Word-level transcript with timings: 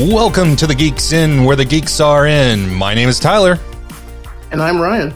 Welcome 0.00 0.56
to 0.56 0.66
the 0.66 0.74
Geeks 0.74 1.12
In, 1.12 1.44
where 1.44 1.56
the 1.56 1.64
geeks 1.66 2.00
are 2.00 2.26
in. 2.26 2.72
My 2.72 2.94
name 2.94 3.10
is 3.10 3.20
Tyler, 3.20 3.58
And 4.50 4.62
I'm 4.62 4.80
Ryan. 4.80 5.14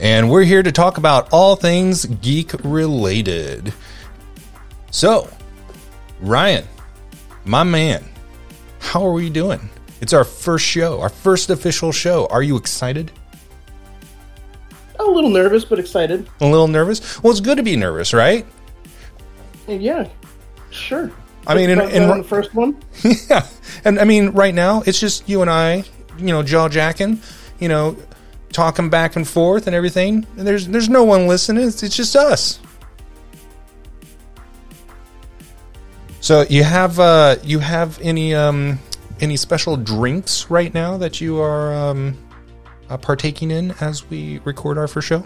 and 0.00 0.28
we're 0.28 0.42
here 0.42 0.64
to 0.64 0.72
talk 0.72 0.98
about 0.98 1.28
all 1.32 1.54
things 1.54 2.06
geek 2.06 2.52
related. 2.64 3.72
So, 4.90 5.30
Ryan, 6.20 6.64
my 7.44 7.62
man, 7.62 8.04
how 8.80 9.06
are 9.06 9.12
we 9.12 9.30
doing? 9.30 9.70
It's 10.00 10.12
our 10.12 10.24
first 10.24 10.64
show, 10.66 11.00
our 11.00 11.08
first 11.08 11.48
official 11.50 11.92
show. 11.92 12.26
Are 12.26 12.42
you 12.42 12.56
excited? 12.56 13.12
A 14.98 15.04
little 15.04 15.30
nervous, 15.30 15.64
but 15.64 15.78
excited. 15.78 16.28
A 16.40 16.46
little 16.46 16.66
nervous? 16.68 17.22
Well, 17.22 17.30
it's 17.30 17.40
good 17.40 17.58
to 17.58 17.62
be 17.62 17.76
nervous, 17.76 18.12
right? 18.12 18.44
Yeah, 19.68 20.08
sure. 20.70 21.12
I 21.46 21.54
mean, 21.54 21.70
in- 21.70 22.08
the 22.18 22.24
first 22.24 22.54
one. 22.54 22.76
yeah. 23.30 23.46
And 23.84 23.98
I 24.00 24.04
mean, 24.04 24.30
right 24.30 24.54
now, 24.54 24.82
it's 24.86 24.98
just 24.98 25.28
you 25.28 25.42
and 25.42 25.50
I, 25.50 25.84
you 26.18 26.26
know, 26.26 26.42
jaw 26.42 26.68
jacking, 26.68 27.20
you 27.60 27.68
know, 27.68 27.96
talking 28.52 28.90
back 28.90 29.16
and 29.16 29.26
forth 29.26 29.66
and 29.66 29.76
everything. 29.76 30.26
And 30.36 30.46
there's 30.46 30.66
there's 30.68 30.88
no 30.88 31.04
one 31.04 31.26
listening. 31.26 31.66
It's, 31.68 31.82
it's 31.82 31.96
just 31.96 32.16
us. 32.16 32.58
So 36.20 36.44
you 36.50 36.64
have 36.64 36.98
uh 36.98 37.36
you 37.44 37.60
have 37.60 38.00
any 38.00 38.34
um 38.34 38.80
any 39.20 39.36
special 39.36 39.76
drinks 39.76 40.50
right 40.50 40.74
now 40.74 40.96
that 40.98 41.20
you 41.20 41.40
are 41.40 41.74
um 41.74 42.18
uh, 42.88 42.96
partaking 42.96 43.50
in 43.50 43.72
as 43.80 44.08
we 44.10 44.40
record 44.44 44.78
our 44.78 44.88
first 44.88 45.08
show? 45.08 45.24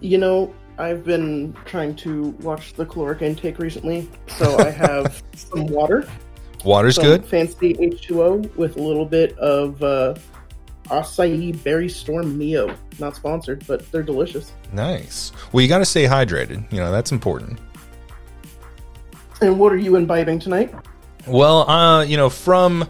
You 0.00 0.18
know, 0.18 0.54
I've 0.78 1.04
been 1.04 1.56
trying 1.64 1.94
to 1.96 2.30
watch 2.40 2.74
the 2.74 2.84
caloric 2.84 3.22
intake 3.22 3.58
recently, 3.58 4.08
so 4.26 4.58
I 4.58 4.70
have 4.70 5.22
some 5.34 5.66
water, 5.68 6.08
Water's 6.64 6.96
some 6.96 7.04
good. 7.04 7.24
fancy 7.24 7.74
H2O 7.74 8.56
with 8.56 8.76
a 8.76 8.82
little 8.82 9.04
bit 9.04 9.38
of 9.38 9.80
uh, 9.82 10.14
acai 10.86 11.62
berry 11.62 11.88
storm 11.88 12.36
Mio. 12.36 12.74
Not 12.98 13.14
sponsored, 13.14 13.64
but 13.66 13.90
they're 13.92 14.02
delicious. 14.02 14.52
Nice. 14.72 15.32
Well, 15.52 15.62
you 15.62 15.68
got 15.68 15.78
to 15.78 15.84
stay 15.84 16.04
hydrated. 16.04 16.70
You 16.72 16.78
know 16.80 16.90
that's 16.90 17.12
important. 17.12 17.60
And 19.40 19.58
what 19.58 19.72
are 19.72 19.76
you 19.76 19.96
imbibing 19.96 20.38
tonight? 20.38 20.74
Well, 21.26 21.68
uh, 21.68 22.02
you 22.02 22.16
know, 22.16 22.30
from 22.30 22.88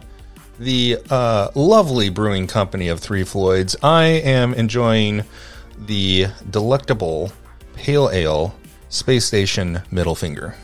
the 0.59 0.99
uh, 1.11 1.51
lovely 1.55 2.09
brewing 2.11 2.47
company 2.47 2.89
of 2.89 3.01
Three 3.01 3.25
Floyds, 3.25 3.77
I 3.83 4.05
am 4.05 4.55
enjoying 4.55 5.25
the 5.87 6.27
delectable 6.51 7.33
pale 7.77 8.11
ale 8.11 8.55
Space 8.89 9.25
Station 9.25 9.83
Middle 9.91 10.15
Finger, 10.15 10.55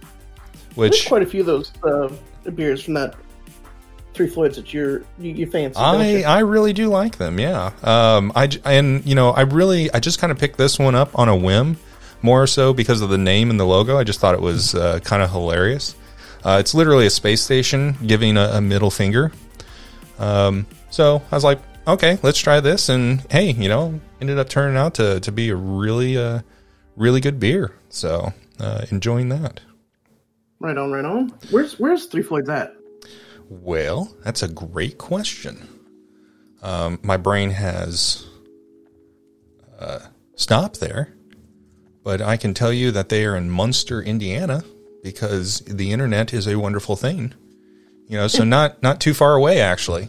There's 0.00 0.76
which 0.76 1.06
quite 1.08 1.22
a 1.22 1.26
few 1.26 1.40
of 1.40 1.46
those 1.46 1.72
uh, 1.82 2.10
beers 2.50 2.82
from 2.82 2.94
that 2.94 3.14
Three 4.16 4.28
Floyds 4.28 4.56
that 4.56 4.72
you're 4.72 5.00
you, 5.18 5.32
you 5.32 5.46
fancy. 5.50 5.78
I 5.78 6.06
you? 6.06 6.24
I 6.24 6.38
really 6.38 6.72
do 6.72 6.88
like 6.88 7.18
them. 7.18 7.38
Yeah. 7.38 7.72
Um. 7.82 8.32
I 8.34 8.48
and 8.64 9.04
you 9.04 9.14
know 9.14 9.30
I 9.30 9.42
really 9.42 9.92
I 9.92 10.00
just 10.00 10.18
kind 10.18 10.30
of 10.30 10.38
picked 10.38 10.56
this 10.56 10.78
one 10.78 10.94
up 10.94 11.18
on 11.18 11.28
a 11.28 11.36
whim, 11.36 11.76
more 12.22 12.46
so 12.46 12.72
because 12.72 13.02
of 13.02 13.10
the 13.10 13.18
name 13.18 13.50
and 13.50 13.60
the 13.60 13.66
logo. 13.66 13.98
I 13.98 14.04
just 14.04 14.18
thought 14.18 14.34
it 14.34 14.40
was 14.40 14.74
uh, 14.74 15.00
kind 15.00 15.22
of 15.22 15.30
hilarious. 15.30 15.94
Uh, 16.42 16.56
it's 16.60 16.74
literally 16.74 17.04
a 17.06 17.10
space 17.10 17.42
station 17.42 17.96
giving 18.06 18.38
a, 18.38 18.52
a 18.54 18.60
middle 18.62 18.90
finger. 18.90 19.32
Um. 20.18 20.66
So 20.88 21.20
I 21.30 21.34
was 21.34 21.44
like, 21.44 21.60
okay, 21.86 22.18
let's 22.22 22.38
try 22.38 22.60
this, 22.60 22.88
and 22.88 23.20
hey, 23.30 23.52
you 23.52 23.68
know, 23.68 24.00
ended 24.20 24.38
up 24.38 24.48
turning 24.48 24.76
out 24.76 24.94
to 24.94 25.20
to 25.20 25.32
be 25.32 25.50
a 25.50 25.56
really 25.56 26.16
uh 26.16 26.40
really 26.96 27.20
good 27.20 27.38
beer. 27.38 27.74
So 27.88 28.32
uh, 28.58 28.86
enjoying 28.90 29.28
that. 29.28 29.60
Right 30.58 30.76
on, 30.76 30.90
right 30.90 31.04
on. 31.04 31.28
Where's 31.50 31.78
Where's 31.78 32.06
Three 32.06 32.22
Floyds 32.22 32.48
at? 32.48 32.74
Well, 33.48 34.14
that's 34.24 34.42
a 34.42 34.48
great 34.48 34.98
question. 34.98 35.68
Um, 36.62 36.98
my 37.02 37.16
brain 37.16 37.50
has 37.50 38.26
uh, 39.78 40.00
stopped 40.34 40.80
there, 40.80 41.14
but 42.02 42.20
I 42.20 42.36
can 42.36 42.54
tell 42.54 42.72
you 42.72 42.90
that 42.92 43.08
they 43.08 43.24
are 43.24 43.36
in 43.36 43.50
Munster, 43.50 44.02
Indiana, 44.02 44.64
because 45.02 45.60
the 45.60 45.92
internet 45.92 46.32
is 46.32 46.48
a 46.48 46.58
wonderful 46.58 46.96
thing. 46.96 47.34
You 48.08 48.16
know, 48.16 48.26
so 48.26 48.42
not 48.56 48.82
not 48.82 49.00
too 49.00 49.14
far 49.14 49.34
away 49.34 49.60
actually. 49.60 50.08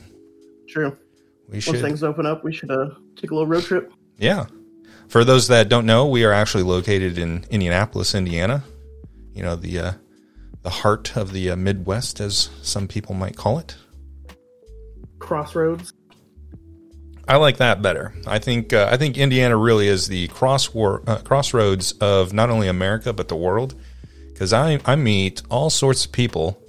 True. 0.68 0.98
We 1.50 1.62
Once 1.66 1.82
things 1.82 2.04
open 2.04 2.26
up, 2.26 2.44
we 2.44 2.54
should 2.54 2.72
uh, 2.72 2.90
take 3.16 3.32
a 3.32 3.34
little 3.34 3.48
road 3.48 3.64
trip. 3.64 3.92
yeah. 4.18 4.46
For 5.08 5.24
those 5.24 5.48
that 5.48 5.70
don't 5.70 5.86
know, 5.86 6.06
we 6.06 6.26
are 6.26 6.34
actually 6.34 6.64
located 6.64 7.18
in 7.18 7.46
Indianapolis, 7.50 8.14
Indiana. 8.14 8.66
You 9.34 9.44
know 9.44 9.56
the 9.56 9.80
uh, 9.80 9.92
the 10.64 10.70
heart 10.70 11.16
of 11.16 11.32
the 11.32 11.52
uh, 11.52 11.56
Midwest, 11.56 12.20
as 12.20 12.50
some 12.62 12.90
people 12.90 13.16
might 13.16 13.38
call 13.38 13.58
it. 13.58 13.78
Crossroads. 15.20 15.94
I 17.26 17.38
like 17.38 17.58
that 17.58 17.82
better. 17.82 18.14
I 18.26 18.40
think 18.40 18.74
uh, 18.74 18.90
I 18.92 18.98
think 18.98 19.18
Indiana 19.18 19.56
really 19.56 19.88
is 19.88 20.08
the 20.08 20.28
crosswar- 20.28 21.08
uh, 21.08 21.20
crossroads 21.20 21.94
of 21.94 22.34
not 22.34 22.50
only 22.50 22.68
America 22.68 23.14
but 23.14 23.30
the 23.30 23.36
world, 23.38 23.76
because 24.34 24.52
I 24.52 24.80
I 24.86 24.98
meet 24.98 25.42
all 25.50 25.70
sorts 25.70 26.06
of 26.06 26.12
people 26.12 26.62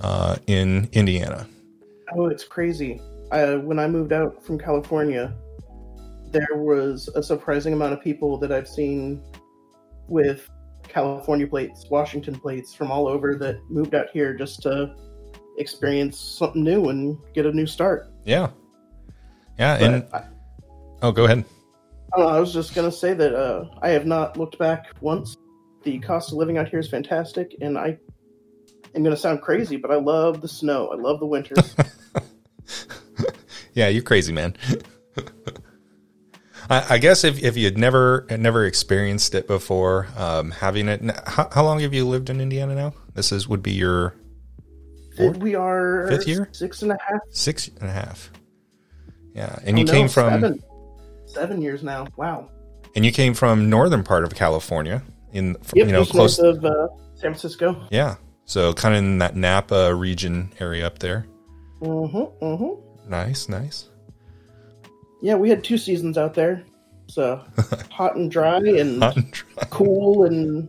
uh, 0.00 0.36
in 0.48 0.88
Indiana. 0.92 1.46
Oh, 2.14 2.26
it's 2.26 2.44
crazy. 2.44 3.00
Uh, 3.32 3.56
when 3.56 3.78
I 3.78 3.88
moved 3.88 4.12
out 4.12 4.44
from 4.44 4.58
California, 4.58 5.34
there 6.30 6.54
was 6.54 7.08
a 7.14 7.22
surprising 7.22 7.72
amount 7.72 7.94
of 7.94 8.02
people 8.02 8.36
that 8.38 8.52
I've 8.52 8.68
seen 8.68 9.22
with 10.06 10.46
California 10.86 11.46
plates, 11.46 11.86
Washington 11.88 12.38
plates 12.38 12.74
from 12.74 12.90
all 12.90 13.08
over 13.08 13.34
that 13.36 13.58
moved 13.70 13.94
out 13.94 14.08
here 14.12 14.34
just 14.34 14.60
to 14.62 14.94
experience 15.56 16.18
something 16.20 16.62
new 16.62 16.90
and 16.90 17.16
get 17.32 17.46
a 17.46 17.52
new 17.52 17.66
start. 17.66 18.12
Yeah, 18.26 18.50
yeah. 19.58 19.78
But 19.78 19.94
and 19.94 20.06
I, 20.12 20.24
oh, 21.00 21.10
go 21.10 21.24
ahead. 21.24 21.46
I 22.14 22.20
know, 22.20 22.28
I 22.28 22.38
was 22.38 22.52
just 22.52 22.74
gonna 22.74 22.92
say 22.92 23.14
that 23.14 23.34
uh, 23.34 23.64
I 23.80 23.88
have 23.90 24.04
not 24.04 24.36
looked 24.36 24.58
back 24.58 24.88
once. 25.00 25.38
The 25.84 25.98
cost 26.00 26.32
of 26.32 26.36
living 26.36 26.58
out 26.58 26.68
here 26.68 26.80
is 26.80 26.90
fantastic, 26.90 27.56
and 27.62 27.78
I 27.78 27.98
am 28.94 29.02
gonna 29.02 29.16
sound 29.16 29.40
crazy, 29.40 29.76
but 29.76 29.90
I 29.90 29.96
love 29.96 30.42
the 30.42 30.48
snow. 30.48 30.88
I 30.88 30.96
love 30.96 31.18
the 31.18 31.26
winters. 31.26 31.74
Yeah, 33.74 33.88
you're 33.88 34.02
crazy, 34.02 34.32
man. 34.32 34.56
I, 36.70 36.94
I 36.94 36.98
guess 36.98 37.24
if 37.24 37.42
if 37.42 37.56
you'd 37.56 37.76
never 37.78 38.26
never 38.30 38.64
experienced 38.66 39.34
it 39.34 39.46
before, 39.48 40.06
um, 40.16 40.50
having 40.52 40.88
it. 40.88 41.02
How, 41.26 41.48
how 41.52 41.64
long 41.64 41.80
have 41.80 41.92
you 41.92 42.06
lived 42.06 42.30
in 42.30 42.40
Indiana 42.40 42.74
now? 42.74 42.94
This 43.14 43.32
is 43.32 43.48
would 43.48 43.62
be 43.62 43.72
your 43.72 44.14
Fourth? 45.16 45.38
we 45.38 45.54
are 45.54 46.06
Fifth 46.08 46.28
year? 46.28 46.48
six 46.52 46.82
and 46.82 46.92
a 46.92 46.98
half. 47.06 47.20
six 47.30 47.68
and 47.80 47.88
a 47.90 47.92
half. 47.92 48.30
Yeah, 49.34 49.58
and 49.64 49.78
you 49.78 49.84
Oh, 49.84 49.86
no, 49.86 49.92
came 49.92 50.08
from. 50.08 50.30
seven, 50.40 50.62
seven 51.26 51.62
years 51.62 51.82
now. 51.82 52.06
Wow. 52.16 52.48
And 52.94 53.04
you 53.04 53.12
came 53.12 53.34
from 53.34 53.68
northern 53.70 54.04
part 54.04 54.24
of 54.24 54.34
California, 54.34 55.02
in 55.32 55.56
Yep, 55.74 55.86
you 55.86 55.92
know 55.92 56.04
close. 56.04 56.38
of 56.38 56.64
uh, 56.64 56.88
San 57.14 57.32
Francisco. 57.32 57.86
yeah, 57.90 58.16
so 58.44 58.72
kind 58.74 58.94
of 58.94 58.98
in 58.98 59.18
that 59.18 59.34
Napa 59.34 59.94
region 59.94 60.52
area 60.60 60.86
up 60.86 60.98
there. 61.00 61.26
Mm-hmm. 61.80 62.44
Mm-hmm. 62.44 62.91
Nice, 63.08 63.48
nice. 63.48 63.88
Yeah, 65.20 65.34
we 65.36 65.48
had 65.50 65.62
two 65.62 65.78
seasons 65.78 66.18
out 66.18 66.34
there. 66.34 66.64
So 67.06 67.42
hot 67.90 68.16
and 68.16 68.30
dry 68.30 68.58
and 68.58 69.02
Hot 69.02 69.16
and 69.16 69.30
dry. 69.32 69.64
cool 69.70 70.24
and 70.24 70.68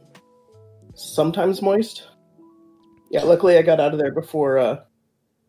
sometimes 0.95 1.61
moist. 1.61 2.07
Yeah, 3.11 3.23
luckily 3.23 3.57
I 3.57 3.61
got 3.61 3.79
out 3.79 3.93
of 3.93 3.99
there 3.99 4.11
before 4.11 4.57
uh, 4.57 4.79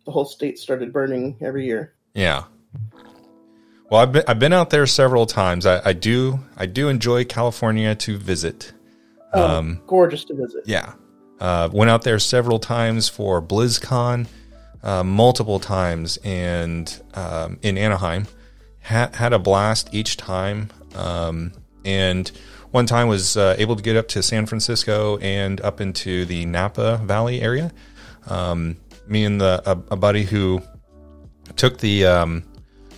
the 0.05 0.11
whole 0.13 0.25
state 0.25 0.59
started 0.59 0.93
burning 0.93 1.37
every 1.41 1.65
year. 1.67 1.95
Yeah. 2.15 2.45
Well, 3.91 4.01
I've 4.01 4.13
been 4.13 4.25
I've 4.29 4.39
been 4.39 4.53
out 4.53 4.71
there 4.71 4.87
several 4.87 5.27
times. 5.27 5.67
I, 5.67 5.81
I 5.89 5.93
do 5.93 6.41
I 6.57 6.67
do 6.67 6.89
enjoy 6.89 7.25
California 7.25 7.95
to 7.97 8.17
visit. 8.17 8.73
Um, 9.33 9.83
gorgeous 9.87 10.25
to 10.27 10.35
visit. 10.35 10.63
Yeah, 10.67 10.95
uh, 11.41 11.69
went 11.73 11.91
out 11.91 12.03
there 12.03 12.19
several 12.19 12.59
times 12.61 13.09
for 13.09 13.43
BlizzCon, 13.43 14.27
uh, 14.85 15.03
multiple 15.03 15.59
times, 15.59 16.19
and 16.19 17.03
um, 17.15 17.59
in 17.63 17.77
Anaheim, 17.77 18.29
had 18.81 19.17
had 19.17 19.33
a 19.33 19.39
blast 19.39 19.89
each 19.93 20.17
time. 20.17 20.71
Um, 20.95 21.53
and 21.85 22.31
one 22.71 22.87
time 22.87 23.09
was 23.09 23.37
uh, 23.37 23.57
able 23.59 23.77
to 23.77 23.83
get 23.83 23.97
up 23.97 24.09
to 24.09 24.23
San 24.23 24.47
Francisco 24.47 25.17
and 25.19 25.61
up 25.63 25.81
into 25.81 26.25
the 26.27 26.45
Napa 26.45 26.99
Valley 26.99 27.41
area. 27.41 27.73
Um, 28.29 28.77
me 29.07 29.25
and 29.25 29.41
the 29.41 29.63
a, 29.65 29.73
a 29.93 29.97
buddy 29.97 30.25
who 30.25 30.63
took 31.57 31.79
the 31.79 32.07
um, 32.07 32.45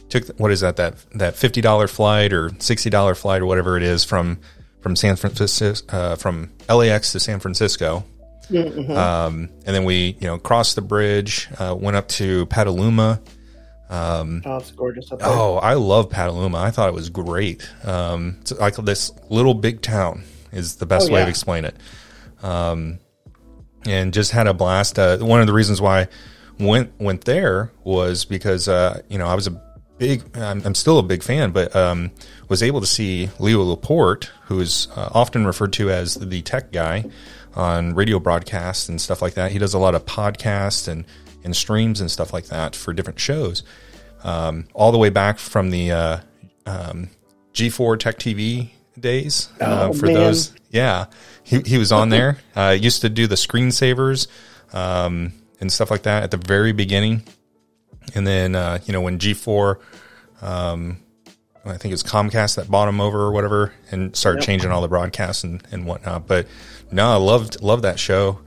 took 0.08 0.26
the, 0.26 0.34
what 0.38 0.50
is 0.50 0.60
that 0.60 0.76
that 0.76 0.96
that 1.14 1.36
fifty 1.36 1.60
dollar 1.60 1.86
flight 1.86 2.32
or 2.32 2.50
sixty 2.58 2.90
dollar 2.90 3.14
flight 3.14 3.42
or 3.42 3.46
whatever 3.46 3.76
it 3.76 3.82
is 3.82 4.04
from 4.04 4.38
from 4.80 4.96
San 4.96 5.14
Francisco 5.16 5.74
uh, 5.88 6.16
from 6.16 6.50
LAX 6.68 7.12
to 7.12 7.20
San 7.20 7.38
Francisco. 7.38 8.04
Um, 8.50 9.48
and 9.66 9.74
then 9.74 9.84
we, 9.84 10.16
you 10.20 10.26
know, 10.26 10.38
crossed 10.38 10.76
the 10.76 10.82
bridge, 10.82 11.48
uh, 11.58 11.74
went 11.78 11.96
up 11.96 12.08
to 12.08 12.46
Petaluma. 12.46 13.20
Oh, 13.90 14.40
it's 14.56 14.70
gorgeous 14.72 15.10
up 15.12 15.18
there. 15.20 15.28
Oh, 15.28 15.56
I 15.56 15.74
love 15.74 16.10
Petaluma. 16.10 16.58
I 16.58 16.70
thought 16.70 16.88
it 16.88 16.94
was 16.94 17.08
great. 17.10 17.68
Um, 17.84 18.36
it's 18.40 18.52
like 18.52 18.76
this 18.76 19.12
little 19.30 19.54
big 19.54 19.80
town 19.82 20.24
is 20.52 20.76
the 20.76 20.86
best 20.86 21.10
Oh, 21.10 21.14
way 21.14 21.20
yeah. 21.20 21.28
explain 21.28 21.64
it. 21.64 21.76
Um, 22.42 22.98
and 23.86 24.12
just 24.12 24.32
had 24.32 24.46
a 24.46 24.54
blast. 24.54 24.98
Uh, 24.98 25.18
one 25.18 25.40
of 25.40 25.46
the 25.46 25.52
reasons 25.52 25.80
why 25.80 26.08
went 26.58 26.92
went 26.98 27.24
there 27.24 27.70
was 27.84 28.24
because 28.24 28.66
uh, 28.68 29.00
you 29.08 29.18
know 29.18 29.26
I 29.26 29.34
was 29.34 29.46
a 29.46 29.62
big 29.98 30.24
I'm, 30.36 30.62
I'm 30.64 30.74
still 30.74 30.98
a 30.98 31.02
big 31.02 31.22
fan, 31.22 31.52
but 31.52 31.74
um, 31.76 32.10
was 32.48 32.62
able 32.62 32.80
to 32.80 32.86
see 32.86 33.30
Leo 33.38 33.62
Laporte, 33.62 34.30
who 34.46 34.58
is 34.60 34.88
uh, 34.96 35.10
often 35.12 35.46
referred 35.46 35.72
to 35.74 35.90
as 35.90 36.14
the 36.14 36.42
tech 36.42 36.72
guy 36.72 37.04
on 37.56 37.94
radio 37.94 38.18
broadcasts 38.18 38.88
and 38.88 39.00
stuff 39.00 39.20
like 39.22 39.34
that. 39.34 39.50
He 39.52 39.58
does 39.58 39.74
a 39.74 39.78
lot 39.78 39.94
of 39.94 40.04
podcasts 40.04 40.86
and 40.88 41.04
and 41.44 41.54
streams 41.56 42.00
and 42.00 42.10
stuff 42.10 42.32
like 42.32 42.46
that 42.46 42.74
for 42.76 42.92
different 42.92 43.18
shows, 43.20 43.62
um, 44.24 44.66
all 44.74 44.90
the 44.92 44.98
way 44.98 45.10
back 45.10 45.38
from 45.38 45.70
the 45.70 45.90
uh, 45.92 46.18
um, 46.66 47.08
G4 47.54 47.98
Tech 48.00 48.18
TV 48.18 48.70
days. 48.98 49.48
Uh, 49.60 49.88
Oh, 49.88 49.92
for 49.92 50.06
man. 50.06 50.14
those, 50.14 50.52
yeah, 50.70 51.06
he 51.44 51.60
he 51.60 51.78
was 51.78 51.92
on 51.92 52.08
there. 52.10 52.38
Uh, 52.56 52.70
used 52.70 53.02
to 53.02 53.08
do 53.08 53.26
the 53.26 53.34
screensavers 53.36 54.26
um, 54.74 55.32
and 55.60 55.70
stuff 55.72 55.90
like 55.90 56.02
that 56.02 56.22
at 56.24 56.30
the 56.30 56.36
very 56.38 56.72
beginning, 56.72 57.22
and 58.14 58.26
then 58.26 58.54
uh, 58.54 58.78
you 58.84 58.92
know 58.92 59.00
when 59.00 59.18
G4. 59.18 59.76
Um, 60.42 60.98
I 61.64 61.76
think 61.78 61.86
it 61.86 61.94
was 61.94 62.04
Comcast 62.04 62.54
that 62.56 62.70
bought 62.70 62.88
him 62.88 63.00
over 63.00 63.20
or 63.20 63.32
whatever, 63.32 63.72
and 63.90 64.14
started 64.14 64.38
Yep. 64.40 64.46
changing 64.46 64.70
all 64.70 64.80
the 64.82 64.86
broadcasts 64.88 65.42
and, 65.42 65.66
and 65.72 65.84
whatnot. 65.84 66.28
But 66.28 66.46
no, 66.90 67.12
I 67.12 67.16
loved 67.16 67.62
loved 67.62 67.84
that 67.84 67.98
show, 67.98 68.40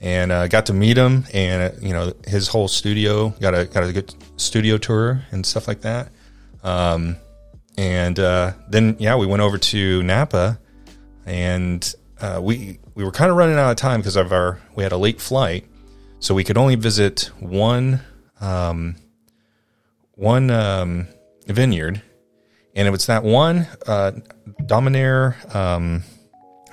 and 0.00 0.32
uh, 0.32 0.48
got 0.48 0.66
to 0.66 0.72
meet 0.72 0.96
him, 0.96 1.24
and 1.32 1.72
uh, 1.72 1.76
you 1.80 1.92
know 1.92 2.12
his 2.26 2.48
whole 2.48 2.68
studio 2.68 3.30
got 3.40 3.54
a 3.54 3.66
got 3.66 3.84
a 3.84 3.92
good 3.92 4.14
studio 4.36 4.78
tour 4.78 5.22
and 5.30 5.44
stuff 5.44 5.68
like 5.68 5.82
that. 5.82 6.10
Um, 6.62 7.16
and 7.76 8.18
uh, 8.18 8.52
then 8.68 8.96
yeah, 8.98 9.16
we 9.16 9.26
went 9.26 9.42
over 9.42 9.58
to 9.58 10.02
Napa, 10.02 10.58
and 11.26 11.94
uh, 12.20 12.40
we 12.42 12.78
we 12.94 13.04
were 13.04 13.12
kind 13.12 13.30
of 13.30 13.36
running 13.36 13.56
out 13.56 13.70
of 13.70 13.76
time 13.76 14.00
because 14.00 14.16
of 14.16 14.32
our 14.32 14.60
we 14.74 14.82
had 14.82 14.92
a 14.92 14.98
late 14.98 15.20
flight, 15.20 15.66
so 16.18 16.34
we 16.34 16.44
could 16.44 16.58
only 16.58 16.74
visit 16.74 17.30
one 17.38 18.00
um, 18.40 18.96
one 20.14 20.50
um, 20.50 21.08
vineyard, 21.46 22.02
and 22.74 22.86
it 22.86 22.90
was 22.90 23.06
that 23.06 23.24
one 23.24 23.66
uh, 23.86 24.12
Dominaire. 24.62 25.54
Um, 25.54 26.02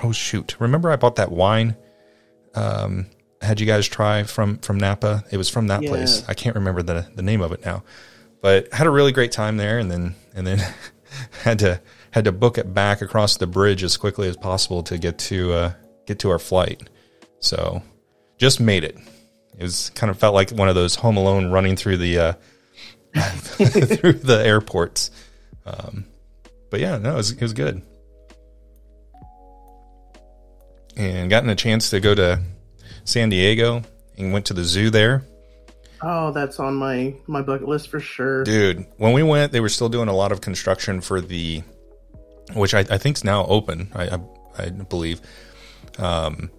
oh 0.03 0.11
shoot! 0.11 0.55
Remember 0.59 0.91
I 0.91 0.95
bought 0.95 1.15
that 1.17 1.31
wine. 1.31 1.75
Um, 2.55 3.07
had 3.41 3.59
you 3.59 3.65
guys 3.67 3.87
try 3.87 4.23
from 4.23 4.57
from 4.59 4.77
Napa. 4.77 5.23
It 5.31 5.37
was 5.37 5.49
from 5.49 5.67
that 5.67 5.83
Yeah. 5.83 5.89
place. 5.89 6.23
I 6.27 6.33
can't 6.33 6.55
remember 6.55 6.81
the 6.83 7.07
the 7.15 7.21
name 7.21 7.41
of 7.41 7.51
it 7.51 7.63
now, 7.65 7.83
but 8.41 8.71
had 8.73 8.87
a 8.87 8.89
really 8.89 9.11
great 9.11 9.31
time 9.31 9.57
there, 9.57 9.77
and 9.79 9.89
then 9.91 10.15
and 10.35 10.45
then 10.47 10.59
had 11.43 11.59
to 11.59 11.81
had 12.11 12.25
to 12.25 12.31
book 12.31 12.57
it 12.57 12.73
back 12.73 13.01
across 13.01 13.37
the 13.37 13.47
bridge 13.47 13.83
as 13.83 13.95
quickly 13.97 14.27
as 14.27 14.35
possible 14.37 14.81
to 14.83 14.97
get 14.97 15.17
to 15.19 15.53
uh, 15.53 15.73
get 16.05 16.19
to 16.19 16.29
our 16.31 16.39
flight. 16.39 16.89
So 17.39 17.83
just 18.37 18.59
made 18.59 18.83
it. 18.83 18.97
It 19.57 19.63
was 19.63 19.91
kind 19.95 20.09
of 20.09 20.17
felt 20.19 20.33
like 20.35 20.49
one 20.51 20.69
of 20.69 20.75
those 20.75 20.95
Home 20.95 21.17
Alone 21.17 21.51
running 21.51 21.75
through 21.75 21.97
the 21.97 22.19
uh, 22.19 22.33
through 23.15 24.13
the 24.13 24.41
airports. 24.43 25.11
Um, 25.65 26.05
but 26.69 26.79
yeah, 26.79 26.97
no, 26.97 27.13
it 27.13 27.17
was, 27.17 27.31
it 27.31 27.41
was 27.41 27.53
good. 27.53 27.81
And 30.97 31.29
gotten 31.29 31.49
a 31.49 31.55
chance 31.55 31.91
to 31.91 31.99
go 31.99 32.13
to 32.15 32.41
San 33.05 33.29
Diego 33.29 33.83
and 34.17 34.33
went 34.33 34.47
to 34.47 34.53
the 34.53 34.63
zoo 34.63 34.89
there. 34.89 35.23
Oh, 36.01 36.31
that's 36.31 36.59
on 36.59 36.75
my 36.75 37.15
my 37.27 37.41
bucket 37.41 37.67
list 37.67 37.89
for 37.89 37.99
sure. 37.99 38.43
Dude, 38.43 38.85
when 38.97 39.13
we 39.13 39.23
went, 39.23 39.51
they 39.51 39.59
were 39.59 39.69
still 39.69 39.89
doing 39.89 40.09
a 40.09 40.13
lot 40.15 40.31
of 40.31 40.41
construction 40.41 41.01
for 41.01 41.21
the, 41.21 41.61
which 42.53 42.73
I, 42.73 42.79
I 42.81 42.97
think 42.97 43.17
is 43.17 43.23
now 43.23 43.45
open. 43.45 43.91
I, 43.95 44.07
I, 44.09 44.19
I 44.57 44.69
believe. 44.69 45.21
Um, 45.97 46.51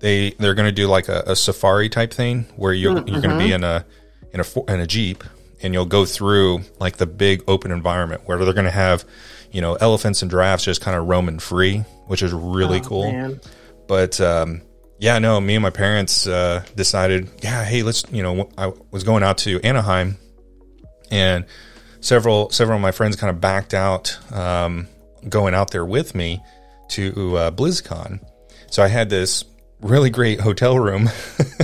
they 0.00 0.30
they're 0.30 0.54
going 0.54 0.66
to 0.68 0.72
do 0.72 0.86
like 0.88 1.08
a, 1.08 1.22
a 1.28 1.36
safari 1.36 1.88
type 1.88 2.12
thing 2.12 2.46
where 2.56 2.72
you're 2.72 2.94
you're 3.06 3.20
going 3.20 3.30
to 3.30 3.38
be 3.38 3.52
in 3.52 3.62
a 3.62 3.84
in 4.32 4.40
a 4.40 4.44
in 4.72 4.80
a 4.80 4.86
jeep 4.86 5.22
and 5.62 5.72
you'll 5.74 5.84
go 5.86 6.04
through 6.04 6.62
like 6.80 6.96
the 6.96 7.06
big 7.06 7.44
open 7.46 7.70
environment 7.70 8.22
where 8.24 8.36
they're 8.38 8.52
going 8.54 8.64
to 8.64 8.70
have 8.72 9.04
you 9.52 9.60
know 9.60 9.74
elephants 9.76 10.20
and 10.22 10.30
giraffes 10.30 10.64
just 10.64 10.80
kind 10.80 10.96
of 10.96 11.06
roaming 11.06 11.38
free, 11.38 11.78
which 12.06 12.20
is 12.22 12.32
really 12.32 12.80
Oh, 12.80 12.84
cool. 12.84 13.12
man. 13.12 13.40
But 13.86 14.20
um, 14.20 14.62
yeah, 15.02 15.18
no, 15.18 15.40
me 15.40 15.56
and 15.56 15.62
my 15.64 15.70
parents 15.70 16.28
uh, 16.28 16.64
decided, 16.76 17.28
yeah, 17.42 17.64
hey, 17.64 17.82
let's, 17.82 18.04
you 18.12 18.22
know, 18.22 18.48
I 18.56 18.72
was 18.92 19.02
going 19.02 19.24
out 19.24 19.38
to 19.38 19.60
Anaheim, 19.62 20.16
and 21.10 21.44
several 22.00 22.50
several 22.50 22.76
of 22.76 22.82
my 22.82 22.92
friends 22.92 23.16
kind 23.16 23.28
of 23.28 23.40
backed 23.40 23.74
out, 23.74 24.16
um, 24.32 24.86
going 25.28 25.54
out 25.54 25.72
there 25.72 25.84
with 25.84 26.14
me 26.14 26.40
to 26.90 27.36
uh, 27.36 27.50
BlizzCon. 27.50 28.20
So 28.70 28.82
I 28.82 28.86
had 28.86 29.10
this 29.10 29.44
really 29.80 30.08
great 30.08 30.40
hotel 30.40 30.78
room, 30.78 31.10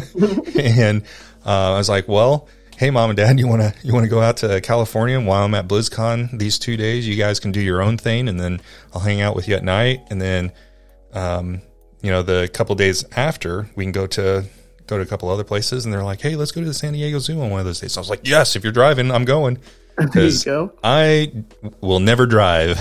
and 0.59 1.05
uh, 1.47 1.75
I 1.75 1.79
was 1.79 1.89
like, 1.89 2.09
well. 2.09 2.49
Hey 2.77 2.91
mom 2.91 3.11
and 3.11 3.17
dad, 3.17 3.41
you 3.41 3.49
want 3.49 3.61
to 3.61 3.75
you 3.83 3.93
want 3.93 4.05
to 4.05 4.09
go 4.09 4.21
out 4.21 4.37
to 4.37 4.61
California 4.61 5.21
while 5.21 5.45
I'm 5.45 5.53
at 5.55 5.67
BlizzCon 5.67 6.39
these 6.39 6.61
two 6.61 6.77
days? 6.77 7.09
You 7.09 7.17
guys 7.17 7.41
can 7.41 7.51
do 7.51 7.61
your 7.61 7.83
own 7.83 7.99
thing, 7.99 8.29
and 8.29 8.39
then 8.39 8.61
I'll 8.95 9.01
hang 9.01 9.21
out 9.21 9.35
with 9.35 9.49
you 9.49 9.57
at 9.57 9.65
night. 9.65 10.03
And 10.11 10.23
then 10.23 10.53
um, 11.13 11.61
you 12.03 12.11
know, 12.11 12.23
the 12.23 12.49
couple 12.53 12.75
days 12.75 13.05
after, 13.17 13.69
we 13.77 13.85
can 13.85 13.93
go 13.93 14.07
to 14.09 14.45
go 14.87 14.97
to 14.97 15.03
a 15.03 15.07
couple 15.07 15.29
other 15.29 15.45
places, 15.45 15.85
and 15.85 15.93
they're 15.93 16.05
like, 16.05 16.21
"Hey, 16.21 16.37
let's 16.37 16.53
go 16.53 16.61
to 16.61 16.67
the 16.67 16.75
San 16.75 16.93
Diego 16.95 17.19
Zoo 17.19 17.41
on 17.41 17.51
one 17.51 17.61
of 17.61 17.67
those 17.67 17.81
days." 17.81 17.93
So 17.93 18.01
I 18.01 18.03
was 18.03 18.11
like, 18.11 18.27
"Yes, 18.27 18.57
if 18.57 18.63
you're 18.65 18.73
driving, 18.73 19.11
I'm 19.11 19.25
going." 19.25 19.59
There 19.99 20.07
you 20.07 20.13
'Cause 20.31 20.45
go. 20.45 20.73
I 20.85 21.33
will 21.81 21.99
never 21.99 22.25
drive 22.25 22.79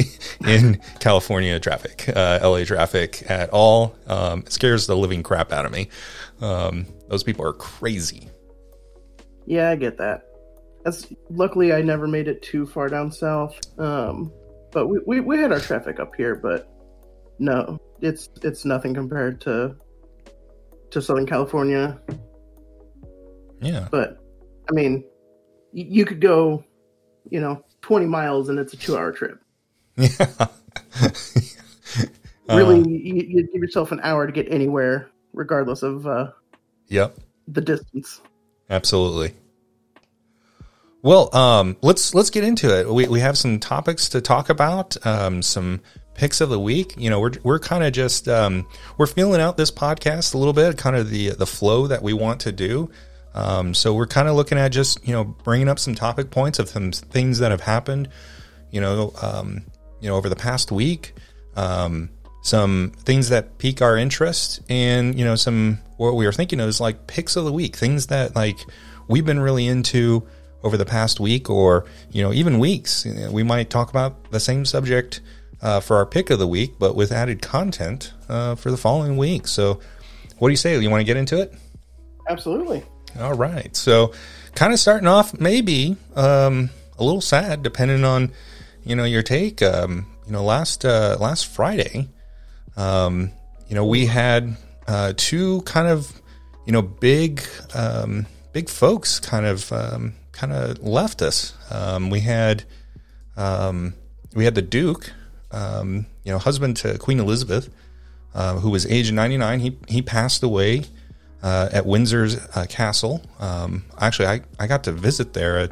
in 0.44 0.80
California 0.98 1.60
traffic, 1.60 2.08
uh, 2.08 2.40
LA 2.42 2.64
traffic 2.64 3.22
at 3.30 3.50
all. 3.50 3.94
Um, 4.08 4.40
it 4.40 4.52
scares 4.52 4.88
the 4.88 4.96
living 4.96 5.22
crap 5.22 5.52
out 5.52 5.66
of 5.66 5.70
me. 5.70 5.88
Um, 6.40 6.86
those 7.06 7.22
people 7.22 7.46
are 7.46 7.52
crazy. 7.52 8.28
Yeah, 9.46 9.70
I 9.70 9.76
get 9.76 9.98
that. 9.98 10.24
That's 10.84 11.06
luckily 11.30 11.72
I 11.72 11.80
never 11.80 12.08
made 12.08 12.26
it 12.26 12.42
too 12.42 12.66
far 12.66 12.88
down 12.88 13.12
south. 13.12 13.56
Um, 13.78 14.32
but 14.72 14.88
we, 14.88 14.98
we, 15.06 15.20
we 15.20 15.38
had 15.38 15.52
our 15.52 15.60
traffic 15.60 16.00
up 16.00 16.12
here, 16.16 16.34
but 16.34 16.68
no, 17.38 17.78
it's 18.00 18.28
it's 18.42 18.64
nothing 18.64 18.94
compared 18.94 19.40
to 19.42 19.74
to 20.90 21.02
Southern 21.02 21.26
California. 21.26 22.00
Yeah, 23.60 23.88
But 23.90 24.18
I 24.70 24.72
mean, 24.72 25.04
y- 25.72 25.86
you 25.88 26.04
could 26.04 26.20
go, 26.20 26.64
you 27.28 27.40
know, 27.40 27.64
twenty 27.82 28.06
miles 28.06 28.48
and 28.48 28.58
it's 28.58 28.72
a 28.72 28.76
two-hour 28.76 29.12
trip. 29.12 29.40
yeah, 29.96 30.46
Really, 32.48 32.80
Uh, 32.80 32.84
you, 32.86 33.26
you 33.28 33.48
give 33.52 33.60
yourself 33.60 33.92
an 33.92 34.00
hour 34.02 34.26
to 34.26 34.32
get 34.32 34.50
anywhere, 34.50 35.10
regardless 35.34 35.82
of 35.82 36.06
uh, 36.06 36.30
yep. 36.86 37.16
the 37.46 37.60
distance. 37.60 38.20
Absolutely. 38.70 39.34
Well, 41.02 41.34
um, 41.36 41.76
let's 41.82 42.14
let's 42.14 42.30
get 42.30 42.44
into 42.44 42.76
it. 42.78 42.88
We 42.88 43.06
we 43.06 43.20
have 43.20 43.36
some 43.36 43.58
topics 43.60 44.08
to 44.10 44.20
talk 44.20 44.48
about, 44.48 44.96
um, 45.06 45.42
some 45.42 45.80
picks 46.18 46.40
of 46.40 46.50
the 46.50 46.58
week. 46.60 46.94
You 46.98 47.08
know, 47.08 47.20
we're 47.20 47.32
we're 47.42 47.58
kind 47.60 47.84
of 47.84 47.92
just 47.92 48.28
um, 48.28 48.66
we're 48.98 49.06
feeling 49.06 49.40
out 49.40 49.56
this 49.56 49.70
podcast 49.70 50.34
a 50.34 50.38
little 50.38 50.52
bit, 50.52 50.76
kind 50.76 50.96
of 50.96 51.08
the 51.08 51.30
the 51.30 51.46
flow 51.46 51.86
that 51.86 52.02
we 52.02 52.12
want 52.12 52.40
to 52.40 52.52
do. 52.52 52.90
Um, 53.34 53.72
so 53.72 53.94
we're 53.94 54.08
kind 54.08 54.26
of 54.28 54.34
looking 54.34 54.58
at 54.58 54.68
just 54.68 55.06
you 55.06 55.14
know 55.14 55.24
bringing 55.24 55.68
up 55.68 55.78
some 55.78 55.94
topic 55.94 56.30
points 56.30 56.58
of 56.58 56.68
some 56.68 56.90
things 56.90 57.38
that 57.38 57.52
have 57.52 57.62
happened. 57.62 58.08
You 58.70 58.82
know, 58.82 59.14
um, 59.22 59.64
you 60.00 60.10
know 60.10 60.16
over 60.16 60.28
the 60.28 60.36
past 60.36 60.70
week. 60.70 61.14
Um, 61.56 62.10
some 62.42 62.92
things 62.98 63.30
that 63.30 63.58
pique 63.58 63.82
our 63.82 63.96
interest 63.96 64.60
and 64.70 65.18
you 65.18 65.24
know 65.24 65.34
some 65.34 65.80
what 65.96 66.14
we 66.14 66.24
are 66.24 66.32
thinking 66.32 66.60
of 66.60 66.68
is 66.68 66.80
like 66.80 67.06
picks 67.08 67.34
of 67.34 67.44
the 67.44 67.52
week 67.52 67.74
things 67.74 68.06
that 68.06 68.36
like 68.36 68.56
we've 69.08 69.26
been 69.26 69.40
really 69.40 69.66
into 69.66 70.26
over 70.62 70.76
the 70.76 70.86
past 70.86 71.18
week 71.18 71.50
or 71.50 71.84
you 72.12 72.22
know 72.22 72.32
even 72.32 72.60
weeks 72.60 73.04
we 73.32 73.42
might 73.42 73.68
talk 73.68 73.90
about 73.90 74.30
the 74.30 74.38
same 74.38 74.64
subject 74.64 75.20
uh, 75.62 75.80
for 75.80 75.96
our 75.96 76.06
pick 76.06 76.30
of 76.30 76.38
the 76.38 76.46
week 76.46 76.74
but 76.78 76.94
with 76.94 77.12
added 77.12 77.42
content 77.42 78.12
uh, 78.28 78.54
for 78.54 78.70
the 78.70 78.76
following 78.76 79.16
week 79.16 79.46
so 79.46 79.80
what 80.38 80.48
do 80.48 80.52
you 80.52 80.56
say 80.56 80.78
you 80.78 80.90
want 80.90 81.00
to 81.00 81.04
get 81.04 81.16
into 81.16 81.40
it 81.40 81.54
Absolutely. 82.28 82.82
all 83.18 83.34
right. 83.34 83.74
So, 83.74 84.12
kind 84.54 84.72
of 84.72 84.78
starting 84.78 85.08
off, 85.08 85.38
maybe 85.40 85.96
um, 86.14 86.70
a 86.98 87.04
little 87.04 87.20
sad, 87.22 87.62
depending 87.62 88.04
on 88.04 88.32
you 88.84 88.94
know 88.94 89.04
your 89.04 89.22
take. 89.22 89.62
Um, 89.62 90.06
you 90.26 90.32
know, 90.32 90.44
last 90.44 90.84
uh, 90.84 91.16
last 91.18 91.46
Friday, 91.46 92.08
um, 92.76 93.32
you 93.68 93.74
know, 93.74 93.86
we 93.86 94.06
had 94.06 94.56
uh, 94.86 95.14
two 95.16 95.62
kind 95.62 95.88
of 95.88 96.20
you 96.66 96.72
know 96.72 96.82
big 96.82 97.42
um, 97.74 98.26
big 98.52 98.68
folks 98.68 99.20
kind 99.20 99.46
of 99.46 99.72
um, 99.72 100.14
kind 100.32 100.52
of 100.52 100.78
left 100.82 101.22
us. 101.22 101.54
Um, 101.70 102.10
we 102.10 102.20
had 102.20 102.64
um, 103.38 103.94
we 104.34 104.44
had 104.44 104.54
the 104.54 104.62
Duke, 104.62 105.12
um, 105.50 106.06
you 106.24 106.32
know, 106.32 106.38
husband 106.38 106.76
to 106.78 106.98
Queen 106.98 107.20
Elizabeth, 107.20 107.70
uh, 108.34 108.58
who 108.58 108.70
was 108.70 108.86
age 108.86 109.10
99. 109.10 109.60
He 109.60 109.78
he 109.88 110.02
passed 110.02 110.42
away 110.42 110.84
uh, 111.42 111.68
at 111.72 111.86
Windsor's 111.86 112.36
uh, 112.56 112.66
Castle. 112.68 113.22
Um, 113.38 113.84
actually, 113.98 114.28
I, 114.28 114.40
I 114.58 114.66
got 114.66 114.84
to 114.84 114.92
visit 114.92 115.32
there 115.32 115.70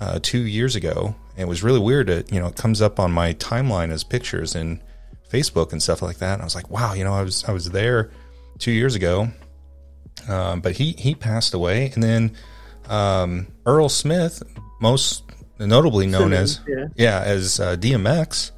uh, 0.00 0.18
two 0.22 0.40
years 0.40 0.76
ago. 0.76 1.14
And 1.36 1.42
it 1.42 1.48
was 1.48 1.62
really 1.62 1.80
weird. 1.80 2.10
It 2.10 2.32
you 2.32 2.40
know 2.40 2.48
it 2.48 2.56
comes 2.56 2.82
up 2.82 2.98
on 3.00 3.12
my 3.12 3.34
timeline 3.34 3.90
as 3.90 4.04
pictures 4.04 4.54
in 4.54 4.82
Facebook 5.30 5.72
and 5.72 5.82
stuff 5.82 6.02
like 6.02 6.18
that. 6.18 6.34
And 6.34 6.42
I 6.42 6.44
was 6.44 6.54
like, 6.54 6.70
wow, 6.70 6.92
you 6.92 7.04
know, 7.04 7.14
I 7.14 7.22
was 7.22 7.44
I 7.44 7.52
was 7.52 7.70
there 7.70 8.10
two 8.58 8.72
years 8.72 8.94
ago, 8.94 9.28
Um, 10.28 10.60
but 10.60 10.72
he 10.72 10.92
he 10.92 11.14
passed 11.14 11.54
away, 11.54 11.90
and 11.94 12.02
then 12.02 12.36
um, 12.88 13.46
Earl 13.64 13.88
Smith, 13.88 14.42
most 14.80 15.24
notably 15.58 16.06
known 16.06 16.32
as 16.32 16.60
yeah. 16.66 16.86
yeah 16.96 17.22
as 17.24 17.60
uh, 17.60 17.76
DMX, 17.76 18.50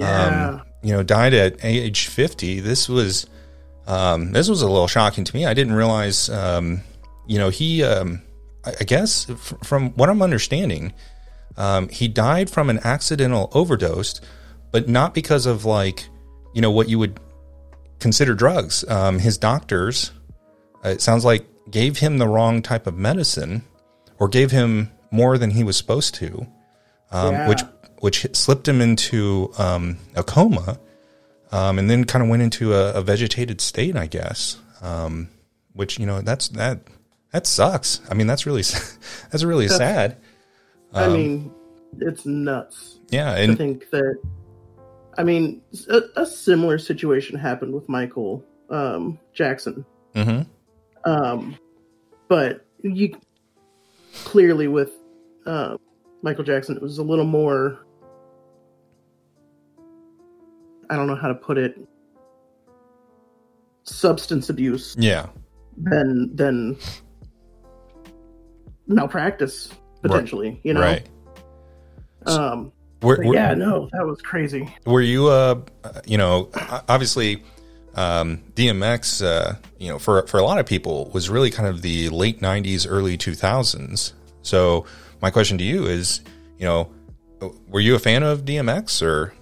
Yeah. 0.00 0.48
um, 0.48 0.62
you 0.82 0.92
know, 0.92 1.02
died 1.02 1.34
at 1.34 1.64
age 1.64 2.08
fifty. 2.08 2.60
This 2.60 2.88
was 2.88 3.26
um, 3.86 4.32
this 4.32 4.48
was 4.48 4.62
a 4.62 4.68
little 4.68 4.88
shocking 4.88 5.24
to 5.24 5.36
me. 5.36 5.46
I 5.46 5.54
didn't 5.54 5.74
realize, 5.74 6.28
um, 6.30 6.82
you 7.26 7.38
know, 7.38 7.50
he 7.50 7.82
um, 7.82 8.22
I, 8.64 8.72
I 8.80 8.84
guess 8.84 9.28
f- 9.28 9.54
from 9.62 9.90
what 9.90 10.08
I'm 10.08 10.22
understanding, 10.22 10.92
um, 11.56 11.88
he 11.88 12.08
died 12.08 12.48
from 12.48 12.70
an 12.70 12.80
accidental 12.84 13.50
overdose, 13.52 14.20
but 14.72 14.88
not 14.88 15.14
because 15.14 15.46
of 15.46 15.64
like 15.64 16.08
you 16.54 16.62
know 16.62 16.70
what 16.70 16.88
you 16.88 16.98
would 16.98 17.20
consider 17.98 18.34
drugs. 18.34 18.84
Um, 18.88 19.18
his 19.18 19.36
doctors, 19.36 20.12
uh, 20.84 20.88
it 20.88 21.02
sounds 21.02 21.24
like, 21.24 21.46
gave 21.70 21.98
him 21.98 22.16
the 22.18 22.26
wrong 22.26 22.62
type 22.62 22.86
of 22.86 22.96
medicine, 22.96 23.62
or 24.18 24.28
gave 24.28 24.50
him 24.50 24.90
more 25.10 25.36
than 25.36 25.50
he 25.50 25.62
was 25.62 25.76
supposed 25.76 26.14
to, 26.14 26.46
um, 27.12 27.32
Yeah. 27.34 27.48
which 27.48 27.60
which 28.00 28.26
slipped 28.34 28.66
him 28.66 28.80
into 28.80 29.52
um, 29.58 29.98
a 30.16 30.22
coma, 30.22 30.78
um, 31.52 31.78
and 31.78 31.90
then 31.90 32.04
kind 32.04 32.22
of 32.22 32.28
went 32.30 32.42
into 32.42 32.72
a, 32.74 32.92
a 32.94 33.02
vegetated 33.02 33.60
state, 33.60 33.96
I 33.96 34.06
guess. 34.06 34.56
Um, 34.80 35.28
which 35.74 35.98
you 35.98 36.06
know 36.06 36.20
that's 36.22 36.48
that 36.48 36.80
that 37.32 37.46
sucks. 37.46 38.00
I 38.10 38.14
mean 38.14 38.26
that's 38.26 38.46
really 38.46 38.62
that's 39.30 39.44
really 39.44 39.68
sad. 39.68 40.16
I 40.92 41.08
mean, 41.08 41.52
it's 41.98 42.26
nuts. 42.26 42.98
Yeah, 43.10 43.30
I 43.30 43.38
and 43.40 43.56
think 43.56 43.90
that, 43.90 44.18
I 45.16 45.22
mean, 45.22 45.62
a, 45.88 46.00
a 46.16 46.26
similar 46.26 46.78
situation 46.78 47.38
happened 47.38 47.72
with 47.74 47.88
Michael 47.88 48.44
um, 48.70 49.18
Jackson. 49.32 49.84
mhm. 50.14 50.46
Um, 51.04 51.56
but 52.28 52.64
you 52.82 53.16
clearly 54.24 54.66
with 54.68 54.90
uh, 55.46 55.76
Michael 56.22 56.44
Jackson, 56.44 56.76
it 56.76 56.82
was 56.82 56.98
a 56.98 57.02
little 57.02 57.24
more. 57.24 57.86
I 60.88 60.96
don't 60.96 61.06
know 61.06 61.14
how 61.14 61.28
to 61.28 61.34
put 61.34 61.56
it. 61.58 61.78
Substance 63.84 64.50
abuse 64.50 64.94
yeah, 64.98 65.26
than 65.76 66.34
than 66.36 66.76
malpractice 68.86 69.72
potentially. 70.02 70.60
You 70.62 70.74
know. 70.74 70.80
right. 70.80 71.06
Um. 72.26 72.72
Were, 73.02 73.16
were- 73.24 73.34
yeah. 73.34 73.54
No, 73.54 73.88
that 73.92 74.06
was 74.06 74.20
crazy. 74.20 74.68
were 74.84 75.00
you 75.00 75.28
uh 75.28 75.60
you 76.06 76.18
know 76.18 76.50
obviously 76.86 77.42
um 77.94 78.42
dmx 78.54 79.24
uh 79.24 79.54
you 79.78 79.88
know 79.88 79.98
for 79.98 80.26
for 80.26 80.36
a 80.38 80.42
lot 80.42 80.58
of 80.58 80.66
people 80.66 81.10
was 81.14 81.30
really 81.30 81.50
kind 81.50 81.66
of 81.66 81.80
the 81.82 82.08
late 82.10 82.40
90s 82.40 82.86
early 82.88 83.16
2000s 83.18 84.12
so 84.42 84.84
my 85.22 85.30
question 85.30 85.58
to 85.58 85.64
you 85.64 85.86
is 85.86 86.20
you 86.58 86.66
know 86.66 86.90
were 87.68 87.80
you 87.80 87.94
a 87.94 87.98
fan 87.98 88.22
of 88.22 88.44
dmx 88.44 89.02
or 89.02 89.32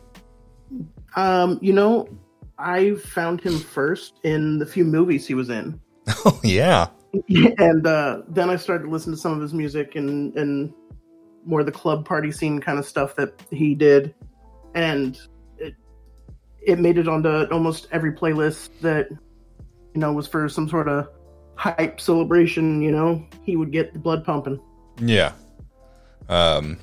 Um. 1.16 1.58
You 1.62 1.72
know, 1.72 2.08
I 2.58 2.94
found 2.94 3.40
him 3.40 3.58
first 3.58 4.20
in 4.22 4.58
the 4.58 4.66
few 4.66 4.84
movies 4.84 5.26
he 5.26 5.34
was 5.34 5.50
in. 5.50 5.80
oh 6.24 6.40
yeah 6.44 6.88
and 7.58 7.86
uh, 7.86 8.22
then 8.28 8.50
I 8.50 8.56
started 8.56 8.84
to 8.84 8.90
listen 8.90 9.12
to 9.12 9.18
some 9.18 9.32
of 9.32 9.40
his 9.40 9.54
music 9.54 9.96
and 9.96 10.36
and 10.36 10.72
more 11.44 11.64
the 11.64 11.72
club 11.72 12.04
party 12.04 12.30
scene 12.30 12.60
kind 12.60 12.78
of 12.78 12.86
stuff 12.86 13.16
that 13.16 13.42
he 13.50 13.74
did, 13.74 14.14
and 14.74 15.18
it 15.58 15.74
it 16.60 16.78
made 16.78 16.98
it 16.98 17.08
onto 17.08 17.46
almost 17.50 17.88
every 17.92 18.12
playlist 18.12 18.68
that 18.80 19.08
you 19.10 20.00
know 20.00 20.12
was 20.12 20.26
for 20.26 20.48
some 20.48 20.68
sort 20.68 20.88
of 20.88 21.08
hype 21.54 22.00
celebration. 22.00 22.82
You 22.82 22.92
know, 22.92 23.26
he 23.42 23.56
would 23.56 23.72
get 23.72 23.92
the 23.92 23.98
blood 23.98 24.24
pumping. 24.24 24.60
yeah 25.00 25.32
um 26.28 26.78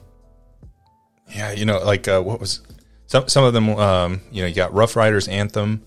yeah 1.33 1.51
you 1.51 1.65
know 1.65 1.79
like 1.79 2.07
uh 2.07 2.21
what 2.21 2.39
was 2.39 2.61
some 3.07 3.27
some 3.27 3.43
of 3.43 3.53
them 3.53 3.69
um 3.69 4.21
you 4.31 4.41
know 4.41 4.47
you 4.47 4.55
got 4.55 4.73
Ruff 4.73 4.95
Ryders 4.95 5.27
anthem 5.27 5.83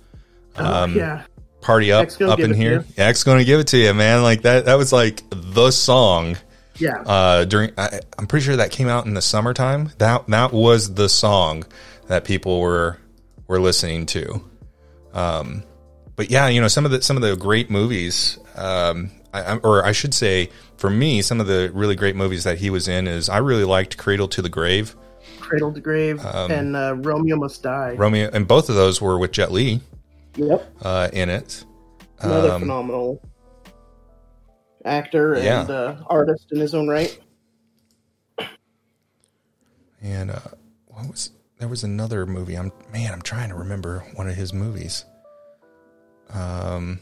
um 0.57 0.93
Oh, 0.93 0.95
yeah, 0.95 1.25
party 1.61 1.93
up 1.93 2.09
up 2.21 2.41
in 2.41 2.55
here 2.55 2.85
yeah, 2.97 3.07
x 3.07 3.25
gonna 3.25 3.45
give 3.45 3.61
it 3.61 3.69
to 3.69 3.79
you 3.79 3.95
man 3.95 4.23
like 4.23 4.43
that 4.43 4.67
that 4.67 4.75
was 4.75 4.93
like 4.93 5.23
the 5.31 5.71
song 5.71 6.37
yeah. 6.81 7.03
uh, 7.03 7.45
during 7.45 7.73
I, 7.77 8.00
I'm 8.19 8.27
pretty 8.27 8.45
sure 8.45 8.57
that 8.57 8.71
came 8.71 8.88
out 8.88 9.07
in 9.07 9.15
the 9.15 9.23
summertime. 9.23 9.91
That 9.99 10.27
that 10.29 10.53
was 10.53 10.95
the 10.95 11.09
song 11.09 11.65
that 12.07 12.25
people 12.25 12.61
were 12.61 12.99
were 13.47 13.61
listening 13.61 14.07
to. 14.07 14.43
Um, 15.12 15.62
but 16.17 16.31
yeah, 16.31 16.49
you 16.49 16.61
know 16.61 16.69
some 16.69 16.85
of 16.85 16.91
the 16.91 17.03
some 17.03 17.17
of 17.17 17.23
the 17.23 17.37
great 17.37 17.71
movies, 17.71 18.38
um, 18.57 19.11
I, 19.32 19.42
I- 19.42 19.56
or 19.58 19.85
I 19.85 19.92
should 19.92 20.14
say, 20.14 20.50
for 20.76 20.90
me, 20.90 21.23
some 21.23 21.40
of 21.40 21.47
the 21.47 21.70
really 21.75 21.94
great 21.97 22.16
movies 22.16 22.44
that 22.44 22.58
he 22.58 22.70
was 22.70 22.88
in 22.88 23.06
is 23.06 23.28
I 23.28 23.38
really 23.38 23.64
liked 23.64 23.97
Cradle 23.99 24.28
to 24.28 24.42
the 24.42 24.49
Grave, 24.49 24.94
Cradle 25.40 25.73
to 25.73 25.80
Grave 25.80 26.25
Um, 26.25 26.50
and 26.50 26.76
uh, 26.76 26.94
Romeo 26.99 27.37
Must 27.37 27.62
Die. 27.62 27.94
Romeo, 27.97 28.30
and 28.32 28.47
both 28.47 28.68
of 28.68 28.75
those 28.75 29.00
were 29.00 29.18
with 29.18 29.32
Jet 29.32 29.50
Li 29.52 29.80
yep, 30.37 30.70
uh, 30.82 31.08
in 31.12 31.28
it. 31.28 31.64
another 32.20 32.52
Um, 32.52 32.61
phenomenal 32.62 33.23
actor 34.85 35.35
and 35.35 35.44
Yeah. 35.44 35.61
uh, 35.62 35.97
artist 36.06 36.47
in 36.52 36.61
his 36.61 36.75
own 36.75 36.88
right. 36.88 37.18
And 40.00 40.30
uh, 40.30 40.38
what 40.87 41.08
was 41.11 41.32
there 41.58 41.68
was 41.68 41.82
another 41.82 42.25
movie. 42.25 42.56
I'm 42.56 42.70
man, 42.92 43.12
I'm 43.12 43.23
trying 43.23 43.49
to 43.49 43.56
remember 43.56 44.04
one 44.14 44.28
of 44.28 44.37
his 44.37 44.52
movies. 44.52 45.04
Um, 46.30 47.00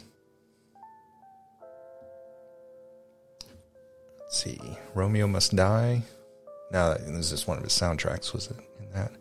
let's 4.36 4.58
see, 4.60 4.76
Romeo 4.94 5.26
Must 5.26 5.54
Die. 5.56 6.02
Now 6.70 6.90
that 6.90 7.06
this 7.06 7.32
is 7.32 7.46
one 7.46 7.56
of 7.56 7.64
his 7.64 7.72
soundtracks. 7.72 8.32
Was 8.34 8.50
it 8.50 8.56
in 8.80 8.90
that? 8.92 9.12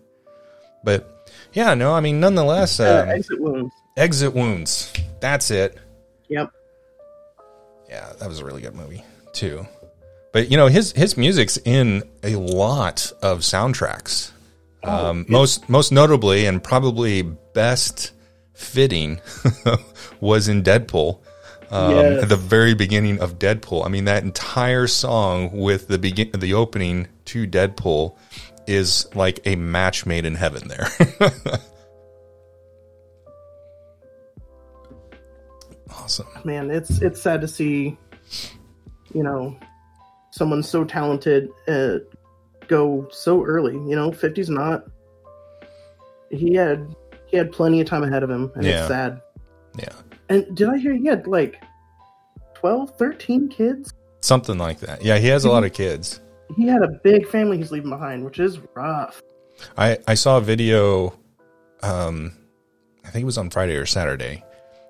But 0.83 1.31
yeah, 1.53 1.73
no, 1.73 1.93
I 1.93 2.01
mean, 2.01 2.19
nonetheless, 2.19 2.79
Uh, 2.79 3.03
um, 3.03 3.09
Exit 3.09 3.39
Wounds. 3.39 3.73
Exit 3.95 4.33
Wounds. 4.33 4.91
That's 5.21 5.51
it. 5.51 5.77
Yep. 6.27 6.51
Yeah, 7.89 8.11
that 8.19 8.27
was 8.27 8.39
a 8.39 8.45
really 8.45 8.61
good 8.61 8.75
movie 8.75 9.03
too. 9.31 9.65
But 10.33 10.51
you 10.51 10.57
know, 10.57 10.67
his 10.67 10.91
his 10.91 11.15
music's 11.15 11.57
in 11.63 12.03
a 12.23 12.35
lot 12.35 13.11
of 13.21 13.39
soundtracks. 13.39 14.31
Um, 14.83 15.25
most 15.29 15.69
most 15.69 15.91
notably 15.91 16.45
and 16.45 16.61
probably 16.63 17.21
best 17.21 18.11
fitting 18.53 19.21
was 20.19 20.47
in 20.49 20.61
Deadpool. 20.61 21.19
Um, 21.75 21.91
Yes. 21.91 22.23
At 22.23 22.29
the 22.29 22.35
very 22.37 22.73
beginning 22.73 23.19
of 23.19 23.37
Deadpool, 23.39 23.85
I 23.85 23.89
mean 23.89 24.05
that 24.05 24.23
entire 24.23 24.87
song 24.87 25.51
with 25.51 25.87
the 25.87 25.97
begin 25.97 26.31
the 26.31 26.53
opening 26.53 27.07
to 27.25 27.45
Deadpool 27.47 28.15
is 28.67 29.07
like 29.15 29.39
a 29.45 29.55
match 29.55 30.05
made 30.05 30.25
in 30.25 30.35
heaven. 30.35 30.67
There, 30.67 30.87
awesome. 35.89 36.27
man 36.43 36.69
it's 36.71 37.01
it's 37.01 37.21
sad 37.21 37.41
to 37.41 37.47
see 37.47 37.97
you 39.13 39.23
know 39.23 39.55
someone 40.31 40.61
so 40.63 40.83
talented 40.83 41.49
uh, 41.67 41.97
go 42.67 43.07
so 43.11 43.43
early 43.43 43.73
you 43.73 43.95
know 43.95 44.11
50's 44.11 44.49
not 44.49 44.85
he 46.29 46.53
had 46.53 46.93
he 47.27 47.37
had 47.37 47.51
plenty 47.51 47.79
of 47.81 47.87
time 47.87 48.03
ahead 48.03 48.23
of 48.23 48.29
him 48.29 48.51
and 48.55 48.65
Yeah. 48.65 48.79
it's 48.79 48.87
sad 48.87 49.21
Yeah, 49.77 49.89
and 50.29 50.55
did 50.55 50.69
i 50.69 50.77
hear 50.77 50.93
he 50.93 51.05
had 51.05 51.27
like 51.27 51.61
12 52.55 52.97
13 52.97 53.47
kids 53.49 53.93
something 54.21 54.57
like 54.57 54.79
that. 54.79 55.03
Yeah, 55.03 55.19
he 55.19 55.27
has 55.27 55.45
a 55.45 55.49
lot 55.49 55.63
of 55.63 55.73
kids. 55.73 56.19
he 56.55 56.67
had 56.67 56.81
a 56.81 56.87
big 57.03 57.27
family 57.27 57.57
he's 57.57 57.71
leaving 57.71 57.89
behind 57.91 58.23
which 58.25 58.39
is 58.39 58.59
rough 58.75 59.21
I, 59.77 59.97
I 60.07 60.13
saw 60.15 60.37
a 60.37 60.41
video, 60.41 61.17
um, 61.81 62.35
I 63.03 63.09
think 63.09 63.23
it 63.23 63.25
was 63.25 63.37
on 63.37 63.49
Friday 63.49 63.75
or 63.75 63.85
Saturday, 63.85 64.43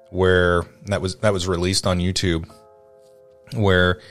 where 0.10 0.64
that 0.86 1.02
was 1.02 1.16
that 1.18 1.34
was 1.34 1.48
released 1.48 1.86
on 1.86 2.00
YouTube, 2.00 2.50
where 3.54 4.02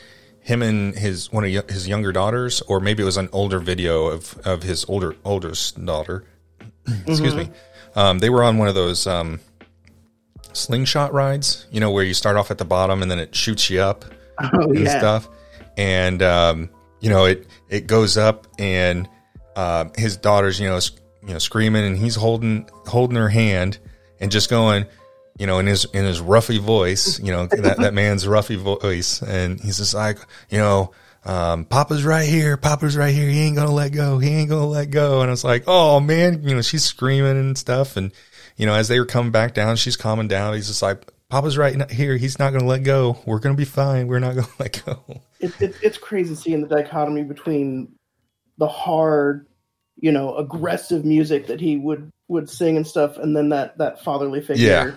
him 0.41 0.63
and 0.63 0.95
his 0.95 1.33
one 1.33 1.45
of 1.45 1.69
his 1.69 1.89
younger 1.89 2.13
daughters, 2.13 2.61
or 2.63 2.81
maybe 2.81 3.03
it 3.03 3.07
was 3.07 3.17
an 3.17 3.29
older 3.33 3.59
video 3.59 4.07
of 4.07 4.39
of 4.45 4.63
his 4.63 4.85
older 4.89 5.17
oldest 5.25 5.85
daughter. 5.85 6.25
excuse 7.07 7.35
me. 7.35 7.51
Um, 7.97 8.19
they 8.19 8.31
were 8.31 8.43
on 8.43 8.59
one 8.59 8.69
of 8.69 8.75
those 8.75 9.07
um, 9.07 9.41
slingshot 10.55 11.13
rides, 11.13 11.67
you 11.71 11.81
know, 11.81 11.91
where 11.91 12.05
you 12.05 12.15
start 12.15 12.37
off 12.37 12.51
at 12.51 12.59
the 12.59 12.65
bottom 12.65 13.03
and 13.03 13.11
then 13.11 13.19
it 13.19 13.35
shoots 13.35 13.69
you 13.71 13.81
up 13.81 14.05
oh 14.41 14.49
and 14.63 14.79
yeah 14.79 14.99
stuff. 14.99 15.29
And 15.77 16.23
um, 16.23 16.71
you 17.01 17.11
know, 17.11 17.25
it 17.27 17.47
it 17.69 17.87
goes 17.87 18.17
up, 18.17 18.47
and 18.59 19.09
uh, 19.57 19.87
his 19.97 20.17
daughter's 20.17 20.59
you 20.59 20.69
know 20.69 20.81
sc- 20.81 21.01
you 21.23 21.33
know 21.33 21.39
screaming, 21.39 21.85
and 21.85 21.97
he's 21.97 22.15
holding 22.15 22.69
holding 22.87 23.17
her 23.17 23.29
hand 23.29 23.79
and 24.21 24.31
just 24.31 24.49
going, 24.49 24.87
you 25.39 25.47
know, 25.47 25.59
in 25.59 25.67
his 25.67 25.85
in 25.87 26.05
his 26.05 26.21
roughy 26.21 26.61
voice, 26.61 27.19
you 27.19 27.33
know, 27.33 27.47
that 27.51 27.79
that 27.79 27.95
man's 27.95 28.25
roughy 28.25 28.57
voice, 28.57 29.23
and 29.23 29.61
he's 29.61 29.79
just 29.79 29.95
like, 29.95 30.19
you 30.49 30.59
know. 30.59 30.93
Um, 31.27 31.65
Papa's 31.65 32.05
right 32.05 32.29
here. 32.29 32.59
Papa's 32.59 32.99
right 32.99 33.15
here. 33.15 33.31
He 33.31 33.41
ain't 33.41 33.57
gonna 33.57 33.73
let 33.73 33.93
go. 33.93 34.19
He 34.19 34.29
ain't 34.29 34.51
gonna 34.51 34.67
let 34.67 34.91
go. 34.91 35.23
And 35.23 35.31
I 35.31 35.33
was 35.33 35.43
like, 35.43 35.65
oh 35.67 35.99
man, 35.99 36.43
you 36.43 36.55
know, 36.55 36.61
she's 36.61 36.85
screaming 36.85 37.39
and 37.39 37.57
stuff. 37.57 37.97
And 37.97 38.13
you 38.57 38.67
know, 38.67 38.75
as 38.75 38.89
they 38.89 38.99
were 38.99 39.07
coming 39.07 39.33
back 39.33 39.55
down, 39.55 39.77
she's 39.77 39.97
calming 39.97 40.29
down. 40.29 40.55
He's 40.55 40.69
just 40.69 40.83
like, 40.83 41.11
Papa's 41.31 41.59
right 41.59 41.91
here. 41.91 42.17
He's 42.17 42.39
not 42.39 42.51
going 42.51 42.61
to 42.61 42.69
let 42.69 42.85
go. 42.85 43.19
We're 43.27 43.41
going 43.41 43.57
to 43.57 43.61
be 43.61 43.65
fine. 43.65 44.07
We're 44.07 44.21
not 44.21 44.35
going 44.35 44.47
to 44.47 44.53
let 44.59 44.85
go. 44.85 45.23
It, 45.41 45.61
it, 45.61 45.75
it's 45.83 45.99
crazy 45.99 46.35
seeing 46.35 46.61
the 46.61 46.69
dichotomy 46.69 47.25
between 47.25 47.95
the 48.59 48.69
hard, 48.69 49.47
you 49.97 50.13
know, 50.13 50.37
aggressive 50.37 51.05
music 51.05 51.49
that 51.49 51.61
he 51.61 51.77
would 51.77 52.11
would 52.29 52.49
sing 52.49 52.77
and 52.77 52.87
stuff, 52.87 53.19
and 53.19 53.37
then 53.37 53.51
that 53.51 53.77
that 53.79 54.03
fatherly 54.03 54.41
figure. 54.41 54.67
Yeah. 54.67 54.97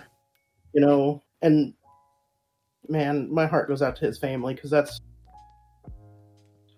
You 0.74 0.82
know, 0.82 1.24
and 1.42 1.74
man, 2.88 3.34
my 3.34 3.48
heart 3.48 3.68
goes 3.68 3.82
out 3.82 3.96
to 3.98 4.06
his 4.06 4.18
family 4.18 4.54
because 4.54 4.70
that's, 4.70 5.02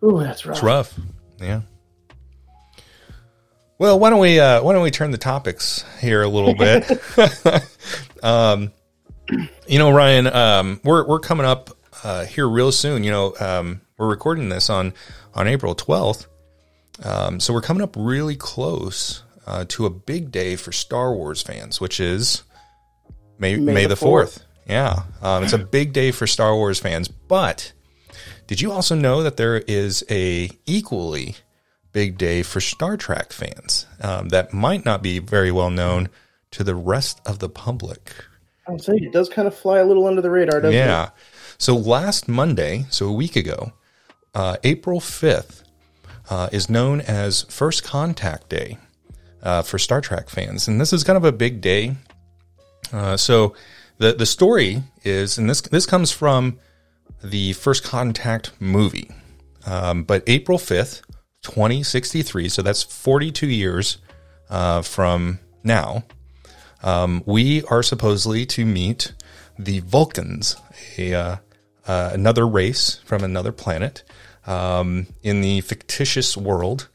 ooh, 0.03 0.19
that's 0.19 0.45
rough. 0.45 0.57
It's 0.57 0.63
rough. 0.63 0.99
Yeah. 1.39 1.61
Well, 3.79 3.97
why 3.97 4.09
don't 4.09 4.19
we 4.19 4.41
uh, 4.41 4.61
why 4.61 4.73
don't 4.73 4.83
we 4.83 4.91
turn 4.91 5.11
the 5.11 5.17
topics 5.17 5.85
here 6.01 6.21
a 6.21 6.27
little 6.27 6.53
bit? 6.53 7.01
um, 8.23 8.73
you 9.67 9.79
know, 9.79 9.89
Ryan, 9.89 10.27
um, 10.27 10.81
we're 10.83 11.07
we're 11.07 11.21
coming 11.21 11.45
up 11.45 11.69
uh, 12.03 12.25
here 12.25 12.47
real 12.47 12.73
soon. 12.73 13.05
You 13.05 13.11
know, 13.11 13.35
um, 13.39 13.79
we're 13.97 14.09
recording 14.09 14.49
this 14.49 14.69
on 14.69 14.93
on 15.33 15.47
April 15.47 15.75
twelfth, 15.75 16.27
um, 17.03 17.39
so 17.39 17.53
we're 17.53 17.61
coming 17.61 17.81
up 17.81 17.95
really 17.97 18.35
close 18.35 19.23
uh, 19.47 19.63
to 19.69 19.85
a 19.85 19.89
big 19.89 20.29
day 20.29 20.57
for 20.57 20.73
Star 20.73 21.13
Wars 21.13 21.41
fans, 21.41 21.79
which 21.79 22.01
is 22.01 22.43
May 23.37 23.55
May, 23.55 23.73
May 23.73 23.85
the 23.85 23.95
fourth. 23.95 24.45
Yeah, 24.67 25.03
um, 25.21 25.45
it's 25.45 25.53
a 25.53 25.57
big 25.57 25.93
day 25.93 26.11
for 26.11 26.27
Star 26.27 26.53
Wars 26.53 26.79
fans. 26.79 27.07
But 27.07 27.71
did 28.45 28.59
you 28.59 28.73
also 28.73 28.93
know 28.93 29.23
that 29.23 29.37
there 29.37 29.55
is 29.55 30.03
a 30.09 30.49
equally 30.65 31.37
big 31.91 32.17
day 32.17 32.43
for 32.43 32.61
Star 32.61 32.97
Trek 32.97 33.33
fans 33.33 33.85
um, 34.01 34.29
that 34.29 34.53
might 34.53 34.85
not 34.85 35.01
be 35.01 35.19
very 35.19 35.51
well 35.51 35.69
known 35.69 36.09
to 36.51 36.63
the 36.63 36.75
rest 36.75 37.21
of 37.25 37.39
the 37.39 37.49
public? 37.49 38.13
I 38.67 38.71
would 38.71 38.83
say 38.83 38.93
it 38.93 39.11
does 39.11 39.29
kind 39.29 39.47
of 39.47 39.55
fly 39.55 39.79
a 39.79 39.85
little 39.85 40.05
under 40.05 40.21
the 40.21 40.29
radar, 40.29 40.61
doesn't 40.61 40.75
it? 40.75 40.77
Yeah. 40.77 41.09
So 41.57 41.75
last 41.75 42.27
Monday, 42.27 42.85
so 42.89 43.07
a 43.07 43.11
week 43.11 43.35
ago, 43.35 43.73
uh, 44.33 44.57
April 44.63 44.99
5th, 44.99 45.63
uh, 46.29 46.49
is 46.51 46.69
known 46.69 47.01
as 47.01 47.43
First 47.43 47.83
Contact 47.83 48.49
Day 48.49 48.77
uh, 49.41 49.63
for 49.63 49.79
Star 49.79 50.01
Trek 50.01 50.29
fans. 50.29 50.67
And 50.67 50.79
this 50.79 50.93
is 50.93 51.03
kind 51.03 51.17
of 51.17 51.25
a 51.25 51.31
big 51.31 51.61
day. 51.61 51.95
Uh, 52.93 53.17
so 53.17 53.55
the, 53.97 54.13
the 54.13 54.25
story 54.25 54.83
is, 55.03 55.37
and 55.37 55.49
this, 55.49 55.61
this 55.61 55.85
comes 55.85 56.11
from 56.11 56.59
the 57.23 57.53
First 57.53 57.83
Contact 57.83 58.51
movie. 58.59 59.09
Um, 59.65 60.03
but 60.03 60.23
April 60.27 60.57
5th, 60.57 61.01
2063, 61.49 62.47
so 62.47 62.61
that's 62.61 62.83
42 62.83 63.47
years 63.47 63.97
uh, 64.49 64.81
from 64.81 65.39
now, 65.63 66.03
um, 66.83 67.23
we 67.25 67.63
are 67.65 67.83
supposedly 67.83 68.45
to 68.45 68.65
meet 68.65 69.13
the 69.57 69.79
Vulcans, 69.79 70.55
a 70.97 71.13
uh, 71.13 71.35
uh, 71.87 72.11
another 72.13 72.47
race 72.47 73.01
from 73.03 73.23
another 73.23 73.51
planet 73.51 74.03
um, 74.45 75.07
in 75.23 75.41
the 75.41 75.61
fictitious 75.61 76.37
world 76.37 76.87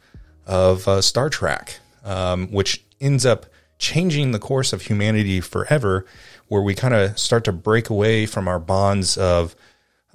of 0.46 0.86
uh, 0.86 1.02
Star 1.02 1.28
Trek, 1.28 1.80
um, 2.04 2.46
which 2.48 2.84
ends 3.00 3.26
up 3.26 3.46
changing 3.78 4.30
the 4.30 4.38
course 4.38 4.72
of 4.72 4.82
humanity 4.82 5.40
forever, 5.40 6.06
where 6.46 6.62
we 6.62 6.74
kind 6.74 6.94
of 6.94 7.18
start 7.18 7.44
to 7.44 7.52
break 7.52 7.90
away 7.90 8.24
from 8.24 8.46
our 8.46 8.60
bonds 8.60 9.16
of 9.18 9.56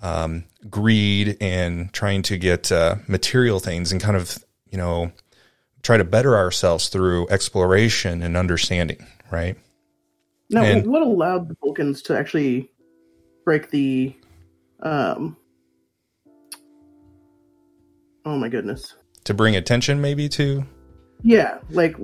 um, 0.02 0.46
greed 0.70 1.38
and 1.42 1.92
trying 1.94 2.22
to 2.24 2.38
get 2.38 2.72
uh, 2.72 2.96
material 3.08 3.60
things 3.60 3.92
and 3.92 4.02
kind 4.02 4.16
of 4.16 4.44
you 4.70 4.78
know 4.78 5.12
try 5.84 5.98
to 5.98 6.04
better 6.04 6.36
ourselves 6.36 6.90
through 6.90 7.28
exploration 7.30 8.22
and 8.22 8.36
understanding, 8.36 9.06
right? 9.32 9.58
Now, 10.50 10.64
And- 10.64 10.88
what 10.88 11.02
allowed 11.02 11.48
the 11.50 11.56
Vulcans 11.62 12.02
to 12.04 12.18
actually 12.18 12.72
break 13.46 13.70
the? 13.72 14.16
Um, 14.82 15.38
oh 18.26 18.38
my 18.38 18.50
goodness! 18.50 18.96
To 19.26 19.34
bring 19.34 19.56
attention, 19.56 20.02
maybe 20.02 20.30
to 20.30 20.66
Yeah, 21.22 21.60
like 21.70 21.96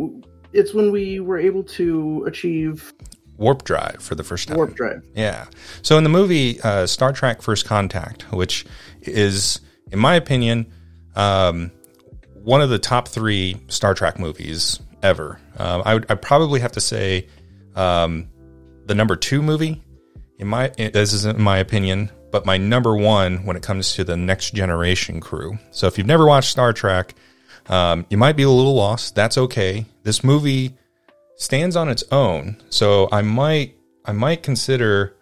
it's 0.54 0.74
when 0.74 0.92
we 0.92 1.20
were 1.20 1.38
able 1.38 1.64
to 1.64 2.24
achieve 2.28 2.94
warp 3.38 3.64
drive 3.64 3.98
for 4.00 4.16
the 4.16 4.24
first 4.24 4.48
time. 4.48 4.58
warp 4.58 4.76
drive. 4.76 5.04
Yeah. 5.16 5.46
So 5.82 5.98
in 5.98 6.04
the 6.04 6.10
movie 6.10 6.62
uh, 6.62 6.88
Star 6.88 7.12
Trek 7.12 7.42
First 7.42 7.66
Contact, 7.66 8.24
which 8.32 8.66
is, 9.02 9.60
in 9.92 10.00
my 10.00 10.16
opinion, 10.16 10.72
um, 11.16 11.72
one 12.34 12.62
of 12.62 12.70
the 12.70 12.80
top 12.80 13.08
three 13.08 13.62
Star 13.68 13.94
Trek 13.94 14.20
movies 14.20 14.80
ever, 15.02 15.40
um, 15.58 15.82
I 15.86 15.94
would 15.96 16.06
I 16.10 16.16
probably 16.16 16.60
have 16.60 16.74
to 16.74 16.82
say 16.82 17.28
um, 17.76 18.30
the 18.86 18.96
number 18.96 19.16
two 19.16 19.42
movie. 19.42 19.82
In 20.38 20.48
my 20.48 20.68
this 20.78 21.14
isn't 21.14 21.40
my 21.40 21.60
opinion, 21.60 22.12
but 22.32 22.46
my 22.46 22.58
number 22.58 22.96
one 22.96 23.46
when 23.46 23.56
it 23.56 23.64
comes 23.64 23.94
to 23.94 24.04
the 24.04 24.18
next 24.18 24.54
generation 24.54 25.22
crew. 25.22 25.58
So 25.72 25.88
if 25.88 25.98
you've 25.98 26.08
never 26.08 26.26
watched 26.26 26.50
Star 26.50 26.74
Trek, 26.74 27.16
um, 27.68 28.06
you 28.10 28.18
might 28.18 28.36
be 28.36 28.44
a 28.44 28.50
little 28.50 28.76
lost. 28.76 29.16
That's 29.16 29.38
okay. 29.38 29.86
This 30.04 30.24
movie 30.24 30.76
stands 31.38 31.76
on 31.76 31.90
its 31.90 32.04
own. 32.12 32.62
So 32.70 33.10
I 33.12 33.22
might 33.22 33.76
I 34.06 34.12
might 34.12 34.44
consider 34.44 35.16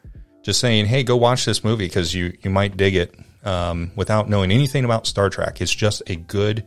just 0.43 0.59
saying, 0.59 0.85
"Hey, 0.85 1.03
go 1.03 1.15
watch 1.15 1.45
this 1.45 1.63
movie 1.63 1.85
because 1.85 2.13
you 2.13 2.37
you 2.41 2.49
might 2.49 2.77
dig 2.77 2.95
it." 2.95 3.15
Um, 3.45 3.91
without 3.97 4.29
knowing 4.29 4.51
anything 4.51 4.85
about 4.85 5.05
Star 5.05 5.29
Trek, 5.29 5.59
it's 5.59 5.73
just 5.73 6.01
a 6.07 6.15
good, 6.15 6.63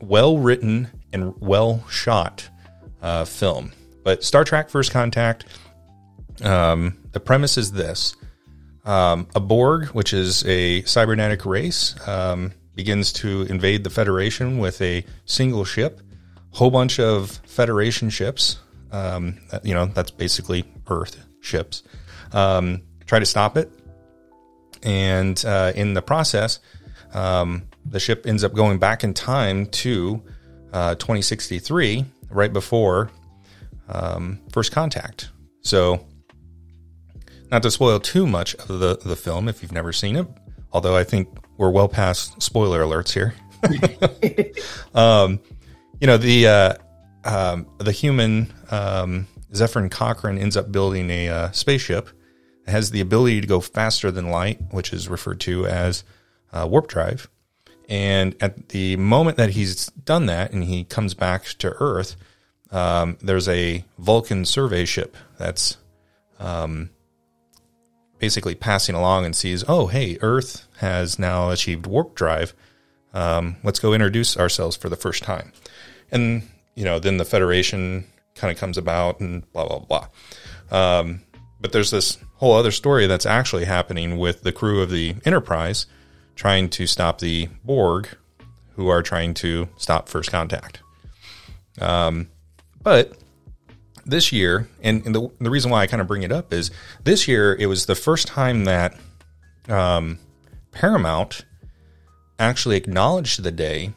well 0.00 0.36
written 0.36 0.88
and 1.12 1.32
well 1.40 1.86
shot 1.88 2.48
uh, 3.02 3.24
film. 3.24 3.72
But 4.02 4.24
Star 4.24 4.44
Trek: 4.44 4.68
First 4.70 4.90
Contact, 4.90 5.44
um, 6.42 6.98
the 7.12 7.20
premise 7.20 7.56
is 7.56 7.72
this: 7.72 8.16
um, 8.84 9.28
a 9.34 9.40
Borg, 9.40 9.86
which 9.88 10.12
is 10.12 10.44
a 10.46 10.82
cybernetic 10.82 11.44
race, 11.44 11.94
um, 12.08 12.52
begins 12.74 13.12
to 13.14 13.42
invade 13.42 13.84
the 13.84 13.90
Federation 13.90 14.58
with 14.58 14.80
a 14.80 15.04
single 15.24 15.64
ship 15.64 16.00
whole 16.56 16.70
bunch 16.70 16.98
of 16.98 17.30
Federation 17.44 18.08
ships. 18.08 18.58
Um, 18.90 19.38
you 19.62 19.74
know, 19.74 19.86
that's 19.86 20.10
basically 20.10 20.64
Earth 20.88 21.22
ships. 21.40 21.82
Um, 22.32 22.82
try 23.04 23.18
to 23.18 23.26
stop 23.26 23.58
it, 23.58 23.70
and 24.82 25.42
uh, 25.44 25.72
in 25.74 25.92
the 25.92 26.00
process, 26.00 26.60
um, 27.12 27.68
the 27.84 28.00
ship 28.00 28.26
ends 28.26 28.42
up 28.42 28.54
going 28.54 28.78
back 28.78 29.04
in 29.04 29.12
time 29.12 29.66
to 29.66 30.22
uh, 30.72 30.94
2063, 30.94 32.06
right 32.30 32.52
before 32.52 33.10
um, 33.90 34.40
first 34.50 34.72
contact. 34.72 35.28
So, 35.60 36.06
not 37.50 37.62
to 37.64 37.70
spoil 37.70 38.00
too 38.00 38.26
much 38.26 38.54
of 38.54 38.68
the 38.68 38.98
the 39.04 39.16
film 39.16 39.48
if 39.48 39.62
you've 39.62 39.72
never 39.72 39.92
seen 39.92 40.16
it, 40.16 40.26
although 40.72 40.96
I 40.96 41.04
think 41.04 41.28
we're 41.58 41.70
well 41.70 41.88
past 41.88 42.40
spoiler 42.40 42.80
alerts 42.80 43.12
here. 43.12 43.34
you 46.00 46.06
know 46.06 46.16
the 46.16 46.46
uh, 46.46 46.74
um, 47.24 47.66
the 47.78 47.92
human 47.92 48.52
um, 48.70 49.26
Zefram 49.52 49.90
Cochrane 49.90 50.38
ends 50.38 50.56
up 50.56 50.70
building 50.70 51.10
a 51.10 51.28
uh, 51.28 51.50
spaceship. 51.52 52.08
It 52.66 52.70
has 52.70 52.90
the 52.90 53.00
ability 53.00 53.40
to 53.40 53.46
go 53.46 53.60
faster 53.60 54.10
than 54.10 54.30
light, 54.30 54.60
which 54.70 54.92
is 54.92 55.08
referred 55.08 55.40
to 55.40 55.66
as 55.66 56.04
uh, 56.52 56.66
warp 56.68 56.88
drive. 56.88 57.28
And 57.88 58.34
at 58.40 58.70
the 58.70 58.96
moment 58.96 59.36
that 59.36 59.50
he's 59.50 59.86
done 59.86 60.26
that 60.26 60.52
and 60.52 60.64
he 60.64 60.82
comes 60.84 61.14
back 61.14 61.44
to 61.58 61.74
Earth, 61.78 62.16
um, 62.72 63.16
there's 63.22 63.48
a 63.48 63.84
Vulcan 63.98 64.44
survey 64.44 64.84
ship 64.84 65.16
that's 65.38 65.76
um, 66.40 66.90
basically 68.18 68.56
passing 68.56 68.96
along 68.96 69.24
and 69.24 69.36
sees, 69.36 69.64
oh, 69.68 69.86
hey, 69.86 70.18
Earth 70.20 70.66
has 70.78 71.18
now 71.18 71.50
achieved 71.50 71.86
warp 71.86 72.16
drive. 72.16 72.54
Um, 73.14 73.56
let's 73.62 73.78
go 73.78 73.94
introduce 73.94 74.36
ourselves 74.36 74.76
for 74.76 74.88
the 74.88 74.96
first 74.96 75.22
time. 75.22 75.52
And, 76.10 76.42
you 76.74 76.84
know, 76.84 76.98
then 76.98 77.16
the 77.16 77.24
Federation 77.24 78.04
kind 78.34 78.52
of 78.52 78.58
comes 78.58 78.78
about 78.78 79.20
and 79.20 79.50
blah, 79.52 79.66
blah, 79.66 79.78
blah. 79.78 80.08
Um, 80.70 81.22
but 81.60 81.72
there's 81.72 81.90
this 81.90 82.18
whole 82.36 82.54
other 82.54 82.70
story 82.70 83.06
that's 83.06 83.26
actually 83.26 83.64
happening 83.64 84.18
with 84.18 84.42
the 84.42 84.52
crew 84.52 84.82
of 84.82 84.90
the 84.90 85.16
Enterprise 85.24 85.86
trying 86.34 86.68
to 86.68 86.86
stop 86.86 87.18
the 87.18 87.48
Borg, 87.64 88.08
who 88.74 88.88
are 88.88 89.02
trying 89.02 89.32
to 89.34 89.68
stop 89.78 90.08
First 90.08 90.30
Contact. 90.30 90.80
Um, 91.80 92.28
but 92.82 93.16
this 94.04 94.32
year, 94.32 94.68
and, 94.82 95.04
and 95.06 95.14
the, 95.14 95.30
the 95.40 95.50
reason 95.50 95.70
why 95.70 95.80
I 95.80 95.86
kind 95.86 96.00
of 96.00 96.06
bring 96.06 96.22
it 96.22 96.30
up 96.30 96.52
is 96.52 96.70
this 97.02 97.26
year 97.26 97.54
it 97.54 97.66
was 97.66 97.86
the 97.86 97.94
first 97.94 98.28
time 98.28 98.64
that 98.64 98.96
um, 99.68 100.18
Paramount 100.72 101.44
actually 102.38 102.76
acknowledged 102.76 103.42
the 103.42 103.50
day 103.50 103.92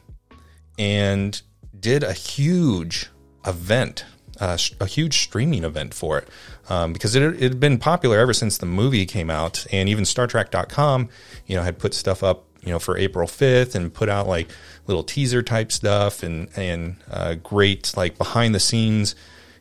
and 0.77 1.41
did 1.79 2.03
a 2.03 2.13
huge 2.13 3.09
event, 3.45 4.05
uh, 4.39 4.57
a 4.79 4.85
huge 4.85 5.19
streaming 5.19 5.63
event 5.63 5.93
for 5.93 6.17
it, 6.17 6.27
um, 6.69 6.93
because 6.93 7.15
it, 7.15 7.23
it 7.23 7.41
had 7.41 7.59
been 7.59 7.77
popular 7.77 8.19
ever 8.19 8.33
since 8.33 8.57
the 8.57 8.65
movie 8.65 9.05
came 9.05 9.29
out, 9.29 9.65
and 9.71 9.89
even 9.89 10.03
StarTrek.com, 10.03 11.09
you 11.45 11.55
know, 11.55 11.63
had 11.63 11.79
put 11.79 11.93
stuff 11.93 12.23
up, 12.23 12.45
you 12.61 12.69
know, 12.69 12.79
for 12.79 12.97
April 12.97 13.27
fifth, 13.27 13.75
and 13.75 13.93
put 13.93 14.09
out 14.09 14.27
like 14.27 14.49
little 14.87 15.03
teaser 15.03 15.41
type 15.41 15.71
stuff, 15.71 16.23
and 16.23 16.49
and 16.55 16.97
uh, 17.09 17.35
great 17.35 17.95
like 17.95 18.17
behind 18.17 18.53
the 18.53 18.59
scenes 18.59 19.15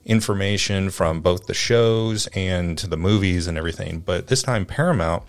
information 0.09 0.89
from 0.89 1.21
both 1.21 1.47
the 1.47 1.55
shows 1.55 2.27
and 2.29 2.79
the 2.79 2.97
movies 2.97 3.47
and 3.47 3.59
everything. 3.59 4.01
But 4.01 4.29
this 4.29 4.43
time, 4.43 4.65
Paramount 4.65 5.23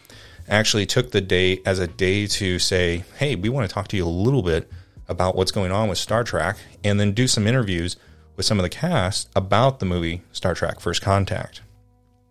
actually 0.48 0.86
took 0.86 1.12
the 1.12 1.22
day 1.22 1.62
as 1.66 1.80
a 1.80 1.88
day 1.88 2.26
to 2.26 2.58
say, 2.58 3.04
hey, 3.18 3.36
we 3.36 3.50
want 3.50 3.70
to 3.70 3.74
talk 3.74 3.88
to 3.90 3.98
you 3.98 4.06
a 4.06 4.10
little 4.10 4.42
bit 4.42 4.72
about 5.10 5.36
what's 5.36 5.52
going 5.52 5.72
on 5.72 5.90
with 5.90 5.98
Star 5.98 6.24
Trek 6.24 6.58
and 6.84 7.00
then 7.00 7.12
do 7.12 7.28
some 7.28 7.48
interviews 7.48 7.98
with 8.36 8.46
some 8.46 8.60
of 8.60 8.64
the 8.64 8.70
cast 8.70 9.28
about 9.36 9.80
the 9.80 9.86
movie 9.86 10.22
Star 10.32 10.54
Trek 10.54 10.80
First 10.80 11.02
Contact. 11.02 11.62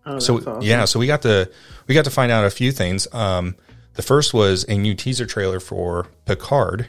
Oh, 0.06 0.18
so 0.18 0.38
awesome. 0.38 0.62
yeah, 0.62 0.86
so 0.86 0.98
we 0.98 1.06
got 1.06 1.22
to 1.22 1.50
we 1.86 1.94
got 1.94 2.04
to 2.04 2.10
find 2.10 2.32
out 2.32 2.44
a 2.44 2.50
few 2.50 2.72
things. 2.72 3.12
Um, 3.12 3.56
the 3.94 4.02
first 4.02 4.32
was 4.32 4.64
a 4.68 4.78
new 4.78 4.94
teaser 4.94 5.26
trailer 5.26 5.60
for 5.60 6.06
Picard, 6.24 6.88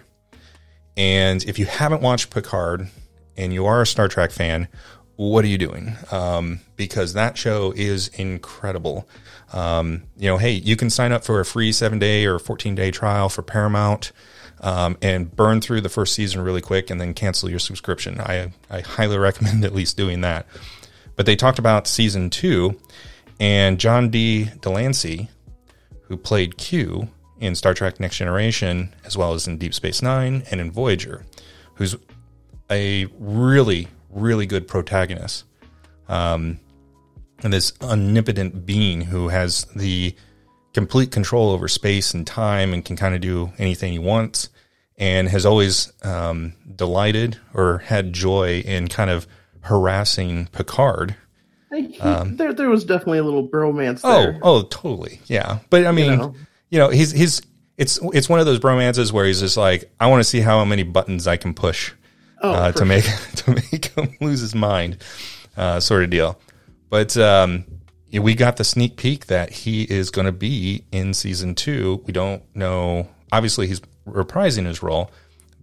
and 0.96 1.44
if 1.44 1.60
you 1.60 1.66
haven't 1.66 2.02
watched 2.02 2.30
Picard 2.34 2.88
and 3.36 3.52
you 3.52 3.66
are 3.66 3.82
a 3.82 3.88
Star 3.88 4.08
Trek 4.08 4.32
fan, 4.32 4.70
what 5.16 5.44
are 5.44 5.50
you 5.50 5.58
doing? 5.58 5.98
Um, 6.12 6.62
because 6.78 7.14
that 7.14 7.38
show 7.38 7.74
is 7.76 8.08
incredible. 8.10 9.06
Um, 9.52 10.04
you 10.16 10.30
know, 10.30 10.38
hey, 10.38 10.52
you 10.54 10.78
can 10.78 10.90
sign 10.90 11.12
up 11.12 11.26
for 11.26 11.42
a 11.42 11.46
free 11.46 11.74
seven 11.74 12.00
day 12.00 12.26
or 12.26 12.40
14 12.40 12.74
day 12.76 12.92
trial 12.92 13.28
for 13.28 13.42
Paramount 13.42 14.14
um, 14.62 14.98
and 15.02 15.36
burn 15.36 15.62
through 15.62 15.82
the 15.82 15.90
first 15.90 16.14
season 16.14 16.42
really 16.42 16.62
quick 16.62 16.90
and 16.90 17.00
then 17.00 17.14
cancel 17.14 17.50
your 17.50 17.60
subscription. 17.60 18.20
I, 18.20 18.52
I 18.70 18.82
highly 18.82 19.18
recommend 19.18 19.64
at 19.66 19.74
least 19.74 19.98
doing 19.98 20.22
that. 20.22 20.46
But 21.16 21.26
they 21.26 21.36
talked 21.36 21.60
about 21.60 21.88
season 21.88 22.30
two 22.30 22.80
and 23.40 23.80
John 23.80 24.10
de 24.10 24.50
Lancie, 24.66 25.30
who 26.04 26.18
played 26.18 26.58
Q 26.58 27.10
in 27.40 27.56
Star 27.56 27.74
Trek 27.74 28.00
Next 28.00 28.18
Generation, 28.18 28.94
as 29.06 29.16
well 29.18 29.34
as 29.34 29.48
in 29.48 29.58
Deep 29.58 29.74
Space 29.74 30.02
Nine 30.02 30.44
and 30.52 30.60
in 30.60 30.72
Voyager, 30.72 31.26
who's 31.76 31.96
a 32.70 33.08
really, 33.18 33.88
really 34.10 34.46
good 34.46 34.68
protagonist. 34.68 35.46
Um, 36.08 36.60
and 37.42 37.54
this 37.54 37.72
omnipotent 37.82 38.66
being 38.66 39.02
who 39.02 39.30
has 39.30 39.66
the 39.76 40.16
complete 40.74 41.12
control 41.12 41.52
over 41.52 41.68
space 41.68 42.14
and 42.14 42.26
time 42.28 42.74
and 42.74 42.84
can 42.86 42.96
kind 42.96 43.16
of 43.16 43.22
do 43.22 43.52
anything 43.58 43.92
he 43.92 44.00
wants 44.00 44.50
and 44.98 45.30
has 45.30 45.46
always 45.46 45.92
um, 46.04 46.54
delighted 46.76 47.38
or 47.54 47.80
had 47.80 48.14
joy 48.14 48.60
in 48.66 48.88
kind 48.88 49.10
of 49.10 49.28
harassing 49.62 50.48
Picard. 50.52 51.16
He- 51.74 51.98
there, 52.00 52.54
there 52.54 52.70
was 52.70 52.84
definitely 52.84 53.20
a 53.20 53.24
little 53.24 53.48
bromance 53.48 54.04
Um, 54.04 54.12
Oh, 54.12 54.22
there. 54.22 54.40
oh, 54.42 54.62
totally, 54.64 55.22
yeah. 55.28 55.60
But 55.70 55.86
I 55.86 55.92
mean, 55.92 56.12
you 56.70 56.80
know, 56.80 56.88
know. 56.88 56.90
he's 56.90 57.12
he's 57.12 57.42
it's 57.78 58.00
it's 58.14 58.28
one 58.28 58.40
of 58.40 58.46
those 58.48 58.60
bromances 58.60 59.12
where 59.12 59.26
he's 59.26 59.40
just 59.40 59.56
like, 59.56 59.92
I 60.00 60.08
want 60.08 60.20
to 60.22 60.24
see 60.24 60.40
how 60.42 60.66
many 60.66 60.84
buttons 60.84 61.28
I 61.28 61.38
can 61.38 61.54
push 61.54 61.92
Oh, 62.42 62.52
uh, 62.52 62.72
to 62.74 62.86
make 62.86 63.04
to 63.36 63.52
make 63.52 63.86
him 63.86 64.18
lose 64.20 64.40
his 64.42 64.56
mind, 64.56 64.98
uh, 65.56 65.80
sort 65.80 66.04
of 66.04 66.10
deal. 66.10 66.40
But 66.90 67.16
um, 67.18 67.66
we 68.12 68.34
got 68.34 68.58
the 68.58 68.64
sneak 68.64 68.98
peek 68.98 69.28
that 69.28 69.52
he 69.52 69.84
is 69.84 70.10
going 70.10 70.26
to 70.26 70.32
be 70.32 70.86
in 70.92 71.14
season 71.14 71.54
two. 71.56 72.02
We 72.06 72.14
don't 72.14 72.44
know. 72.56 73.08
Obviously, 73.32 73.68
he's 73.68 73.82
reprising 74.08 74.66
his 74.66 74.82
role, 74.82 75.12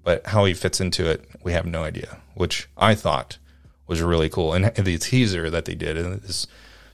but 0.05 0.27
how 0.27 0.45
he 0.45 0.55
fits 0.55 0.81
into 0.81 1.11
it, 1.11 1.29
we 1.43 1.53
have 1.53 1.67
no 1.67 1.83
idea. 1.83 2.19
Which 2.35 2.69
I 2.77 2.95
thought 2.95 3.39
was 3.87 4.03
really 4.03 4.29
cool. 4.29 4.53
And 4.53 4.67
the 4.77 4.99
teaser 4.99 5.51
that 5.51 5.65
they 5.65 5.75
did, 5.75 5.97
and 5.97 6.21
this 6.23 6.47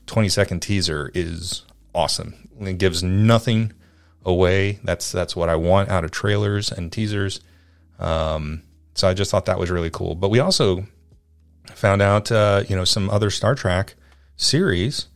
twenty 0.07 0.29
second 0.29 0.61
teaser, 0.61 1.11
is 1.13 1.63
awesome. 1.93 2.49
It 2.59 2.77
gives 2.77 3.03
nothing 3.03 3.73
away. 4.25 4.79
That's 4.83 5.11
that's 5.11 5.35
what 5.35 5.49
I 5.49 5.55
want 5.55 5.89
out 5.89 6.03
of 6.03 6.11
trailers 6.11 6.71
and 6.71 6.91
teasers. 6.91 7.41
Um, 7.99 8.63
so 8.95 9.07
I 9.07 9.13
just 9.13 9.29
thought 9.31 9.45
that 9.45 9.59
was 9.59 9.69
really 9.69 9.89
cool. 9.89 10.15
But 10.15 10.29
we 10.29 10.39
also 10.39 10.85
found 11.75 12.01
out, 12.01 12.31
uh, 12.31 12.63
you 12.67 12.75
know, 12.75 12.85
some 12.85 13.09
other 13.09 13.29
Star 13.29 13.55
Trek 13.55 13.95
series 14.35 15.07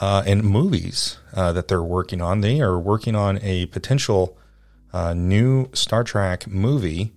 uh, 0.00 0.22
and 0.26 0.42
movies 0.42 1.18
uh, 1.34 1.52
that 1.52 1.68
they're 1.68 1.82
working 1.82 2.20
on. 2.20 2.40
They 2.40 2.60
are 2.60 2.78
working 2.78 3.14
on 3.14 3.38
a 3.42 3.66
potential 3.66 4.36
uh, 4.92 5.14
new 5.14 5.68
Star 5.72 6.04
Trek 6.04 6.46
movie 6.46 7.12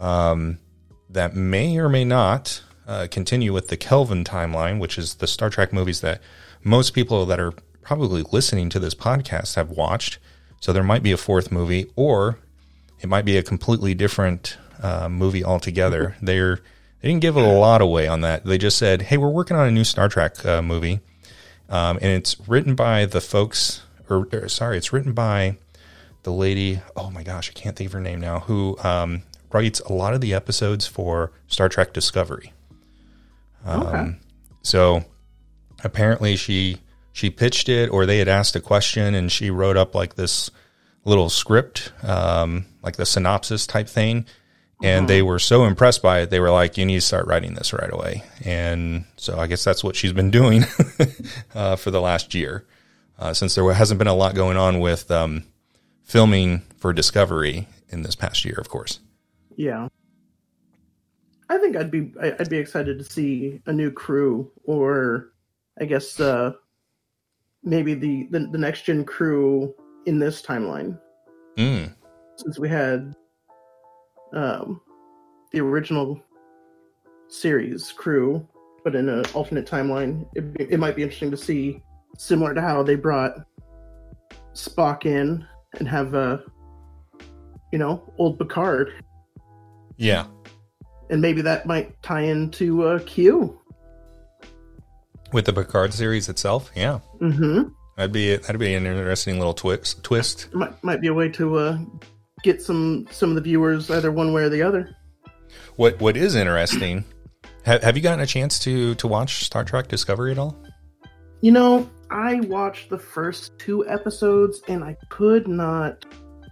um, 0.00 0.58
that 1.10 1.34
may 1.34 1.78
or 1.78 1.88
may 1.88 2.04
not 2.04 2.62
uh, 2.86 3.06
continue 3.10 3.52
with 3.52 3.68
the 3.68 3.76
Kelvin 3.76 4.24
timeline, 4.24 4.78
which 4.78 4.98
is 4.98 5.16
the 5.16 5.26
Star 5.26 5.50
Trek 5.50 5.72
movies 5.72 6.00
that 6.00 6.20
most 6.64 6.94
people 6.94 7.26
that 7.26 7.40
are 7.40 7.52
probably 7.82 8.22
listening 8.32 8.68
to 8.70 8.78
this 8.78 8.94
podcast 8.94 9.54
have 9.56 9.70
watched. 9.70 10.18
So 10.60 10.72
there 10.72 10.82
might 10.82 11.02
be 11.02 11.12
a 11.12 11.16
fourth 11.16 11.50
movie, 11.50 11.90
or 11.96 12.38
it 13.00 13.08
might 13.08 13.24
be 13.24 13.36
a 13.36 13.42
completely 13.42 13.94
different 13.94 14.56
uh, 14.82 15.08
movie 15.08 15.44
altogether. 15.44 16.16
They're 16.22 16.60
they 17.00 17.08
didn't 17.08 17.22
give 17.22 17.34
a 17.34 17.42
lot 17.42 17.80
away 17.82 18.06
on 18.06 18.20
that. 18.20 18.44
They 18.44 18.58
just 18.58 18.78
said, 18.78 19.02
"Hey, 19.02 19.16
we're 19.16 19.28
working 19.28 19.56
on 19.56 19.66
a 19.66 19.72
new 19.72 19.82
Star 19.82 20.08
Trek 20.08 20.44
uh, 20.46 20.62
movie, 20.62 21.00
um, 21.72 21.96
and 21.96 22.12
it's 22.12 22.36
written 22.46 22.74
by 22.74 23.06
the 23.06 23.20
folks, 23.20 23.82
or, 24.08 24.28
or 24.32 24.48
sorry, 24.48 24.76
it's 24.76 24.92
written 24.92 25.14
by 25.14 25.56
the 26.22 26.30
lady. 26.32 26.80
Oh 26.94 27.10
my 27.10 27.22
gosh, 27.22 27.50
I 27.50 27.52
can't 27.54 27.74
think 27.74 27.88
of 27.88 27.94
her 27.94 28.00
name 28.00 28.20
now. 28.20 28.40
Who 28.40 28.78
um, 28.84 29.22
writes 29.50 29.80
a 29.80 29.92
lot 29.92 30.14
of 30.14 30.20
the 30.20 30.34
episodes 30.34 30.86
for 30.86 31.32
Star 31.48 31.68
Trek 31.68 31.92
Discovery. 31.92 32.52
Um, 33.64 33.82
Okay. 33.82 34.16
So 34.62 35.04
apparently 35.82 36.36
she 36.36 36.78
she 37.12 37.30
pitched 37.30 37.68
it, 37.68 37.90
or 37.90 38.06
they 38.06 38.18
had 38.18 38.28
asked 38.28 38.54
a 38.54 38.60
question, 38.60 39.14
and 39.14 39.32
she 39.32 39.50
wrote 39.50 39.76
up 39.76 39.94
like 39.94 40.14
this 40.14 40.50
little 41.04 41.28
script, 41.28 41.92
um, 42.02 42.66
like 42.82 42.96
the 42.96 43.06
synopsis 43.06 43.66
type 43.66 43.88
thing. 43.88 44.26
And 44.82 45.08
they 45.08 45.22
were 45.22 45.38
so 45.38 45.64
impressed 45.64 46.02
by 46.02 46.20
it, 46.20 46.30
they 46.30 46.40
were 46.40 46.50
like, 46.50 46.76
"You 46.76 46.84
need 46.84 46.96
to 46.96 47.00
start 47.00 47.26
writing 47.26 47.54
this 47.54 47.72
right 47.72 47.92
away." 47.92 48.24
And 48.44 49.04
so 49.16 49.38
I 49.38 49.46
guess 49.46 49.62
that's 49.62 49.84
what 49.84 49.94
she's 49.96 50.12
been 50.12 50.30
doing 50.30 50.64
uh, 51.54 51.76
for 51.76 51.90
the 51.90 52.00
last 52.00 52.34
year, 52.34 52.66
uh, 53.18 53.32
since 53.32 53.54
there 53.54 53.72
hasn't 53.72 53.98
been 53.98 54.08
a 54.08 54.14
lot 54.14 54.34
going 54.34 54.56
on 54.56 54.80
with 54.80 55.10
um, 55.10 55.44
filming 56.02 56.62
for 56.76 56.92
Discovery 56.92 57.68
in 57.90 58.02
this 58.02 58.14
past 58.16 58.44
year, 58.44 58.56
of 58.58 58.68
course. 58.68 58.98
Yeah. 59.56 59.88
I 61.48 61.58
think 61.58 61.76
I'd 61.76 61.90
be 61.90 62.12
I'd 62.20 62.48
be 62.48 62.56
excited 62.56 62.98
to 62.98 63.04
see 63.04 63.60
a 63.66 63.72
new 63.72 63.90
crew 63.90 64.50
or 64.64 65.32
I 65.78 65.84
guess 65.84 66.18
uh 66.18 66.52
maybe 67.62 67.92
the 67.92 68.26
the, 68.30 68.40
the 68.50 68.58
next 68.58 68.86
gen 68.86 69.04
crew 69.04 69.74
in 70.06 70.18
this 70.18 70.40
timeline 70.42 70.98
Mm. 71.58 71.94
since 72.36 72.58
we 72.58 72.70
had 72.70 73.14
um 74.32 74.80
the 75.52 75.60
original 75.60 76.20
series 77.28 77.92
crew 77.92 78.46
but 78.84 78.94
in 78.94 79.08
an 79.08 79.24
alternate 79.34 79.66
timeline 79.66 80.26
it, 80.34 80.72
it 80.72 80.78
might 80.80 80.96
be 80.96 81.02
interesting 81.02 81.30
to 81.30 81.36
see 81.36 81.82
similar 82.18 82.52
to 82.54 82.60
how 82.60 82.82
they 82.82 82.94
brought 82.94 83.32
Spock 84.54 85.06
in 85.06 85.46
and 85.78 85.88
have 85.88 86.14
uh 86.14 86.38
you 87.72 87.78
know 87.78 88.02
old 88.18 88.38
Picard 88.38 88.92
Yeah. 89.96 90.26
and 91.10 91.20
maybe 91.22 91.40
that 91.42 91.64
might 91.66 92.00
tie 92.02 92.22
into 92.22 92.82
uh, 92.84 92.98
Q. 93.00 93.58
With 95.32 95.46
the 95.46 95.52
Picard 95.54 95.94
series 95.94 96.28
itself, 96.28 96.70
yeah, 96.76 96.98
Mm-hmm. 97.20 97.68
that'd 97.96 98.12
be 98.12 98.36
that'd 98.36 98.58
be 98.58 98.74
an 98.74 98.84
interesting 98.86 99.38
little 99.38 99.54
twist. 99.54 100.02
Twist. 100.04 100.52
Might 100.52 100.84
might 100.84 101.00
be 101.00 101.06
a 101.08 101.14
way 101.14 101.30
to 101.30 101.56
uh, 101.56 101.78
get 102.42 102.62
some 102.62 103.06
some 103.10 103.30
of 103.30 103.34
the 103.36 103.40
viewers 103.40 103.90
either 103.90 104.12
one 104.12 104.32
way 104.32 104.42
or 104.42 104.48
the 104.48 104.62
other. 104.62 104.94
What 105.76 106.00
what 106.00 106.16
is 106.16 106.34
interesting? 106.34 107.04
Have, 107.64 107.82
have 107.82 107.96
you 107.96 108.02
gotten 108.02 108.20
a 108.20 108.26
chance 108.26 108.58
to 108.60 108.94
to 108.96 109.06
watch 109.06 109.44
Star 109.44 109.64
Trek 109.64 109.88
Discovery 109.88 110.32
at 110.32 110.38
all? 110.38 110.56
You 111.40 111.52
know, 111.52 111.90
I 112.10 112.40
watched 112.40 112.88
the 112.88 112.98
first 112.98 113.58
two 113.58 113.88
episodes 113.88 114.62
and 114.68 114.84
I 114.84 114.96
could 115.08 115.48
not 115.48 116.04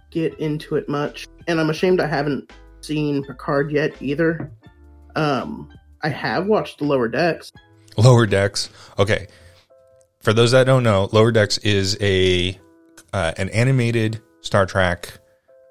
get 0.09 0.37
into 0.39 0.75
it 0.75 0.89
much, 0.89 1.27
and 1.47 1.59
I'm 1.59 1.69
ashamed 1.69 2.01
I 2.01 2.07
haven't 2.07 2.51
seen 2.81 3.23
Picard 3.23 3.71
yet 3.71 3.93
either. 4.01 4.51
Um, 5.15 5.71
I 6.01 6.09
have 6.09 6.47
watched 6.47 6.79
the 6.79 6.85
Lower 6.85 7.07
Decks. 7.07 7.51
Lower 7.97 8.25
Decks. 8.25 8.69
Okay. 8.97 9.27
For 10.19 10.33
those 10.33 10.51
that 10.51 10.65
don't 10.65 10.83
know, 10.83 11.09
Lower 11.11 11.31
Decks 11.31 11.57
is 11.59 11.97
a 12.01 12.59
uh, 13.13 13.33
an 13.37 13.49
animated 13.49 14.21
Star 14.41 14.65
Trek 14.65 15.20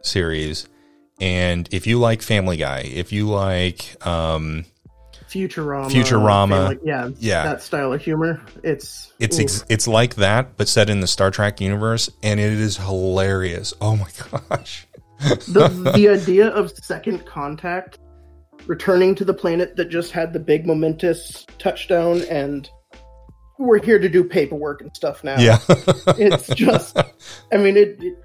series, 0.03 0.69
and 1.21 1.69
if 1.73 1.87
you 1.87 1.99
like 1.99 2.23
Family 2.23 2.57
Guy, 2.57 2.81
if 2.81 3.13
you 3.13 3.29
like 3.29 4.05
um, 4.07 4.65
Futurama, 5.29 5.91
Futurama, 5.91 6.49
family- 6.69 6.79
yeah, 6.85 7.11
yeah. 7.19 7.45
that 7.45 7.63
style 7.63 7.93
of 7.93 8.03
humor. 8.03 8.41
It's 8.63 9.13
It's 9.19 9.39
ex- 9.39 9.65
it's 9.69 9.87
like 9.87 10.17
that, 10.17 10.57
but 10.57 10.69
set 10.69 10.91
in 10.91 11.01
the 11.01 11.07
Star 11.07 11.31
Trek 11.31 11.61
universe, 11.61 12.11
and 12.23 12.41
it 12.41 12.53
is 12.53 12.77
hilarious. 12.77 13.73
Oh 13.81 13.97
my 13.97 14.09
gosh! 14.49 14.87
the 15.21 15.93
the 15.95 16.09
idea 16.09 16.49
of 16.49 16.71
second 16.71 17.27
contact 17.27 17.99
returning 18.67 19.15
to 19.15 19.25
the 19.25 19.35
planet 19.35 19.77
that 19.77 19.87
just 19.91 20.13
had 20.13 20.33
the 20.33 20.39
big 20.39 20.67
momentous 20.67 21.47
touchdown 21.59 22.23
and 22.31 22.69
we're 23.59 23.83
here 23.83 23.99
to 23.99 24.09
do 24.09 24.23
paperwork 24.25 24.81
and 24.83 24.95
stuff 24.95 25.23
now 25.25 25.39
Yeah, 25.39 25.59
it's 26.19 26.47
just 26.49 26.97
i 27.53 27.57
mean 27.57 27.77
it, 27.77 28.03
it 28.03 28.19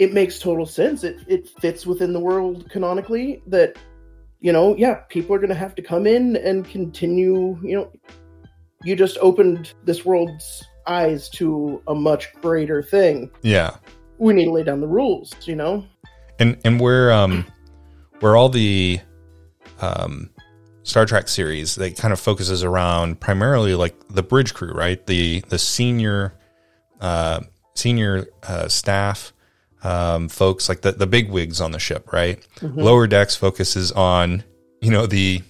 it 0.00 0.12
makes 0.12 0.38
total 0.38 0.66
sense 0.66 1.04
it 1.04 1.20
it 1.28 1.48
fits 1.60 1.86
within 1.86 2.12
the 2.12 2.20
world 2.20 2.68
canonically 2.70 3.42
that 3.46 3.76
you 4.40 4.52
know, 4.52 4.74
yeah, 4.76 4.94
people 5.08 5.34
are 5.36 5.38
going 5.38 5.50
to 5.50 5.54
have 5.54 5.74
to 5.74 5.82
come 5.82 6.06
in 6.06 6.36
and 6.36 6.64
continue. 6.64 7.58
You 7.62 7.76
know, 7.76 7.92
you 8.82 8.96
just 8.96 9.18
opened 9.18 9.74
this 9.84 10.04
world's 10.04 10.64
eyes 10.86 11.28
to 11.30 11.82
a 11.86 11.94
much 11.94 12.32
greater 12.40 12.82
thing. 12.82 13.30
Yeah. 13.42 13.76
We 14.18 14.32
need 14.32 14.46
to 14.46 14.50
lay 14.50 14.64
down 14.64 14.80
the 14.80 14.88
rules, 14.88 15.34
you 15.46 15.56
know? 15.56 15.84
And 16.38 16.58
and 16.64 16.80
where 16.80 17.12
um 17.12 17.46
where 18.20 18.34
all 18.36 18.48
the 18.48 19.00
um 19.80 20.30
Star 20.82 21.04
Trek 21.04 21.28
series 21.28 21.74
that 21.74 21.96
kind 21.98 22.12
of 22.12 22.18
focuses 22.18 22.64
around 22.64 23.20
primarily 23.20 23.74
like 23.74 23.94
the 24.08 24.22
bridge 24.22 24.54
crew, 24.54 24.72
right? 24.72 25.06
The 25.06 25.40
the 25.48 25.58
senior 25.58 26.34
uh 27.00 27.40
senior 27.74 28.26
uh 28.42 28.68
staff 28.68 29.34
um 29.82 30.28
folks 30.28 30.68
like 30.68 30.82
the 30.82 30.92
the 30.92 31.06
big 31.06 31.30
wigs 31.30 31.60
on 31.60 31.72
the 31.72 31.78
ship, 31.78 32.12
right? 32.12 32.44
Lower 32.62 33.06
decks 33.06 33.36
focuses 33.36 33.92
on, 33.92 34.44
you 34.80 34.90
know, 34.90 35.06
the 35.06 35.42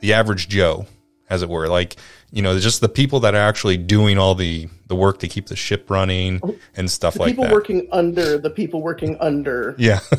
the 0.00 0.12
average 0.12 0.48
Joe, 0.48 0.86
as 1.30 1.42
it 1.42 1.48
were. 1.48 1.68
Like, 1.68 1.96
you 2.30 2.42
know, 2.42 2.58
just 2.58 2.80
the 2.80 2.88
people 2.88 3.20
that 3.20 3.34
are 3.34 3.48
actually 3.48 3.76
doing 3.76 4.18
all 4.18 4.34
the 4.34 4.68
the 4.86 4.96
work 4.96 5.18
to 5.20 5.28
keep 5.28 5.46
the 5.46 5.56
ship 5.56 5.90
running 5.90 6.40
and 6.76 6.90
stuff 6.90 7.14
The 7.14 7.20
like 7.20 7.30
people 7.30 7.44
that. 7.44 7.48
People 7.48 7.56
working 7.56 7.88
under 7.92 8.38
the 8.38 8.50
people 8.50 8.82
working 8.82 9.16
under 9.20 9.74
yeah. 9.78 10.00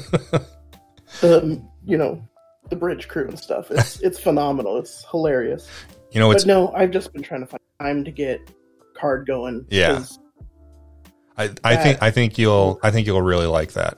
the, 1.21 1.61
you 1.85 1.97
know, 1.97 2.23
the 2.69 2.75
bridge 2.75 3.07
crew 3.07 3.27
and 3.27 3.39
stuff. 3.39 3.71
It's 3.71 3.99
it's 4.01 4.19
phenomenal. 4.19 4.77
It's 4.77 5.05
hilarious. 5.09 5.69
you 6.11 6.19
know, 6.19 6.31
it's 6.31 6.43
but 6.43 6.49
no, 6.53 6.73
I've 6.73 6.91
just 6.91 7.13
been 7.13 7.23
trying 7.23 7.41
to 7.41 7.47
find 7.47 7.61
time 7.79 8.05
to 8.05 8.11
get 8.11 8.41
card 8.95 9.25
going. 9.27 9.65
Yeah. 9.69 10.03
I, 11.39 11.49
I 11.63 11.75
think 11.77 12.03
I 12.03 12.11
think 12.11 12.37
you'll 12.37 12.79
I 12.83 12.91
think 12.91 13.07
you'll 13.07 13.21
really 13.21 13.45
like 13.47 13.73
that. 13.73 13.97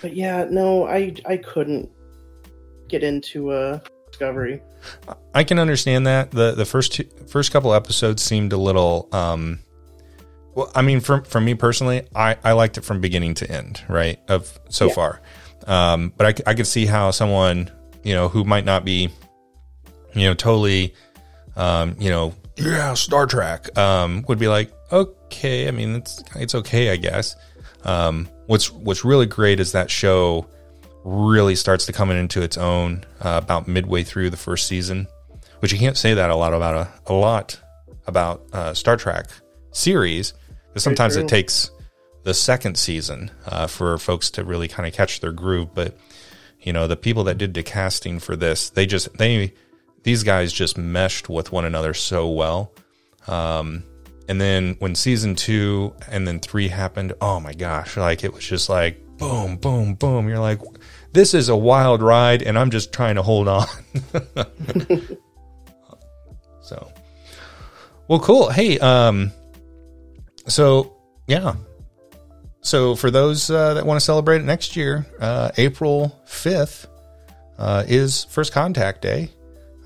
But 0.00 0.14
yeah, 0.16 0.46
no, 0.50 0.86
I 0.86 1.14
I 1.26 1.36
couldn't 1.36 1.90
get 2.88 3.02
into 3.04 3.50
uh 3.50 3.78
Discovery. 4.10 4.62
I 5.34 5.42
can 5.44 5.58
understand 5.58 6.06
that. 6.06 6.30
the 6.30 6.52
The 6.52 6.64
first 6.64 6.92
two, 6.94 7.04
first 7.26 7.50
couple 7.52 7.74
episodes 7.74 8.22
seemed 8.22 8.52
a 8.52 8.56
little. 8.56 9.08
Um, 9.12 9.58
well, 10.54 10.70
I 10.74 10.82
mean, 10.82 11.00
for 11.00 11.22
for 11.24 11.40
me 11.40 11.54
personally, 11.54 12.06
I 12.14 12.36
I 12.44 12.52
liked 12.52 12.78
it 12.78 12.82
from 12.84 13.00
beginning 13.00 13.34
to 13.34 13.50
end, 13.50 13.82
right? 13.88 14.20
Of 14.28 14.58
so 14.68 14.86
Yeah. 14.86 14.94
far, 14.94 15.20
um, 15.66 16.12
but 16.16 16.40
I 16.46 16.54
could 16.54 16.66
see 16.68 16.86
how 16.86 17.10
someone 17.10 17.70
you 18.04 18.14
know 18.14 18.28
who 18.28 18.44
might 18.44 18.64
not 18.64 18.84
be, 18.84 19.10
you 20.14 20.22
know, 20.28 20.34
totally, 20.34 20.94
um, 21.56 21.96
you 21.98 22.10
know, 22.10 22.32
yeah, 22.56 22.94
Star 22.94 23.26
Trek, 23.26 23.76
um, 23.76 24.24
would 24.28 24.38
be 24.38 24.46
like, 24.46 24.70
okay. 24.94 25.68
I 25.68 25.70
mean, 25.70 25.96
it's 25.96 26.22
it's 26.36 26.54
okay, 26.54 26.90
I 26.90 26.96
guess. 26.96 27.36
Um, 27.84 28.28
what's 28.46 28.70
what's 28.72 29.04
really 29.04 29.26
great 29.26 29.60
is 29.60 29.72
that 29.72 29.90
show 29.90 30.46
really 31.04 31.54
starts 31.54 31.84
to 31.86 31.92
come 31.92 32.10
into 32.10 32.40
its 32.42 32.56
own 32.56 33.04
uh, 33.20 33.40
about 33.42 33.68
midway 33.68 34.02
through 34.04 34.30
the 34.30 34.36
first 34.38 34.66
season, 34.66 35.06
which 35.60 35.72
you 35.72 35.78
can't 35.78 35.98
say 35.98 36.14
that 36.14 36.30
a 36.30 36.34
lot 36.36 36.54
about 36.54 36.74
a, 36.76 37.12
a 37.12 37.14
lot 37.14 37.60
about 38.06 38.42
uh, 38.52 38.72
Star 38.74 38.96
Trek 38.96 39.26
series. 39.72 40.32
'cause 40.72 40.82
sometimes 40.82 41.14
it 41.16 41.28
takes 41.28 41.70
the 42.24 42.34
second 42.34 42.76
season 42.76 43.30
uh, 43.46 43.66
for 43.66 43.96
folks 43.98 44.30
to 44.30 44.42
really 44.44 44.66
kind 44.66 44.88
of 44.88 44.94
catch 44.94 45.20
their 45.20 45.30
groove. 45.32 45.68
But 45.74 45.96
you 46.60 46.72
know, 46.72 46.88
the 46.88 46.96
people 46.96 47.24
that 47.24 47.36
did 47.38 47.52
the 47.54 47.62
casting 47.62 48.18
for 48.18 48.34
this, 48.34 48.70
they 48.70 48.86
just 48.86 49.16
they 49.18 49.52
these 50.04 50.22
guys 50.22 50.52
just 50.52 50.76
meshed 50.78 51.28
with 51.28 51.52
one 51.52 51.64
another 51.66 51.92
so 51.94 52.28
well. 52.28 52.72
Um, 53.28 53.84
and 54.28 54.40
then 54.40 54.76
when 54.78 54.94
season 54.94 55.34
two 55.34 55.94
and 56.08 56.26
then 56.26 56.40
three 56.40 56.68
happened, 56.68 57.12
oh 57.20 57.40
my 57.40 57.52
gosh, 57.52 57.96
like 57.96 58.24
it 58.24 58.32
was 58.32 58.44
just 58.44 58.68
like 58.68 59.00
boom, 59.18 59.56
boom, 59.56 59.94
boom. 59.94 60.28
You're 60.28 60.38
like, 60.38 60.60
this 61.12 61.34
is 61.34 61.48
a 61.48 61.56
wild 61.56 62.02
ride, 62.02 62.42
and 62.42 62.58
I'm 62.58 62.70
just 62.70 62.92
trying 62.92 63.14
to 63.16 63.22
hold 63.22 63.48
on. 63.48 63.66
so, 66.62 66.92
well, 68.08 68.20
cool. 68.20 68.50
Hey, 68.50 68.78
um, 68.78 69.32
so 70.46 70.96
yeah. 71.26 71.54
So 72.60 72.96
for 72.96 73.10
those 73.10 73.50
uh, 73.50 73.74
that 73.74 73.84
want 73.84 74.00
to 74.00 74.04
celebrate 74.04 74.40
it 74.40 74.44
next 74.44 74.74
year, 74.74 75.06
uh, 75.20 75.50
April 75.58 76.18
5th 76.26 76.86
uh, 77.58 77.84
is 77.86 78.24
First 78.24 78.52
Contact 78.52 79.02
Day. 79.02 79.30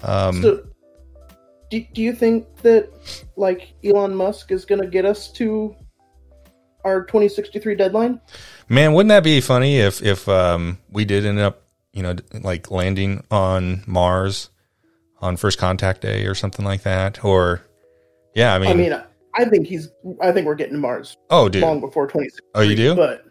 Um, 0.03 0.43
So, 0.43 0.68
do, 1.71 1.85
do 1.93 2.03
you 2.03 2.13
think 2.13 2.57
that 2.59 2.91
like 3.37 3.75
Elon 3.85 4.15
Musk 4.15 4.51
is 4.51 4.65
going 4.65 4.81
to 4.81 4.87
get 4.87 5.05
us 5.05 5.31
to 5.33 5.75
our 6.85 7.05
2063 7.05 7.75
deadline? 7.75 8.21
Man, 8.69 8.93
wouldn't 8.93 9.11
that 9.11 9.25
be 9.25 9.41
funny 9.41 9.79
if 9.79 10.03
if 10.03 10.29
um, 10.29 10.79
we 10.91 11.05
did 11.05 11.27
end 11.27 11.39
up, 11.39 11.63
you 11.93 12.03
know, 12.03 12.17
like 12.33 12.71
landing 12.71 13.25
on 13.31 13.83
Mars 13.87 14.51
on 15.21 15.37
first 15.37 15.59
contact 15.59 16.01
day 16.01 16.27
or 16.27 16.35
something 16.35 16.65
like 16.65 16.83
that? 16.83 17.25
Or, 17.25 17.63
yeah, 18.35 18.55
I 18.55 18.59
mean, 18.59 18.71
I 18.71 18.75
mean, 18.75 19.03
I 19.35 19.45
think 19.45 19.67
he's. 19.67 19.91
I 20.21 20.33
think 20.33 20.47
we're 20.47 20.55
getting 20.55 20.75
to 20.75 20.81
Mars 20.81 21.17
oh, 21.31 21.49
dude, 21.49 21.63
long 21.63 21.81
before 21.81 22.07
2063. 22.07 22.51
Oh, 22.55 22.63
you 22.63 22.77
do? 22.77 22.95
But 22.95 23.25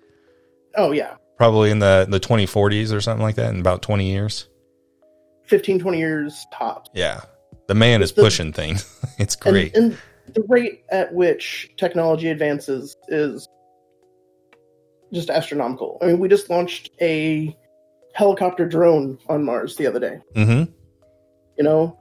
oh 0.75 0.91
yeah, 0.91 1.15
probably 1.37 1.71
in 1.71 1.79
the 1.79 2.05
the 2.09 2.19
twenty 2.19 2.45
forties 2.45 2.93
or 2.93 3.01
something 3.01 3.23
like 3.23 3.35
that 3.35 3.53
in 3.53 3.59
about 3.59 3.81
twenty 3.81 4.09
years. 4.09 4.47
15, 5.47 5.79
20 5.79 5.97
years 5.97 6.45
tops. 6.51 6.89
Yeah, 6.93 7.21
the 7.67 7.75
man 7.75 8.01
is 8.01 8.11
The- 8.11 8.21
pushing 8.23 8.53
things. 8.53 8.85
it's 9.19 9.35
great. 9.35 9.75
and 9.75 9.97
the 10.33 10.43
rate 10.49 10.83
at 10.89 11.13
which 11.13 11.71
technology 11.77 12.29
advances 12.29 12.97
is 13.07 13.47
just 15.13 15.29
astronomical. 15.29 15.97
I 16.01 16.07
mean, 16.07 16.19
we 16.19 16.27
just 16.27 16.49
launched 16.49 16.89
a 17.01 17.55
helicopter 18.13 18.67
drone 18.67 19.17
on 19.29 19.43
Mars 19.45 19.75
the 19.77 19.87
other 19.87 19.99
day. 19.99 20.19
mm-hmm. 20.35 20.71
You 21.57 21.63
know, 21.63 21.97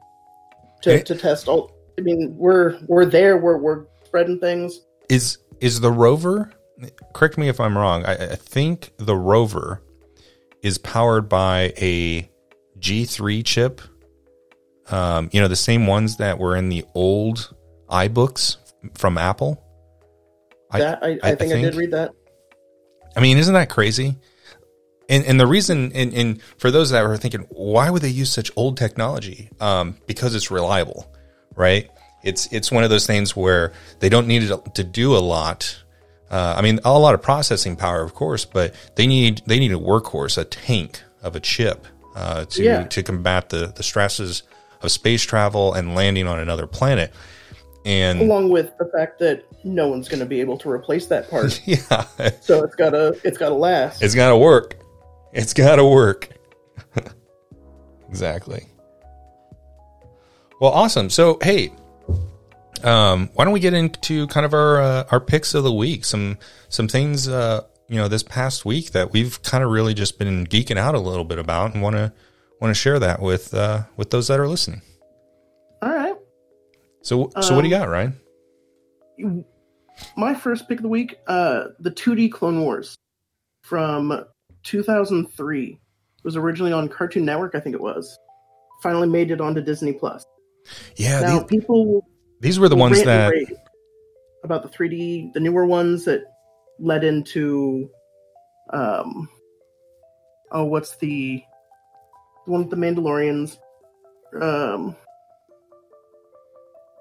to, 0.83 0.95
Eh. 0.95 1.03
to 1.03 1.15
test 1.15 1.49
all. 1.49 1.73
I 1.99 2.03
mean, 2.03 2.35
we're 2.37 2.79
we're 2.89 3.07
there. 3.07 3.39
We're 3.39 3.57
we're 3.57 3.85
spreading 4.05 4.39
things. 4.39 4.81
Is 5.09 5.39
is 5.61 5.81
the 5.81 5.91
rover? 5.91 6.51
Correct 7.15 7.39
me 7.39 7.49
if 7.49 7.59
I'm 7.59 7.79
wrong. 7.79 8.05
I, 8.05 8.13
I 8.33 8.35
think 8.37 8.93
the 8.99 9.17
rover 9.17 9.83
is 10.63 10.77
powered 10.77 11.27
by 11.29 11.73
a 11.79 12.29
G3 12.79 13.43
chip. 13.47 13.81
Um, 14.91 15.31
you 15.33 15.41
know, 15.41 15.49
the 15.49 15.57
same 15.57 15.87
ones 15.87 16.17
that 16.19 16.39
were 16.39 16.57
in 16.57 16.69
the 16.69 16.85
old 16.95 17.55
iBooks 17.91 18.57
from 18.95 19.19
Apple. 19.19 19.63
I- 20.71 20.79
that 20.79 20.99
I, 21.03 21.09
I, 21.09 21.19
I 21.23 21.35
think, 21.35 21.53
I 21.53 21.61
did 21.61 21.75
read 21.75 21.93
that. 21.93 22.13
I 23.17 23.21
mean, 23.21 23.39
isn't 23.39 23.55
that 23.55 23.69
crazy? 23.71 24.17
And 25.09 25.25
and 25.25 25.39
the 25.39 25.47
reason, 25.47 25.93
and, 25.95 26.13
and 26.13 26.43
for 26.59 26.71
those 26.71 26.91
that 26.91 27.03
were 27.07 27.17
thinking, 27.17 27.47
why 27.51 27.91
would 27.91 28.03
they 28.03 28.09
use 28.09 28.31
such 28.31 28.51
old 28.57 28.77
technology? 28.77 29.49
Um, 29.61 29.97
because 30.07 30.35
it's 30.35 30.51
reliable, 30.51 31.07
right? 31.55 31.89
It's 32.25 32.53
it's 32.53 32.73
one 32.73 32.83
of 32.83 32.91
those 32.91 33.07
things 33.07 33.37
where 33.37 33.73
they 34.01 34.09
don't 34.09 34.27
need 34.27 34.43
it 34.43 34.75
to 34.75 34.83
do 34.85 35.17
a 35.17 35.19
lot. 35.19 35.81
Uh, 36.29 36.57
I 36.59 36.63
mean, 36.63 36.81
a 36.85 36.99
lot 36.99 37.15
of 37.15 37.23
processing 37.23 37.77
power, 37.77 38.03
of 38.03 38.15
course, 38.15 38.45
but 38.45 38.75
they 38.97 39.07
need 39.07 39.43
they 39.47 39.61
need 39.61 39.71
a 39.73 39.77
workhorse, 39.77 40.39
a 40.39 40.45
tank 40.45 41.01
of 41.23 41.37
a 41.37 41.41
chip 41.41 41.87
uh, 42.17 42.45
to 42.47 42.63
Yeah. 42.65 42.83
to 42.89 43.03
combat 43.05 43.49
the 43.51 43.73
the 43.77 43.85
stresses 43.85 44.43
of 44.83 44.91
space 44.91 45.23
travel 45.23 45.75
and 45.75 45.95
landing 45.95 46.27
on 46.27 46.39
another 46.39 46.67
planet. 46.67 47.13
And 47.85 48.21
Along 48.21 48.49
with 48.49 48.77
the 48.79 48.87
fact 48.87 49.21
that 49.21 49.45
no 49.65 49.89
one's 49.89 50.09
going 50.09 50.21
to 50.21 50.27
be 50.27 50.41
able 50.41 50.59
to 50.59 50.71
replace 50.71 51.07
that 51.07 51.31
part, 51.31 51.61
yeah, 51.67 52.05
so 52.41 52.65
it's 52.65 52.75
gotta 52.75 53.17
it's 53.23 53.39
gotta 53.39 53.55
last. 53.55 54.03
It's 54.03 54.15
got 54.15 54.31
to 54.31 54.37
work. 54.37 54.77
It's 55.33 55.53
got 55.53 55.77
to 55.77 55.85
work. 55.85 56.31
exactly. 58.09 58.67
Well, 60.61 60.73
awesome. 60.73 61.11
So, 61.11 61.39
hey, 61.43 61.73
um, 62.83 63.31
why 63.35 63.45
don't 63.45 63.53
we 63.53 63.61
get 63.61 63.75
into 63.75 64.27
kind 64.29 64.47
of 64.47 64.55
our 64.55 64.81
uh, 64.81 65.05
our 65.11 65.21
picks 65.21 65.55
of 65.55 65.63
the 65.63 65.73
week? 65.73 66.05
Some 66.05 66.39
some 66.69 66.89
things 66.89 67.29
uh, 67.29 67.63
you 67.89 67.97
know 67.97 68.09
this 68.09 68.23
past 68.23 68.65
week 68.65 68.93
that 68.93 69.13
we've 69.13 69.41
kind 69.43 69.63
of 69.63 69.71
really 69.71 69.95
just 69.95 70.19
been 70.19 70.47
geeking 70.47 70.77
out 70.77 70.95
a 70.95 71.01
little 71.01 71.25
bit 71.25 71.39
about, 71.39 71.75
and 71.75 71.83
want 71.83 71.97
to 71.97 72.13
want 72.61 72.75
to 72.75 72.75
share 72.75 72.99
that 72.99 73.21
with 73.21 73.55
uh, 73.55 73.85
with 73.97 74.11
those 74.11 74.29
that 74.29 74.41
are 74.41 74.49
listening. 74.49 74.83
All 75.83 75.95
right. 75.95 76.17
So, 77.03 77.31
so 77.41 77.55
what 77.55 77.63
do 77.63 77.69
you 77.69 77.77
Um, 77.77 77.83
got, 77.83 77.89
Ryan? 77.89 79.45
My 80.17 80.35
first 80.35 80.69
pick 80.69 80.79
of 80.79 80.83
the 80.83 80.89
week, 80.89 81.19
uh, 81.27 81.69
the 81.79 81.91
2D 81.91 82.33
Clone 82.33 82.61
Wars 82.61 82.97
from 83.63 84.25
2003. 84.65 85.69
It 85.69 85.79
was 86.25 86.37
originally 86.37 86.73
on 86.73 86.89
Cartoon 86.89 87.25
Network, 87.25 87.55
I 87.55 87.61
think 87.61 87.75
it 87.75 87.81
was. 87.81 88.19
Finally 88.83 89.09
made 89.09 89.31
it 89.31 89.41
onto 89.41 89.61
Disney 89.61 89.93
Plus. 89.93 90.25
Yeah, 90.97 91.21
now 91.21 91.39
these, 91.39 91.45
people 91.49 92.05
these 92.41 92.59
were 92.59 92.69
the 92.69 92.77
ones 92.77 93.03
that 93.05 93.33
about 94.43 94.63
the 94.63 94.69
3D, 94.69 95.33
the 95.33 95.41
newer 95.41 95.65
ones 95.67 96.05
that 96.05 96.25
led 96.79 97.05
into, 97.05 97.89
um, 98.73 99.29
oh, 100.53 100.65
what's 100.65 100.97
the 100.97 101.43
one 102.47 102.61
with 102.63 102.71
the 102.71 102.77
Mandalorians? 102.77 103.59
Um, 104.41 104.97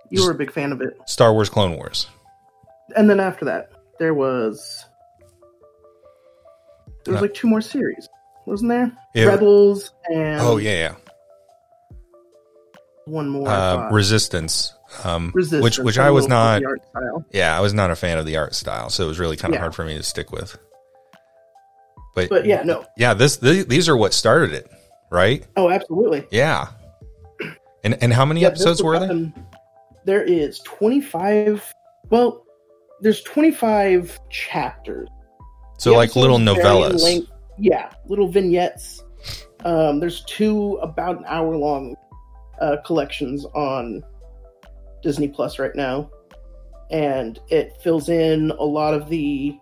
you 0.10 0.24
were 0.26 0.32
a 0.32 0.36
big 0.36 0.52
fan 0.52 0.72
of 0.72 0.82
it. 0.82 0.98
Star 1.08 1.34
Wars 1.34 1.50
Clone 1.50 1.76
Wars. 1.76 2.08
and 2.96 3.10
then 3.10 3.20
after 3.20 3.46
that, 3.46 3.72
there 4.00 4.14
was 4.14 4.86
there 7.04 7.14
was 7.14 7.22
like 7.22 7.34
two 7.34 7.48
more 7.48 7.62
series. 7.62 8.08
wasn't 8.46 8.70
there? 8.70 8.92
Yeah. 9.14 9.26
Rebels 9.26 9.92
and 10.12 10.40
Oh 10.42 10.58
yeah, 10.58 10.96
one 13.06 13.30
more. 13.30 13.48
Uh. 13.48 13.90
Resistance. 13.92 14.74
Um, 15.04 15.32
Resistance. 15.34 15.64
which 15.64 15.78
which 15.80 15.98
I 15.98 16.12
was 16.12 16.28
not. 16.28 16.62
the 16.62 16.68
art 16.68 16.82
style. 16.90 17.26
Yeah, 17.32 17.58
I 17.58 17.60
was 17.62 17.74
not 17.74 17.92
a 17.92 17.96
fan 17.96 18.18
of 18.18 18.26
the 18.26 18.38
art 18.38 18.56
style, 18.56 18.90
so 18.90 19.04
it 19.04 19.08
was 19.08 19.20
really 19.20 19.36
kind 19.38 19.54
of 19.54 19.58
Yeah. 19.58 19.62
hard 19.62 19.76
for 19.76 19.84
me 19.84 19.98
to 19.98 20.04
stick 20.04 20.32
with. 20.32 20.58
But, 22.14 22.30
But 22.30 22.46
yeah, 22.46 22.64
no. 22.64 22.86
yeah, 22.96 23.14
this 23.14 23.36
th- 23.38 23.68
these 23.68 23.90
are 23.90 23.98
what 23.98 24.14
started 24.14 24.54
it, 24.54 24.70
right? 25.12 25.46
Oh, 25.56 25.70
absolutely. 25.70 26.26
Yeah. 26.32 26.68
And 27.84 27.98
and 28.02 28.12
how 28.14 28.26
many 28.26 28.42
Yeah, 28.42 28.48
episodes 28.48 28.82
were 28.82 29.00
there? 29.00 29.32
There 30.06 30.24
is 30.24 30.60
25. 30.60 31.74
Well, 32.10 32.44
there's 33.02 33.22
25 33.24 34.20
chapters. 34.30 35.08
So 35.78 35.92
The 35.92 35.98
like 35.98 36.16
little 36.16 36.38
episodes 36.40 36.62
vary 36.64 36.78
in 36.78 36.84
novellas. 36.92 37.04
length. 37.04 37.32
Yeah, 37.58 37.90
little 38.08 38.28
vignettes. 38.28 39.04
Um, 39.64 40.00
there's 40.00 40.24
two 40.26 40.76
about 40.82 41.18
an 41.20 41.26
hour 41.28 41.56
long 41.56 41.96
uh, 42.62 42.78
collections 42.86 43.46
on 43.56 44.04
Disney 45.02 45.28
Plus 45.28 45.58
right 45.60 45.76
now, 45.76 46.10
and 46.92 47.40
it 47.50 47.74
fills 47.84 48.10
in 48.10 48.52
a 48.52 48.64
lot 48.64 48.94
of 48.94 49.10
the 49.10 49.58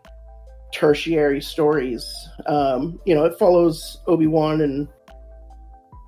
tertiary 0.74 1.42
stories. 1.42 2.06
Um, 2.48 3.00
you 3.06 3.16
know, 3.16 3.26
it 3.26 3.38
follows 3.40 4.00
Obi 4.08 4.28
Wan 4.28 4.62
and 4.62 4.88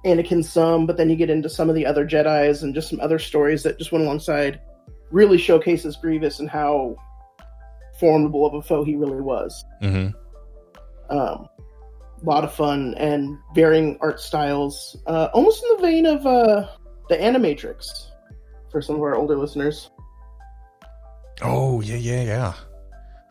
Anakin 0.05 0.43
some, 0.43 0.85
but 0.85 0.97
then 0.97 1.09
you 1.09 1.15
get 1.15 1.29
into 1.29 1.49
some 1.49 1.69
of 1.69 1.75
the 1.75 1.85
other 1.85 2.05
Jedi's 2.07 2.63
and 2.63 2.73
just 2.73 2.89
some 2.89 2.99
other 2.99 3.19
stories 3.19 3.63
that 3.63 3.77
just 3.77 3.91
went 3.91 4.03
alongside. 4.05 4.61
Really 5.11 5.37
showcases 5.37 5.95
Grievous 5.97 6.39
and 6.39 6.49
how 6.49 6.95
formidable 7.99 8.45
of 8.45 8.53
a 8.53 8.61
foe 8.61 8.83
he 8.83 8.95
really 8.95 9.21
was 9.21 9.63
hmm 9.81 10.07
um, 11.09 11.47
a 12.21 12.25
lot 12.25 12.43
of 12.43 12.53
fun 12.53 12.95
and 12.97 13.37
varying 13.53 13.97
art 14.01 14.19
styles, 14.19 14.97
uh, 15.05 15.29
almost 15.33 15.63
in 15.63 15.75
the 15.75 15.81
vein 15.81 16.05
of 16.05 16.25
uh, 16.25 16.67
the 17.09 17.15
Animatrix 17.15 17.85
for 18.71 18.81
some 18.81 18.95
of 18.95 19.01
our 19.01 19.15
older 19.15 19.37
listeners. 19.37 19.89
Oh 21.41 21.81
yeah, 21.81 21.97
yeah, 21.97 22.23
yeah. 22.23 22.53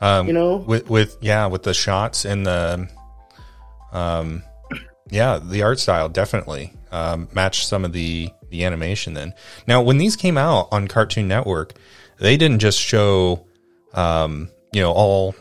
Um, 0.01 0.27
You 0.27 0.33
know, 0.33 0.57
with 0.57 0.89
with 0.91 1.17
yeah, 1.21 1.47
with 1.47 1.63
the 1.63 1.75
shots 1.75 2.25
and 2.25 2.47
the, 2.47 2.89
um, 3.93 4.43
yeah, 5.11 5.39
the 5.43 5.63
art 5.63 5.79
style 5.79 6.09
definitely 6.09 6.73
um, 6.91 7.29
matched 7.35 7.67
some 7.67 7.85
of 7.85 7.93
the 7.93 8.31
the 8.51 8.65
animation. 8.65 9.15
Then 9.15 9.35
now, 9.67 9.83
when 9.83 9.99
these 9.99 10.17
came 10.17 10.39
out 10.39 10.69
on 10.73 10.89
Cartoon 10.89 11.29
Network, 11.29 11.73
they 12.19 12.37
didn't 12.37 12.61
just 12.61 12.79
show, 12.79 13.47
um, 13.93 14.49
you 14.73 14.81
know, 14.81 14.93
all 14.93 15.35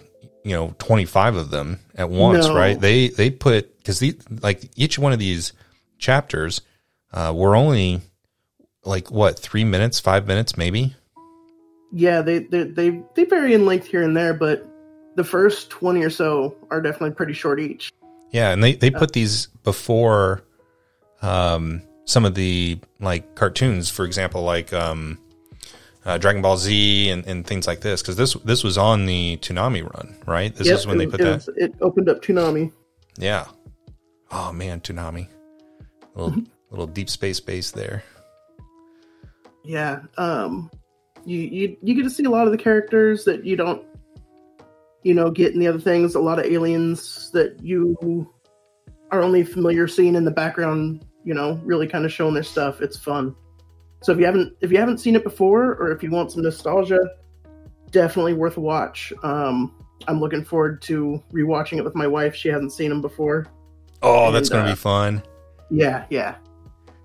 you 0.43 0.51
know, 0.51 0.75
twenty 0.79 1.05
five 1.05 1.35
of 1.35 1.49
them 1.49 1.79
at 1.95 2.09
once, 2.09 2.47
No. 2.47 2.55
right? 2.55 2.79
They 2.79 3.09
they 3.09 3.29
put 3.29 3.77
because 3.77 3.99
the 3.99 4.17
like 4.41 4.69
each 4.75 4.99
one 4.99 5.13
of 5.13 5.19
these 5.19 5.53
chapters 5.97 6.61
uh, 7.13 7.31
were 7.35 7.55
only 7.55 8.01
like 8.83 9.09
what 9.09 9.39
three 9.39 9.63
minutes, 9.63 9.99
five 9.99 10.27
minutes, 10.27 10.57
maybe. 10.57 10.95
yeah, 11.93 12.21
they, 12.21 12.39
they 12.39 12.63
they 12.63 13.01
they 13.15 13.23
vary 13.23 13.53
in 13.53 13.65
length 13.65 13.85
here 13.87 14.01
and 14.03 14.17
there, 14.17 14.33
but 14.33 14.67
the 15.15 15.23
first 15.23 15.69
twenty 15.69 16.03
or 16.03 16.09
so 16.09 16.55
are 16.69 16.81
definitely 16.81 17.11
pretty 17.11 17.33
short 17.33 17.59
each. 17.61 17.91
Yeah, 18.33 18.51
and 18.51 18.61
they 18.61 18.73
they 18.73 18.91
put 18.91 19.13
these 19.13 19.47
before 19.63 20.43
um 21.21 21.81
some 22.05 22.25
of 22.25 22.35
the 22.35 22.79
like 22.99 23.35
cartoons, 23.35 23.89
for 23.89 24.03
example, 24.03 24.43
like 24.43 24.73
um 24.73 25.17
uh, 26.05 26.17
Dragon 26.17 26.41
Ball 26.41 26.57
Z 26.57 27.09
and, 27.09 27.25
and 27.25 27.47
things 27.47 27.65
like 27.65 27.79
this, 27.79 28.01
because 28.01 28.17
this 28.17 28.33
this 28.43 28.63
was 28.63 28.77
on 28.77 29.05
the 29.05 29.37
Toonami 29.37 29.83
run, 29.83 30.17
right? 30.25 30.53
This 30.53 30.67
Yep, 30.67 30.79
is 30.79 30.87
when 30.87 30.97
they 30.97 31.07
put 31.07 31.21
it, 31.21 31.45
that. 31.45 31.53
it 31.55 31.73
opened 31.79 32.09
up 32.09 32.21
Toonami. 32.21 32.73
Yeah. 33.17 33.45
Oh 34.31 34.51
man, 34.51 34.81
Toonami, 34.81 35.27
little 36.15 36.43
little 36.71 36.87
deep 36.87 37.09
space 37.09 37.39
base 37.39 37.71
there. 37.71 38.03
Yeah, 39.63 40.01
um, 40.17 40.69
you 41.23 41.37
you 41.37 41.77
you 41.81 41.93
get 41.93 42.03
to 42.03 42.09
see 42.09 42.23
a 42.25 42.29
lot 42.29 42.47
of 42.47 42.51
the 42.51 42.57
characters 42.57 43.23
that 43.25 43.45
you 43.45 43.55
don't, 43.55 43.81
you 45.03 45.13
know, 45.13 45.29
getting 45.29 45.59
the 45.59 45.67
other 45.67 45.79
things. 45.79 46.15
A 46.15 46.19
lot 46.19 46.39
of 46.39 46.45
aliens 46.45 47.29
that 47.31 47.61
you 47.61 48.27
are 49.11 49.21
only 49.21 49.43
familiar 49.43 49.87
seeing 49.87 50.15
in 50.15 50.25
the 50.25 50.31
background. 50.31 51.05
You 51.23 51.33
know, 51.33 51.59
really 51.63 51.87
kind 51.87 52.05
of 52.05 52.11
showing 52.11 52.33
their 52.33 52.43
stuff. 52.43 52.81
It's 52.81 52.97
fun. 52.97 53.35
So 54.01 54.11
if 54.11 54.19
you 54.19 54.25
haven't 54.25 54.55
if 54.61 54.71
you 54.71 54.77
haven't 54.77 54.97
seen 54.97 55.15
it 55.15 55.23
before, 55.23 55.75
or 55.75 55.91
if 55.91 56.03
you 56.03 56.11
want 56.11 56.31
some 56.31 56.41
nostalgia, 56.41 56.99
definitely 57.91 58.33
worth 58.33 58.57
a 58.57 58.61
watch. 58.61 59.13
Um, 59.23 59.73
I'm 60.07 60.19
looking 60.19 60.43
forward 60.43 60.81
to 60.83 61.23
rewatching 61.31 61.77
it 61.77 61.83
with 61.83 61.95
my 61.95 62.07
wife. 62.07 62.35
She 62.35 62.49
hasn't 62.49 62.73
seen 62.73 62.89
them 62.89 63.01
before. 63.01 63.47
Oh, 64.01 64.31
that's 64.31 64.49
gonna 64.49 64.65
uh, 64.65 64.71
be 64.71 64.75
fun. 64.75 65.23
Yeah, 65.69 66.05
yeah, 66.09 66.35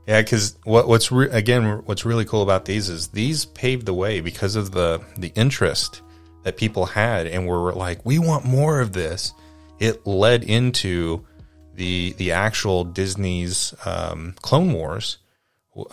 Yeah, 0.08 0.20
because 0.20 0.58
what, 0.64 0.88
what's 0.88 1.12
re- 1.12 1.30
again 1.30 1.82
what's 1.84 2.04
really 2.04 2.24
cool 2.24 2.42
about 2.42 2.64
these 2.64 2.88
is 2.88 3.08
these 3.08 3.44
paved 3.44 3.86
the 3.86 3.94
way 3.94 4.20
because 4.20 4.56
of 4.56 4.72
the 4.72 5.00
the 5.16 5.28
interest 5.36 6.02
that 6.48 6.56
people 6.56 6.86
had 6.86 7.26
and 7.26 7.46
were 7.46 7.74
like, 7.74 8.00
we 8.06 8.18
want 8.18 8.42
more 8.46 8.80
of 8.80 8.94
this. 8.94 9.34
It 9.78 10.06
led 10.06 10.42
into 10.44 11.26
the 11.74 12.14
the 12.16 12.32
actual 12.32 12.84
Disney's 12.84 13.74
um, 13.84 14.34
Clone 14.40 14.72
Wars, 14.72 15.18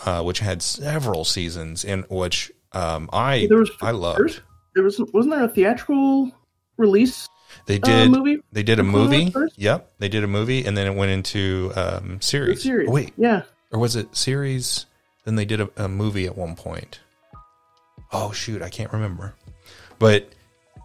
uh, 0.06 0.22
which 0.22 0.38
had 0.38 0.62
several 0.62 1.24
seasons 1.26 1.84
and 1.84 2.06
which 2.08 2.50
um, 2.72 3.10
I 3.12 3.46
There 3.50 3.58
was 3.58 3.70
I 3.82 3.90
loved. 3.90 4.40
there 4.74 4.82
was 4.82 4.98
wasn't 5.12 5.34
there 5.34 5.44
a 5.44 5.48
theatrical 5.48 6.32
release 6.78 7.28
They 7.66 7.76
uh, 7.76 7.84
did 7.86 8.10
movie? 8.10 8.38
they 8.50 8.62
did 8.62 8.80
a 8.80 8.82
for 8.84 8.90
Clone 8.90 9.08
Wars 9.08 9.18
movie. 9.18 9.30
first? 9.30 9.58
Yep, 9.58 9.92
they 9.98 10.08
did 10.08 10.24
a 10.24 10.26
movie, 10.26 10.64
and 10.64 10.74
then 10.74 10.86
it 10.86 10.96
went 10.96 11.10
into 11.12 11.70
um, 11.76 12.20
series. 12.22 12.62
series. 12.62 12.88
Oh, 12.88 12.92
wait, 12.92 13.12
Yeah. 13.18 13.42
or 13.72 13.78
was 13.78 13.94
it 13.94 14.16
series? 14.16 14.86
Then 15.26 15.36
they 15.36 15.44
did 15.44 15.60
a, 15.60 15.68
a 15.76 15.86
movie 15.88 16.24
at 16.26 16.36
one 16.36 16.56
point. 16.56 17.00
Oh 18.10 18.32
shoot, 18.32 18.62
I 18.62 18.70
can't 18.70 18.92
remember. 18.92 19.34
But 19.98 20.30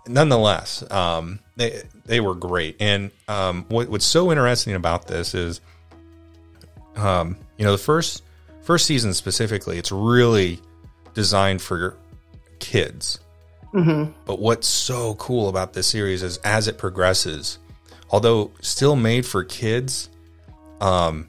nonetheless, 0.08 0.90
um, 0.92 1.40
they 1.56 1.82
they 2.06 2.20
were 2.20 2.36
great. 2.36 2.78
And 2.80 3.12
um, 3.28 3.66
what, 3.70 3.90
what's 3.90 4.06
so 4.06 4.32
interesting 4.32 4.74
about 4.76 5.08
this 5.08 5.34
is, 5.36 5.62
um, 6.96 7.38
you 7.58 7.66
know, 7.66 7.72
the 7.72 7.78
first 7.78 8.24
first 8.64 8.86
season 8.86 9.14
specifically, 9.14 9.78
it's 9.78 9.92
really 9.92 10.60
designed 11.14 11.62
for 11.62 11.98
kids. 12.60 13.20
hmm 13.72 14.06
But 14.26 14.40
what's 14.40 14.68
so 14.68 15.16
cool 15.16 15.50
about 15.50 15.74
this 15.74 15.88
series 15.88 16.24
is 16.24 16.38
as 16.40 16.68
it 16.68 16.78
progresses, 16.78 17.58
although 18.10 18.52
still 18.62 18.96
made 18.96 19.26
for 19.26 19.44
kids, 19.44 20.10
um, 20.80 21.28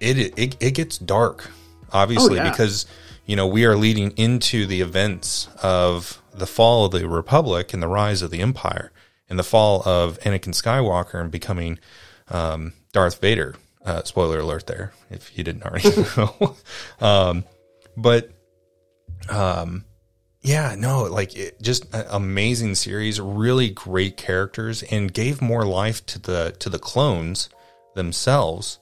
it 0.00 0.38
it, 0.38 0.56
it 0.60 0.70
gets 0.74 0.98
dark, 0.98 1.50
obviously, 1.92 2.38
Oh, 2.38 2.44
yeah. 2.44 2.50
because 2.50 2.86
you 3.26 3.36
know 3.36 3.46
we 3.46 3.64
are 3.64 3.76
leading 3.76 4.12
into 4.12 4.66
the 4.66 4.80
events 4.80 5.48
of 5.62 6.20
the 6.38 6.46
fall 6.46 6.86
of 6.86 6.92
the 6.92 7.08
Republic 7.08 7.72
and 7.72 7.82
the 7.82 7.88
rise 7.88 8.22
of 8.22 8.30
the 8.30 8.40
Empire, 8.40 8.92
and 9.28 9.38
the 9.38 9.44
fall 9.44 9.82
of 9.86 10.18
Anakin 10.20 10.54
Skywalker 10.54 11.20
and 11.20 11.30
becoming 11.30 11.78
um, 12.28 12.72
Darth 12.92 13.20
Vader. 13.20 13.56
Uh, 13.84 14.02
spoiler 14.02 14.40
alert 14.40 14.66
there, 14.66 14.92
if 15.08 15.38
you 15.38 15.42
didn't 15.42 15.62
already 15.62 15.88
know. 16.16 16.56
um, 17.00 17.44
but 17.96 18.30
um, 19.30 19.84
yeah, 20.42 20.74
no, 20.78 21.04
like 21.04 21.36
it, 21.36 21.60
just 21.60 21.92
an 21.94 22.06
amazing 22.10 22.74
series, 22.74 23.20
really 23.20 23.70
great 23.70 24.16
characters, 24.16 24.82
and 24.84 25.12
gave 25.12 25.42
more 25.42 25.64
life 25.64 26.04
to 26.06 26.18
the 26.18 26.54
to 26.60 26.70
the 26.70 26.78
clones 26.78 27.48
themselves, 27.94 28.78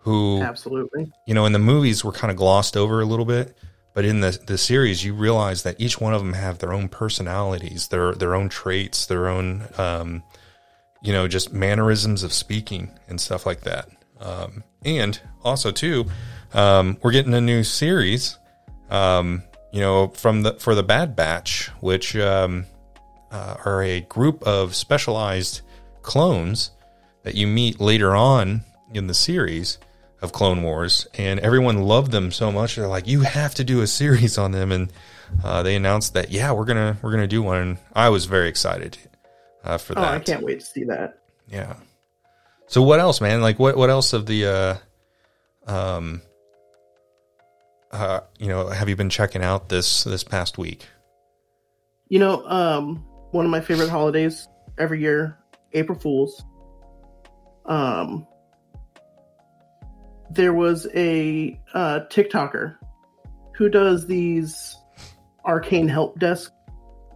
who 0.00 0.42
Absolutely. 0.42 1.12
you 1.26 1.34
know 1.34 1.44
in 1.44 1.52
the 1.52 1.58
movies 1.58 2.02
were 2.02 2.12
kind 2.12 2.30
of 2.30 2.36
glossed 2.36 2.76
over 2.76 3.00
a 3.00 3.06
little 3.06 3.24
bit, 3.24 3.56
but 3.96 4.04
in 4.04 4.20
the 4.20 4.38
the 4.46 4.58
series 4.58 5.02
you 5.02 5.14
realize 5.14 5.64
that 5.64 5.80
each 5.80 6.00
one 6.00 6.14
of 6.14 6.20
them 6.20 6.34
have 6.34 6.58
their 6.58 6.72
own 6.72 6.88
personalities, 6.88 7.88
their 7.88 8.12
their 8.12 8.36
own 8.36 8.48
traits, 8.48 9.06
their 9.06 9.26
own 9.26 9.66
um, 9.78 10.22
you 11.02 11.12
know 11.12 11.26
just 11.26 11.52
mannerisms 11.52 12.22
of 12.22 12.32
speaking 12.32 12.90
and 13.08 13.18
stuff 13.18 13.46
like 13.46 13.62
that. 13.62 13.88
Um, 14.20 14.62
and 14.84 15.18
also 15.42 15.72
too, 15.72 16.06
um, 16.52 16.98
we're 17.02 17.10
getting 17.10 17.34
a 17.34 17.40
new 17.40 17.64
series 17.64 18.38
um, 18.90 19.42
you 19.72 19.80
know, 19.80 20.08
from 20.08 20.42
the 20.42 20.54
for 20.54 20.74
the 20.74 20.82
Bad 20.82 21.16
Batch, 21.16 21.68
which 21.80 22.16
um, 22.16 22.66
uh, 23.30 23.56
are 23.64 23.82
a 23.82 24.00
group 24.02 24.42
of 24.44 24.74
specialized 24.74 25.62
clones 26.02 26.70
that 27.24 27.34
you 27.34 27.46
meet 27.46 27.80
later 27.80 28.14
on 28.14 28.62
in 28.94 29.06
the 29.06 29.14
series 29.14 29.78
of 30.22 30.32
Clone 30.32 30.62
Wars, 30.62 31.06
and 31.14 31.38
everyone 31.40 31.82
loved 31.82 32.10
them 32.10 32.30
so 32.32 32.50
much 32.50 32.76
they're 32.76 32.86
like, 32.88 33.06
"You 33.06 33.20
have 33.22 33.54
to 33.56 33.64
do 33.64 33.80
a 33.82 33.86
series 33.86 34.38
on 34.38 34.52
them." 34.52 34.72
And 34.72 34.92
uh, 35.42 35.62
they 35.62 35.76
announced 35.76 36.14
that, 36.14 36.30
yeah, 36.30 36.52
we're 36.52 36.64
gonna 36.64 36.96
we're 37.02 37.10
gonna 37.10 37.26
do 37.26 37.42
one. 37.42 37.58
And 37.58 37.78
I 37.94 38.08
was 38.10 38.26
very 38.26 38.48
excited 38.48 38.96
uh, 39.64 39.78
for 39.78 39.98
Oh, 39.98 40.00
that. 40.02 40.14
I 40.14 40.18
can't 40.20 40.42
wait 40.42 40.60
to 40.60 40.66
see 40.66 40.84
that. 40.84 41.18
Yeah. 41.50 41.74
So 42.68 42.82
what 42.82 43.00
else, 43.00 43.20
man? 43.20 43.40
Like 43.40 43.58
what 43.58 43.76
what 43.76 43.90
else 43.90 44.12
of 44.12 44.26
the 44.26 44.46
uh 45.66 45.70
um 45.70 46.22
uh 47.92 48.20
you 48.38 48.48
know, 48.48 48.68
have 48.68 48.88
you 48.88 48.96
been 48.96 49.10
checking 49.10 49.42
out 49.42 49.68
this 49.68 50.04
this 50.04 50.24
past 50.24 50.58
week? 50.58 50.86
You 52.08 52.20
know, 52.20 52.46
um, 52.46 53.04
one 53.32 53.44
of 53.44 53.50
my 53.50 53.60
favorite 53.60 53.88
holidays 53.88 54.48
every 54.78 55.00
year, 55.00 55.38
April 55.72 55.98
Fools. 55.98 56.44
Um, 57.64 58.26
there 60.30 60.52
was 60.52 60.86
a 60.94 61.60
uh, 61.74 62.00
TikToker 62.10 62.76
who 63.54 63.68
does 63.68 64.06
these 64.06 64.76
arcane 65.44 65.88
help 65.88 66.18
desk, 66.18 66.52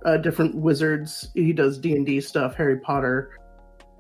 uh, 0.05 0.17
different 0.17 0.55
wizards. 0.55 1.31
He 1.35 1.53
does 1.53 1.79
D 1.79 1.95
and 1.95 2.07
D 2.07 2.21
stuff, 2.21 2.55
Harry 2.55 2.79
Potter, 2.79 3.31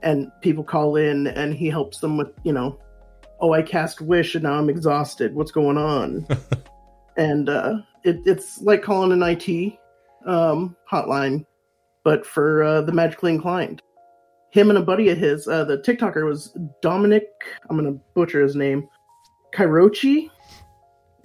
and 0.03 0.31
people 0.41 0.65
call 0.65 0.97
in 0.97 1.27
and 1.27 1.55
he 1.55 1.69
helps 1.69 1.99
them 1.99 2.17
with 2.17 2.29
you 2.45 2.53
know, 2.53 2.79
oh 3.41 3.53
I 3.53 3.63
cast 3.63 4.01
wish 4.01 4.35
and 4.35 4.45
now 4.45 4.55
I'm 4.55 4.71
exhausted. 4.71 5.35
What's 5.35 5.53
going 5.53 5.77
on? 5.77 6.27
and 7.17 7.49
uh, 7.49 7.79
it, 8.05 8.21
it's 8.25 8.61
like 8.63 8.83
calling 8.83 9.13
an 9.13 9.23
IT 9.23 9.79
um, 10.27 10.77
hotline, 10.91 11.45
but 12.05 12.25
for 12.25 12.63
uh, 12.63 12.81
the 12.83 12.93
magically 12.93 13.33
inclined. 13.33 13.83
Him 14.53 14.69
and 14.69 14.79
a 14.79 14.83
buddy 14.83 15.11
of 15.11 15.19
his, 15.19 15.47
uh, 15.47 15.65
the 15.65 15.79
TikToker 15.79 16.27
was 16.27 16.57
Dominic. 16.83 17.29
I'm 17.69 17.77
gonna 17.77 17.99
butcher 18.15 18.43
his 18.43 18.57
name. 18.57 18.89
Kairochi. 19.53 20.31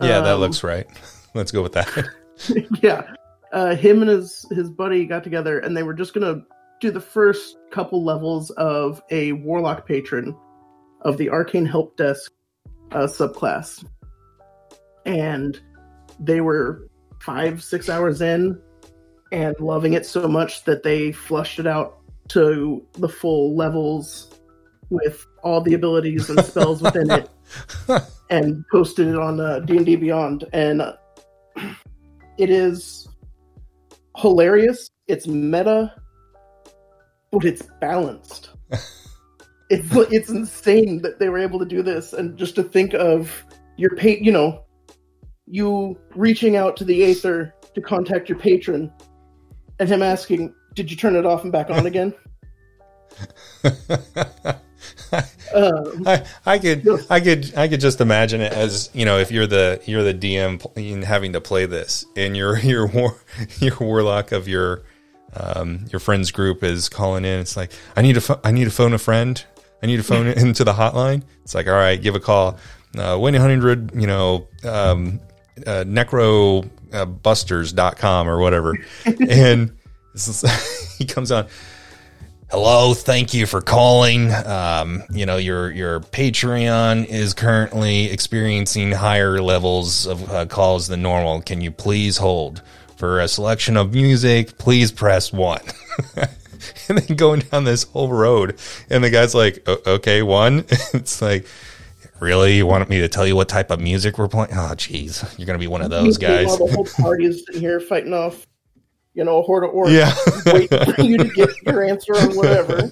Yeah, 0.02 0.20
that 0.22 0.36
Um, 0.36 0.40
looks 0.42 0.64
right. 0.64 0.88
Let's 1.34 1.52
go 1.52 1.62
with 1.62 1.74
that. 1.74 2.10
yeah, 2.82 3.14
uh, 3.52 3.76
him 3.76 4.02
and 4.02 4.10
his 4.10 4.46
his 4.52 4.70
buddy 4.70 5.06
got 5.06 5.24
together, 5.24 5.60
and 5.60 5.76
they 5.76 5.84
were 5.84 5.94
just 5.94 6.14
gonna 6.14 6.44
do 6.82 6.92
the 6.92 7.02
first 7.02 7.58
couple 7.72 8.04
levels 8.04 8.50
of 8.52 9.02
a 9.12 9.32
warlock 9.34 9.88
patron 9.88 10.36
of 11.02 11.18
the 11.18 11.30
arcane 11.30 11.66
help 11.66 11.96
desk 11.98 12.32
uh, 12.92 13.08
subclass, 13.08 13.86
and 15.06 15.60
they 16.20 16.42
were 16.42 16.88
five 17.22 17.64
six 17.64 17.90
hours 17.90 18.22
in 18.22 18.60
and 19.32 19.60
loving 19.60 19.94
it 19.94 20.06
so 20.06 20.28
much 20.28 20.64
that 20.66 20.84
they 20.84 21.12
flushed 21.12 21.60
it 21.60 21.68
out 21.68 21.98
to 22.30 22.86
the 22.94 23.10
full 23.10 23.56
levels 23.56 24.32
with 24.90 25.26
all 25.44 25.62
the 25.62 25.74
abilities 25.74 26.30
and 26.30 26.44
spells 26.46 26.82
within 26.82 27.10
it 27.12 27.30
and 28.30 28.64
posted 28.72 29.08
it 29.08 29.18
on 29.18 29.40
uh, 29.40 29.60
D&D 29.60 29.96
Beyond. 29.98 30.46
And 30.54 30.82
uh, 30.82 30.94
it 32.38 32.50
is 32.50 33.08
hilarious. 34.18 34.90
It's 35.08 35.28
meta 35.28 35.94
but 37.36 37.46
it's 37.46 37.64
balanced. 37.82 38.52
It's 39.68 39.88
it's 40.12 40.30
insane 40.30 41.02
that 41.02 41.18
they 41.18 41.28
were 41.28 41.40
able 41.40 41.58
to 41.58 41.66
do 41.66 41.82
this. 41.82 42.14
And 42.14 42.38
just 42.38 42.54
to 42.54 42.62
think 42.62 42.94
of 42.94 43.44
your 43.78 43.96
pa- 43.96 44.22
you 44.22 44.32
know 44.32 44.64
you 45.48 46.00
reaching 46.16 46.56
out 46.56 46.78
to 46.78 46.86
the 46.86 47.04
aether 47.04 47.52
to 47.74 47.82
contact 47.82 48.30
your 48.30 48.38
patron 48.38 48.94
and 49.80 49.90
him 49.90 50.04
asking 50.04 50.54
did 50.76 50.92
you 50.92 50.96
turn 50.96 51.16
it 51.16 51.26
off 51.26 51.42
and 51.42 51.52
back 51.52 51.72
on 51.72 51.86
again 51.88 52.14
um, 55.54 55.54
I, 56.06 56.26
I 56.46 56.60
could 56.60 56.88
I 57.10 57.20
could 57.20 57.54
I 57.56 57.68
could 57.68 57.80
just 57.80 58.02
imagine 58.02 58.42
it 58.42 58.54
as 58.54 58.90
you 58.94 59.06
know 59.06 59.20
if 59.20 59.32
you're 59.32 59.48
the 59.48 59.82
you're 59.86 60.04
the 60.04 60.14
DM 60.14 61.04
having 61.04 61.34
to 61.34 61.42
play 61.42 61.66
this 61.66 62.06
and 62.16 62.36
your 62.36 62.58
your 62.60 62.88
war 62.88 63.16
your 63.60 63.78
warlock 63.80 64.32
of 64.32 64.48
your 64.48 64.84
um, 65.34 65.86
your 65.92 66.00
friends 66.00 66.32
group 66.32 66.64
is 66.64 66.90
calling 66.90 67.26
in. 67.26 67.40
It's 67.40 67.58
like 67.58 67.72
I 67.96 68.02
need 68.02 68.14
to 68.14 68.22
pho- 68.22 68.40
I 68.44 68.52
need 68.52 68.66
to 68.66 68.72
phone 68.72 68.94
a 68.94 68.98
friend. 68.98 69.44
I 69.84 69.88
need 69.88 69.98
to 69.98 70.04
phone 70.04 70.28
into 70.38 70.64
the 70.64 70.74
hotline. 70.74 71.24
It's 71.44 71.54
like 71.54 71.68
all 71.68 71.74
right, 71.74 72.02
give 72.02 72.16
a 72.16 72.20
call. 72.20 72.58
Uh, 72.98 73.18
one 73.18 73.34
hundred 73.34 73.94
you 73.94 74.08
know 74.08 74.48
um, 74.64 75.20
uh, 75.68 75.84
necrobusters.com 75.86 78.30
or 78.30 78.40
whatever, 78.40 78.78
and 79.06 79.78
is, 80.14 80.96
he 80.98 81.04
comes 81.06 81.32
on. 81.32 81.48
Hello, 82.52 82.94
thank 82.94 83.34
you 83.34 83.48
for 83.48 83.60
calling. 83.60 84.32
Um, 84.32 85.04
you 85.10 85.26
know, 85.26 85.38
your 85.38 85.72
your 85.72 86.00
patron 86.00 87.06
is 87.06 87.34
currently 87.34 88.12
experiencing 88.12 88.92
higher 88.92 89.42
levels 89.42 90.06
of 90.06 90.30
uh, 90.30 90.46
calls 90.46 90.88
than 90.88 91.02
normal. 91.02 91.42
Can 91.42 91.60
you 91.62 91.72
please 91.72 92.18
hold 92.18 92.62
for 92.98 93.20
a 93.20 93.28
selection 93.28 93.76
of 93.78 93.94
music? 93.94 94.60
Please 94.60 94.92
press 94.92 95.34
one. 95.34 95.62
and 96.88 97.00
then 97.00 97.18
going 97.18 97.40
down 97.42 97.64
this 97.64 97.84
whole 97.84 98.10
road, 98.10 98.60
and 98.92 99.04
the 99.04 99.10
guy's 99.10 99.34
like, 99.34 99.68
"Okay, 99.68 100.22
one." 100.22 100.66
it's 100.94 101.24
like, 101.24 101.48
really, 102.20 102.58
you 102.58 102.68
want 102.68 102.88
me 102.90 103.00
to 103.02 103.08
tell 103.08 103.26
you 103.26 103.36
what 103.36 103.50
type 103.50 103.72
of 103.72 103.80
music 103.80 104.20
we're 104.20 104.28
playing? 104.28 104.52
Oh, 104.52 104.76
jeez, 104.76 105.38
you're 105.40 105.48
gonna 105.48 105.58
be 105.58 105.68
one 105.68 105.82
of 105.82 105.90
those 105.90 106.18
guys. 106.20 106.58
The 106.58 106.68
whole 106.68 106.86
party 106.86 107.26
is 107.26 107.44
in 107.52 107.60
here 107.60 107.80
fighting 107.80 108.14
off, 108.14 108.46
you 109.16 109.24
know, 109.24 109.40
a 109.40 109.42
horde 109.42 109.64
of 109.64 109.72
orcs. 109.72 109.92
Yeah. 109.92 110.14
waiting 110.54 110.94
for 110.94 111.02
you 111.02 111.18
to 111.18 111.26
get 111.30 111.50
your 111.64 111.84
answer 111.84 112.16
on 112.16 112.36
whatever. 112.36 112.92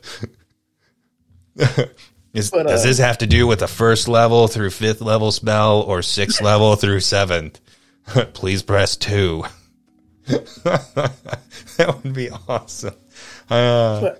Is, 2.34 2.50
But, 2.50 2.66
does 2.66 2.82
uh, 2.82 2.88
this 2.88 2.98
have 2.98 3.20
to 3.20 3.28
do 3.28 3.46
with 3.46 3.60
the 3.60 3.68
first 3.68 4.08
level 4.08 4.48
through 4.48 4.72
fifth 4.72 5.02
level 5.02 5.32
spell 5.32 5.82
or 5.82 6.02
sixth 6.02 6.42
level 6.42 6.76
through 6.76 7.02
seventh? 7.02 7.60
Please 8.34 8.64
press 8.64 8.96
two. 8.98 9.44
that 10.26 12.00
would 12.04 12.14
be 12.14 12.30
awesome. 12.48 12.96
Uh, 13.52 14.16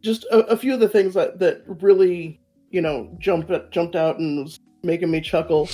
just 0.00 0.24
a, 0.24 0.38
a 0.46 0.56
few 0.56 0.72
of 0.72 0.80
the 0.80 0.88
things 0.88 1.14
that, 1.14 1.40
that 1.40 1.62
really, 1.66 2.40
you 2.70 2.80
know, 2.80 3.14
jumped 3.18 3.50
jumped 3.70 3.96
out 3.96 4.18
and 4.18 4.44
was 4.44 4.58
making 4.82 5.10
me 5.10 5.20
chuckle. 5.20 5.68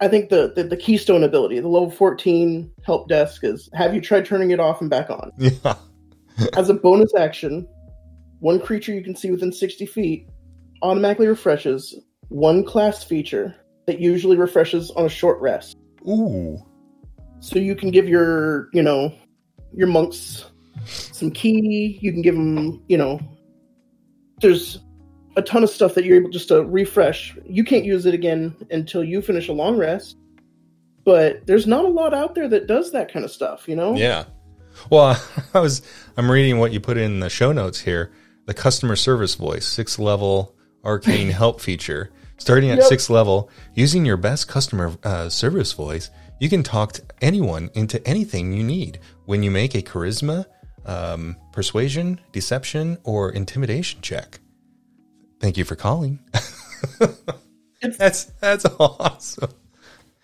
I 0.00 0.08
think 0.08 0.28
the, 0.28 0.52
the 0.54 0.64
the 0.64 0.76
keystone 0.76 1.24
ability, 1.24 1.60
the 1.60 1.68
level 1.68 1.90
fourteen 1.90 2.70
help 2.84 3.08
desk, 3.08 3.44
is 3.44 3.68
have 3.74 3.94
you 3.94 4.00
tried 4.00 4.26
turning 4.26 4.50
it 4.50 4.60
off 4.60 4.80
and 4.80 4.90
back 4.90 5.10
on? 5.10 5.32
yeah. 5.38 5.76
As 6.56 6.68
a 6.68 6.74
bonus 6.74 7.14
action, 7.14 7.68
one 8.40 8.60
creature 8.60 8.92
you 8.92 9.02
can 9.02 9.14
see 9.14 9.30
within 9.30 9.52
60 9.52 9.86
feet 9.86 10.28
automatically 10.82 11.26
refreshes 11.26 11.94
one 12.28 12.64
class 12.64 13.04
feature 13.04 13.54
that 13.86 14.00
usually 14.00 14.36
refreshes 14.36 14.90
on 14.92 15.06
a 15.06 15.08
short 15.08 15.40
rest. 15.40 15.76
Ooh. 16.08 16.58
So 17.40 17.58
you 17.58 17.74
can 17.74 17.90
give 17.90 18.08
your, 18.08 18.68
you 18.72 18.82
know, 18.82 19.14
your 19.74 19.86
monks 19.86 20.46
some 20.86 21.30
ki. 21.30 21.98
You 22.00 22.12
can 22.12 22.22
give 22.22 22.34
them, 22.34 22.82
you 22.88 22.96
know, 22.96 23.20
there's 24.40 24.80
a 25.36 25.42
ton 25.42 25.62
of 25.62 25.70
stuff 25.70 25.94
that 25.94 26.04
you're 26.04 26.16
able 26.16 26.30
just 26.30 26.48
to 26.48 26.64
refresh. 26.64 27.36
You 27.46 27.64
can't 27.64 27.84
use 27.84 28.06
it 28.06 28.14
again 28.14 28.54
until 28.70 29.02
you 29.02 29.20
finish 29.22 29.48
a 29.48 29.52
long 29.52 29.76
rest. 29.76 30.16
But 31.04 31.46
there's 31.46 31.66
not 31.66 31.84
a 31.84 31.88
lot 31.88 32.14
out 32.14 32.34
there 32.34 32.48
that 32.48 32.66
does 32.66 32.92
that 32.92 33.12
kind 33.12 33.24
of 33.24 33.30
stuff, 33.30 33.68
you 33.68 33.76
know? 33.76 33.94
Yeah. 33.94 34.24
Well, 34.90 35.20
I 35.54 35.60
was 35.60 35.82
I'm 36.16 36.30
reading 36.30 36.58
what 36.58 36.72
you 36.72 36.80
put 36.80 36.96
in 36.96 37.20
the 37.20 37.28
show 37.30 37.52
notes 37.52 37.80
here. 37.80 38.12
The 38.46 38.54
customer 38.54 38.96
service 38.96 39.34
voice, 39.34 39.66
sixth 39.66 39.98
level 39.98 40.54
arcane 40.84 41.30
help 41.42 41.60
feature. 41.60 42.10
Starting 42.36 42.70
at 42.70 42.78
Yep. 42.78 42.86
sixth 42.86 43.10
level, 43.10 43.48
using 43.74 44.04
your 44.04 44.16
best 44.16 44.48
customer 44.48 44.96
uh, 45.04 45.28
service 45.28 45.72
voice, 45.72 46.10
you 46.40 46.48
can 46.48 46.62
talk 46.62 46.92
to 46.92 47.02
anyone 47.20 47.70
into 47.74 48.04
anything 48.06 48.52
you 48.52 48.64
need. 48.64 48.98
When 49.24 49.42
you 49.42 49.50
make 49.50 49.74
a 49.74 49.82
charisma, 49.82 50.44
um, 50.84 51.36
persuasion, 51.52 52.20
deception, 52.32 52.98
or 53.04 53.30
intimidation 53.30 54.00
check. 54.02 54.40
Thank 55.44 55.58
you 55.58 55.64
for 55.66 55.76
calling. 55.76 56.20
That's 57.98 58.24
that's 58.40 58.64
awesome. 58.80 59.50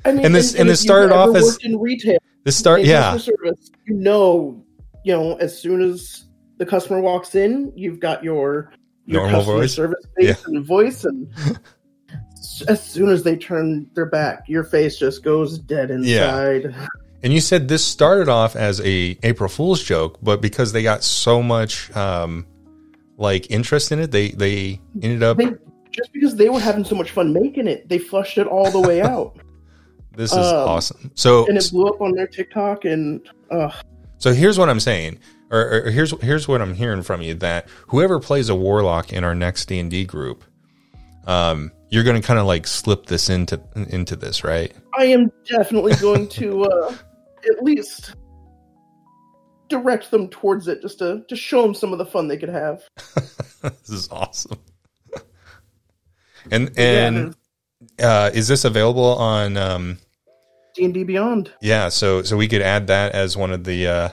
I 0.02 0.12
mean, 0.12 0.24
And 0.24 0.34
this- 0.34 0.54
and 0.54 0.62
if 0.62 0.72
this 0.72 0.80
started 0.80 1.12
off 1.14 1.36
as- 1.36 1.58
in 1.60 1.78
retail. 1.78 2.16
This 2.44 2.56
start, 2.56 2.84
yeah, 2.84 3.18
service, 3.18 3.70
you 3.86 3.96
know, 3.96 4.64
you 5.04 5.12
know, 5.12 5.34
as 5.36 5.60
soon 5.60 5.82
as 5.82 6.24
the 6.56 6.64
customer 6.64 7.00
walks 7.00 7.34
in, 7.34 7.70
you've 7.76 8.00
got 8.00 8.24
your 8.24 8.72
your 9.04 9.20
Normal 9.24 9.40
customer 9.40 9.56
voice? 9.58 9.74
service 9.74 10.06
face 10.16 10.26
Yeah. 10.28 10.34
and 10.46 10.64
voice, 10.64 11.04
and 11.04 11.30
as 12.68 12.82
soon 12.82 13.10
as 13.10 13.22
they 13.22 13.36
turn 13.36 13.90
their 13.92 14.06
back, 14.06 14.44
your 14.48 14.64
face 14.64 14.96
just 14.96 15.22
goes 15.22 15.58
dead 15.58 15.90
inside. 15.90 16.74
And 17.22 17.30
you 17.34 17.42
said 17.42 17.68
this 17.68 17.84
started 17.84 18.30
off 18.30 18.56
as 18.56 18.80
a 18.80 19.18
April 19.22 19.50
Fool's 19.50 19.82
joke, 19.82 20.16
but 20.22 20.40
because 20.40 20.72
they 20.72 20.82
got 20.82 21.04
so 21.04 21.42
much 21.42 21.94
um, 21.94 22.46
like 23.20 23.50
interest 23.50 23.92
in 23.92 24.00
it, 24.00 24.10
they 24.10 24.30
they 24.30 24.80
ended 25.02 25.22
up. 25.22 25.36
They 25.36 25.52
just 25.90 26.12
because 26.12 26.36
they 26.36 26.48
were 26.48 26.58
having 26.58 26.84
so 26.84 26.96
much 26.96 27.10
fun 27.10 27.32
making 27.32 27.68
it, 27.68 27.88
they 27.88 27.98
flushed 27.98 28.38
it 28.38 28.46
all 28.46 28.70
the 28.70 28.80
way 28.80 29.02
out, 29.14 29.38
This 30.16 30.32
is 30.32 30.38
um, 30.38 30.68
awesome. 30.68 31.12
So 31.14 31.46
and 31.46 31.56
it 31.56 31.70
blew 31.70 31.86
up 31.86 32.00
on 32.00 32.12
their 32.12 32.26
TikTok. 32.26 32.84
And 32.84 33.20
uh, 33.50 33.70
so 34.18 34.32
here's 34.32 34.58
what 34.58 34.68
I'm 34.68 34.80
saying, 34.80 35.18
or, 35.50 35.84
or 35.86 35.90
here's 35.90 36.18
here's 36.22 36.48
what 36.48 36.62
I'm 36.62 36.74
hearing 36.74 37.02
from 37.02 37.20
you 37.22 37.34
that 37.34 37.68
whoever 37.88 38.18
plays 38.18 38.48
a 38.48 38.54
warlock 38.54 39.12
in 39.12 39.22
our 39.22 39.34
next 39.34 39.66
D 39.66 39.78
and 39.78 39.90
D 39.90 40.04
group, 40.04 40.42
um, 41.26 41.70
you're 41.90 42.04
going 42.04 42.20
to 42.20 42.26
kind 42.26 42.40
of 42.40 42.46
like 42.46 42.66
slip 42.66 43.06
this 43.06 43.28
into 43.28 43.60
into 43.74 44.16
this, 44.16 44.44
right? 44.44 44.72
I 44.98 45.04
am 45.04 45.30
definitely 45.44 45.94
going 45.96 46.26
to 46.28 46.64
uh, 46.64 46.94
at 47.50 47.62
least 47.62 48.14
direct 49.70 50.10
them 50.10 50.28
towards 50.28 50.68
it, 50.68 50.82
just 50.82 50.98
to 50.98 51.24
to 51.28 51.36
show 51.36 51.62
them 51.62 51.74
some 51.74 51.92
of 51.92 51.98
the 51.98 52.06
fun 52.06 52.28
they 52.28 52.36
could 52.36 52.50
have. 52.50 52.82
this 53.62 53.88
is 53.88 54.08
awesome. 54.10 54.58
and 56.50 56.70
and 56.78 57.34
uh, 57.98 58.30
is 58.34 58.48
this 58.48 58.64
available 58.64 59.16
on? 59.16 59.56
Um, 59.56 59.98
D 60.74 60.84
and 60.84 60.94
D 60.94 61.04
Beyond. 61.04 61.52
Yeah, 61.60 61.88
so 61.88 62.22
so 62.22 62.36
we 62.36 62.48
could 62.48 62.62
add 62.62 62.88
that 62.88 63.12
as 63.12 63.36
one 63.36 63.50
of 63.52 63.64
the 63.64 63.86
uh, 63.86 64.08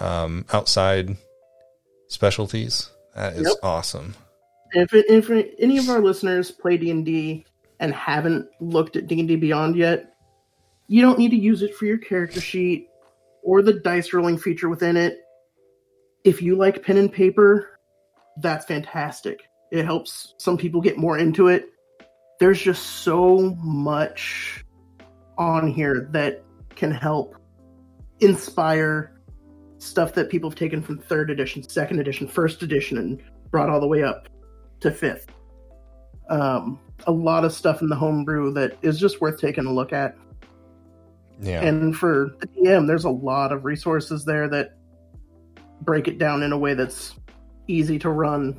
um, 0.00 0.44
outside 0.52 1.16
specialties. 2.08 2.90
That 3.14 3.34
is 3.34 3.48
Yep. 3.48 3.56
awesome. 3.62 4.14
If, 4.72 4.94
it, 4.94 5.04
if 5.08 5.30
any 5.58 5.78
of 5.78 5.88
our 5.90 6.00
listeners 6.00 6.50
play 6.50 6.76
D 6.76 6.90
and 6.90 7.04
D 7.04 7.44
and 7.78 7.92
haven't 7.92 8.48
looked 8.60 8.96
at 8.96 9.06
D 9.06 9.18
and 9.18 9.28
D 9.28 9.36
Beyond 9.36 9.76
yet, 9.76 10.14
you 10.88 11.02
don't 11.02 11.18
need 11.18 11.30
to 11.30 11.36
use 11.36 11.62
it 11.62 11.74
for 11.74 11.84
your 11.86 11.98
character 11.98 12.40
sheet 12.40 12.88
or 13.42 13.62
the 13.62 13.74
dice 13.74 14.12
rolling 14.12 14.38
feature 14.38 14.68
within 14.68 14.96
it. 14.96 15.18
If 16.24 16.40
you 16.40 16.56
like 16.56 16.82
pen 16.82 16.96
and 16.96 17.12
paper, 17.12 17.78
that's 18.38 18.64
fantastic. 18.64 19.40
It 19.70 19.84
helps 19.84 20.34
some 20.38 20.56
people 20.56 20.80
get 20.80 20.98
more 20.98 21.18
into 21.18 21.48
it. 21.48 21.70
There's 22.38 22.60
just 22.60 22.84
so 22.84 23.56
much 23.62 24.64
on 25.38 25.68
here 25.68 26.08
that 26.12 26.44
can 26.74 26.90
help 26.90 27.36
inspire 28.20 29.20
stuff 29.78 30.14
that 30.14 30.30
people 30.30 30.48
have 30.48 30.58
taken 30.58 30.80
from 30.82 30.98
third 30.98 31.30
edition, 31.30 31.62
second 31.68 31.98
edition, 31.98 32.28
first 32.28 32.62
edition, 32.62 32.98
and 32.98 33.22
brought 33.50 33.68
all 33.68 33.80
the 33.80 33.86
way 33.86 34.02
up 34.02 34.28
to 34.80 34.90
fifth. 34.90 35.26
Um, 36.30 36.78
a 37.06 37.12
lot 37.12 37.44
of 37.44 37.52
stuff 37.52 37.82
in 37.82 37.88
the 37.88 37.96
homebrew 37.96 38.52
that 38.52 38.78
is 38.82 38.98
just 38.98 39.20
worth 39.20 39.40
taking 39.40 39.66
a 39.66 39.72
look 39.72 39.92
at. 39.92 40.16
Yeah. 41.42 41.60
And 41.62 41.94
for 41.96 42.30
the 42.40 42.46
DM, 42.46 42.86
there's 42.86 43.04
a 43.04 43.10
lot 43.10 43.52
of 43.52 43.64
resources 43.64 44.24
there 44.24 44.48
that 44.48 44.76
break 45.82 46.08
it 46.08 46.18
down 46.18 46.42
in 46.42 46.52
a 46.52 46.58
way 46.58 46.74
that's 46.74 47.14
easy 47.68 47.98
to 47.98 48.08
run. 48.10 48.56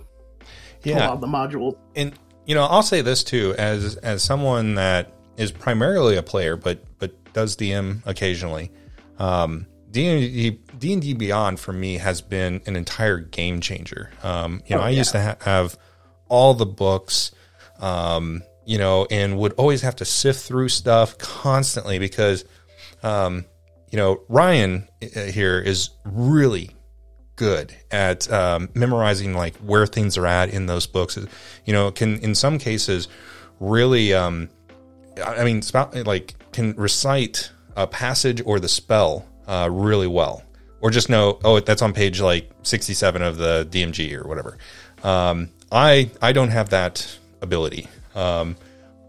Yeah. 0.84 1.08
Lot 1.08 1.22
the 1.22 1.28
modules. 1.28 1.78
and 1.96 2.14
you 2.46 2.56
know 2.56 2.66
i'll 2.66 2.84
say 2.84 3.00
this 3.00 3.24
too 3.24 3.56
as 3.58 3.96
as 3.96 4.22
someone 4.22 4.76
that 4.76 5.14
is 5.38 5.50
primarily 5.50 6.18
a 6.18 6.22
player 6.22 6.58
but 6.58 6.84
but 7.00 7.14
does 7.32 7.56
dm 7.56 8.06
occasionally 8.06 8.70
um 9.18 9.66
D&D, 9.92 10.60
D&D 10.78 11.14
Beyond 11.14 11.60
for 11.60 11.72
me 11.72 12.00
has 12.00 12.20
been 12.22 12.62
an 12.66 12.76
entire 12.76 13.20
game 13.20 13.62
changer. 13.62 14.10
Um, 14.24 14.62
you 14.66 14.76
know, 14.76 14.82
Oh, 14.82 14.86
I 14.86 14.90
used 14.90 15.12
to 15.12 15.22
ha- 15.22 15.36
have 15.42 15.78
all 16.28 16.56
the 16.56 16.66
books, 16.66 17.32
um, 17.80 18.42
you 18.66 18.80
know, 18.80 19.06
and 19.12 19.38
would 19.38 19.54
always 19.54 19.84
have 19.84 19.96
to 19.98 20.06
sift 20.06 20.44
through 20.46 20.70
stuff 20.70 21.20
constantly 21.20 22.00
because, 22.00 22.44
um, 23.04 23.46
you 23.92 23.98
know, 23.98 24.22
Ryan 24.28 24.88
uh, 25.02 25.22
here 25.26 25.60
is 25.60 25.92
really 26.04 26.72
good 27.36 27.76
at 27.92 28.32
um, 28.32 28.70
memorizing 28.74 29.34
like 29.34 29.56
where 29.58 29.86
things 29.86 30.18
are 30.18 30.26
at 30.26 30.50
in 30.50 30.66
those 30.66 30.88
books. 30.88 31.18
You 31.66 31.74
know, 31.74 31.92
can 31.92 32.20
in 32.20 32.36
some 32.36 32.58
cases 32.58 33.08
really, 33.60 34.14
um, 34.14 34.50
I 35.24 35.44
mean, 35.44 35.62
like 36.06 36.36
can 36.52 36.74
recite 36.76 37.52
a 37.76 37.88
passage 37.88 38.42
or 38.46 38.60
the 38.60 38.70
spell 38.70 39.28
uh, 39.48 39.70
really 39.72 40.08
well, 40.08 40.44
or 40.82 40.90
just 40.90 41.10
know, 41.10 41.40
oh, 41.44 41.60
that's 41.60 41.82
on 41.82 41.94
page 41.94 42.22
like 42.22 42.50
sixty-seven 42.64 43.22
of 43.22 43.38
the 43.38 43.68
DMG 43.70 44.14
or 44.14 44.28
whatever. 44.28 44.58
Um, 45.04 45.50
I 45.72 46.10
I 46.22 46.32
don't 46.32 46.50
have 46.50 46.70
that 46.70 47.18
ability. 47.42 47.88
Um, 48.16 48.56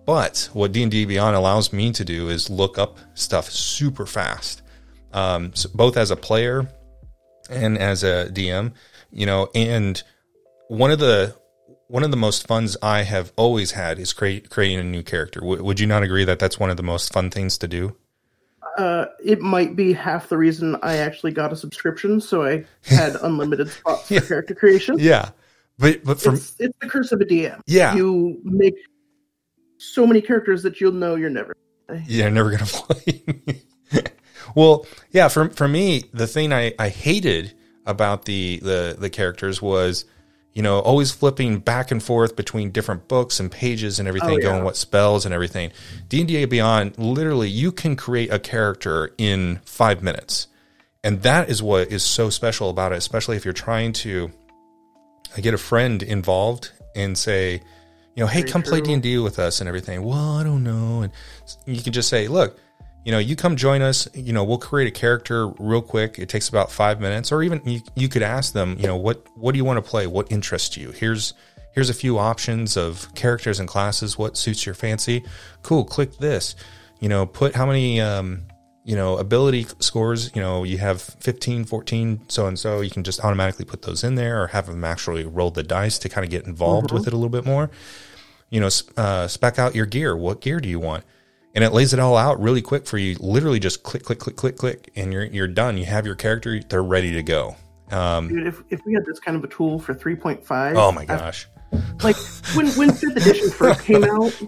but 0.07 0.49
what 0.53 0.73
D 0.73 0.83
and 0.83 0.91
D 0.93 1.05
Beyond 1.05 1.37
allows 1.37 1.73
me 1.73 1.93
to 1.93 2.05
do 2.05 2.29
is 2.29 2.51
look 2.51 2.79
up 2.79 2.99
stuff 3.15 3.51
super 3.51 4.07
fast, 4.07 4.63
um, 5.13 5.55
so 5.55 5.69
both 5.75 5.97
as 5.97 6.11
a 6.11 6.17
player 6.17 6.69
and 7.51 7.77
as 7.79 8.03
a 8.05 8.29
DM, 8.33 8.73
you 9.11 9.27
know, 9.27 9.49
and 9.55 10.03
one 10.69 10.91
of 10.91 10.99
the 10.99 11.35
one 11.89 12.03
of 12.03 12.11
the 12.11 12.17
most 12.17 12.47
funs 12.47 12.77
I 12.83 13.03
have 13.03 13.33
always 13.37 13.73
had 13.73 13.99
is 13.99 14.13
create, 14.15 14.49
creating 14.49 14.79
a 14.81 14.83
new 14.85 15.03
character. 15.03 15.41
W- 15.41 15.63
would 15.63 15.79
you 15.79 15.87
not 15.87 16.03
agree 16.03 16.25
that 16.25 16.39
that's 16.39 16.59
one 16.59 16.71
of 16.71 16.77
the 16.79 16.83
most 16.83 17.13
fun 17.13 17.31
things 17.31 17.59
to 17.59 17.69
do? 17.69 17.95
Uh, 18.79 19.05
it 19.23 19.41
might 19.41 19.77
be 19.77 19.93
half 19.93 20.29
the 20.31 20.37
reason 20.39 20.77
I 20.83 20.97
actually 20.97 21.31
got 21.33 21.53
a 21.53 21.57
subscription, 21.57 22.21
so 22.21 22.45
I 22.45 22.65
had 22.85 23.15
unlimited 23.23 23.69
spots 23.69 24.11
Yeah. 24.11 24.21
for 24.21 24.27
character 24.29 24.55
creation. 24.55 24.97
Yeah, 24.99 25.31
but 25.79 26.03
but 26.05 26.21
for 26.21 26.33
It's, 26.35 26.57
it's 26.59 26.77
the 26.81 26.89
curse 26.89 27.13
of 27.13 27.21
a 27.21 27.25
DM. 27.25 27.61
yeah, 27.67 27.95
You 27.95 28.41
make 28.43 28.75
so 29.93 30.07
many 30.07 30.21
characters 30.21 30.63
that 30.63 30.81
you'll 30.81 30.93
know 30.93 31.15
you're 31.17 31.31
never. 31.31 31.55
you're 32.07 32.31
never 32.31 32.51
gonna 32.51 32.65
play. 32.67 33.23
well, 34.55 34.87
yeah, 35.11 35.29
for 35.29 35.49
for 35.51 35.69
me, 35.69 36.05
the 36.13 36.27
thing 36.27 36.53
I 36.53 36.73
I 36.79 36.89
hated 36.89 37.55
about 37.87 38.25
the 38.25 38.59
the 38.63 38.97
the 38.99 39.11
characters 39.11 39.61
was. 39.63 40.05
You 40.57 40.63
know, 40.63 40.79
always 40.79 41.11
flipping 41.11 41.59
back 41.59 41.91
and 41.91 42.01
forth 42.01 42.37
between 42.37 42.71
different 42.71 43.09
books 43.09 43.41
and 43.41 43.51
pages 43.51 43.99
and 43.99 44.07
everything, 44.07 44.35
Oh, 44.35 44.37
yeah. 44.37 44.43
going 44.43 44.63
what 44.63 44.77
spells 44.77 45.25
and 45.25 45.35
everything. 45.35 45.73
D 46.09 46.21
and 46.21 46.29
D 46.29 46.45
Beyond, 46.45 46.97
literally, 46.97 47.49
you 47.49 47.73
can 47.73 47.97
create 47.97 48.33
a 48.33 48.39
character 48.39 49.13
in 49.19 49.59
five 49.65 50.01
minutes, 50.01 50.47
and 51.03 51.21
that 51.23 51.51
is 51.51 51.61
what 51.61 51.91
is 51.91 52.05
so 52.05 52.31
special 52.31 52.71
about 52.71 52.93
it. 52.93 52.99
Especially 52.99 53.37
if 53.37 53.45
you're 53.45 53.53
trying 53.53 53.93
to 53.95 54.31
uh, 55.37 55.41
get 55.41 55.55
a 55.55 55.59
friend 55.59 56.05
involved 56.05 56.71
and 56.95 57.19
say, 57.19 57.61
you 58.15 58.23
know, 58.23 58.27
hey, 58.27 58.41
Very 58.41 58.53
come 58.53 58.63
play 58.63 58.81
D 58.81 58.93
and 58.93 59.03
D 59.03 59.19
with 59.19 59.39
us 59.39 59.61
and 59.61 59.69
everything. 59.69 60.03
Well, 60.05 60.39
I 60.39 60.45
don't 60.45 60.63
know, 60.63 61.03
and 61.03 61.13
you 61.67 61.83
can 61.83 61.93
just 61.93 62.09
say, 62.09 62.29
look, 62.29 62.59
you 63.05 63.13
know, 63.13 63.19
you 63.19 63.37
come 63.37 63.57
join 63.57 63.83
us. 63.83 64.09
You 64.15 64.33
know, 64.33 64.45
we'll 64.45 64.59
create 64.59 64.89
a 64.89 64.91
character 64.91 65.49
real 65.59 65.83
quick. 65.83 66.19
It 66.19 66.29
takes 66.29 66.49
about 66.49 66.71
five 66.71 67.01
minutes, 67.01 67.33
or 67.33 67.43
even 67.43 67.61
you, 67.65 67.81
you 67.95 68.09
could 68.09 68.23
ask 68.23 68.53
them, 68.53 68.77
you 68.79 68.87
know, 68.87 68.97
what 68.97 69.27
what 69.37 69.53
do 69.53 69.59
you 69.59 69.65
want 69.65 69.85
to 69.85 69.89
play? 69.89 70.07
What 70.07 70.33
interests 70.33 70.77
you? 70.77 70.91
Here's 70.91 71.35
here's 71.73 71.91
a 71.91 71.95
few 71.95 72.19
options 72.19 72.77
of 72.77 73.13
characters 73.15 73.61
and 73.61 73.69
classes. 73.69 74.17
What 74.17 74.37
suits 74.37 74.65
your 74.65 74.75
fancy? 74.75 75.25
Cool. 75.63 75.85
Click 75.85 76.17
this. 76.19 76.57
You 77.01 77.09
know, 77.09 77.27
put 77.27 77.55
how 77.55 77.67
many 77.67 78.01
um, 78.01 78.47
you 78.85 78.95
know 78.97 79.19
ability 79.19 79.67
scores. 79.81 80.31
You 80.35 80.43
know, 80.43 80.63
you 80.65 80.79
have 80.79 81.01
15, 81.01 81.65
14, 81.65 82.21
so 82.29 82.47
and 82.47 82.59
so. 82.59 82.81
You 82.81 82.91
can 82.91 83.03
just 83.03 83.25
automatically 83.25 83.65
put 83.65 83.83
those 83.83 84.05
in 84.05 84.15
there, 84.15 84.43
or 84.43 84.49
have 84.49 84.67
them 84.67 84.85
actually 84.85 85.25
roll 85.25 85.51
the 85.51 85.63
dice 85.63 85.99
to 85.99 86.09
kind 86.09 86.25
of 86.25 86.31
get 86.31 86.47
involved 86.47 86.93
with 86.93 87.07
it 87.07 87.13
a 87.13 87.17
little 87.17 87.29
bit 87.31 87.45
more 87.45 87.71
you 88.51 88.61
know, 88.61 88.69
uh, 88.97 89.27
spec 89.27 89.59
out 89.59 89.75
your 89.75 89.85
gear. 89.85 90.17
What 90.17 90.41
gear 90.41 90.61
do 90.61 90.69
you 90.69 90.79
want? 90.79 91.03
And 91.57 91.65
it 91.65 91.73
lays 91.73 91.93
it 91.93 91.99
all 91.99 92.17
out 92.17 92.41
really 92.41 92.63
quick 92.63 92.87
for 92.87 92.99
you. 92.99 93.17
Literally 93.19 93.59
just 93.59 93.83
click, 93.83 94.05
click, 94.05 94.21
click, 94.21 94.37
click, 94.37 94.57
click, 94.57 94.91
and 94.95 95.13
you're 95.13 95.25
you're 95.25 95.49
done. 95.49 95.77
You 95.77 95.87
have 95.87 96.07
your 96.07 96.15
character. 96.15 96.61
They're 96.61 96.83
ready 96.83 97.13
to 97.15 97.23
go. 97.25 97.57
Um, 97.91 98.29
Dude, 98.29 98.47
if, 98.47 98.63
if 98.71 98.81
we 98.85 98.95
had 98.95 99.05
this 99.07 99.19
kind 99.19 99.37
of 99.37 99.43
a 99.43 99.49
tool 99.49 99.81
for 99.81 99.93
3.5. 99.95 100.77
oh 100.77 100.93
my 100.93 101.03
I- 101.03 101.05
gosh. 101.05 101.49
like 102.05 102.17
when 102.55 102.69
when 102.73 102.93
fifth 102.93 103.17
edition 103.17 103.51
first 103.51 103.85
came 103.85 104.05
out, 104.05 104.41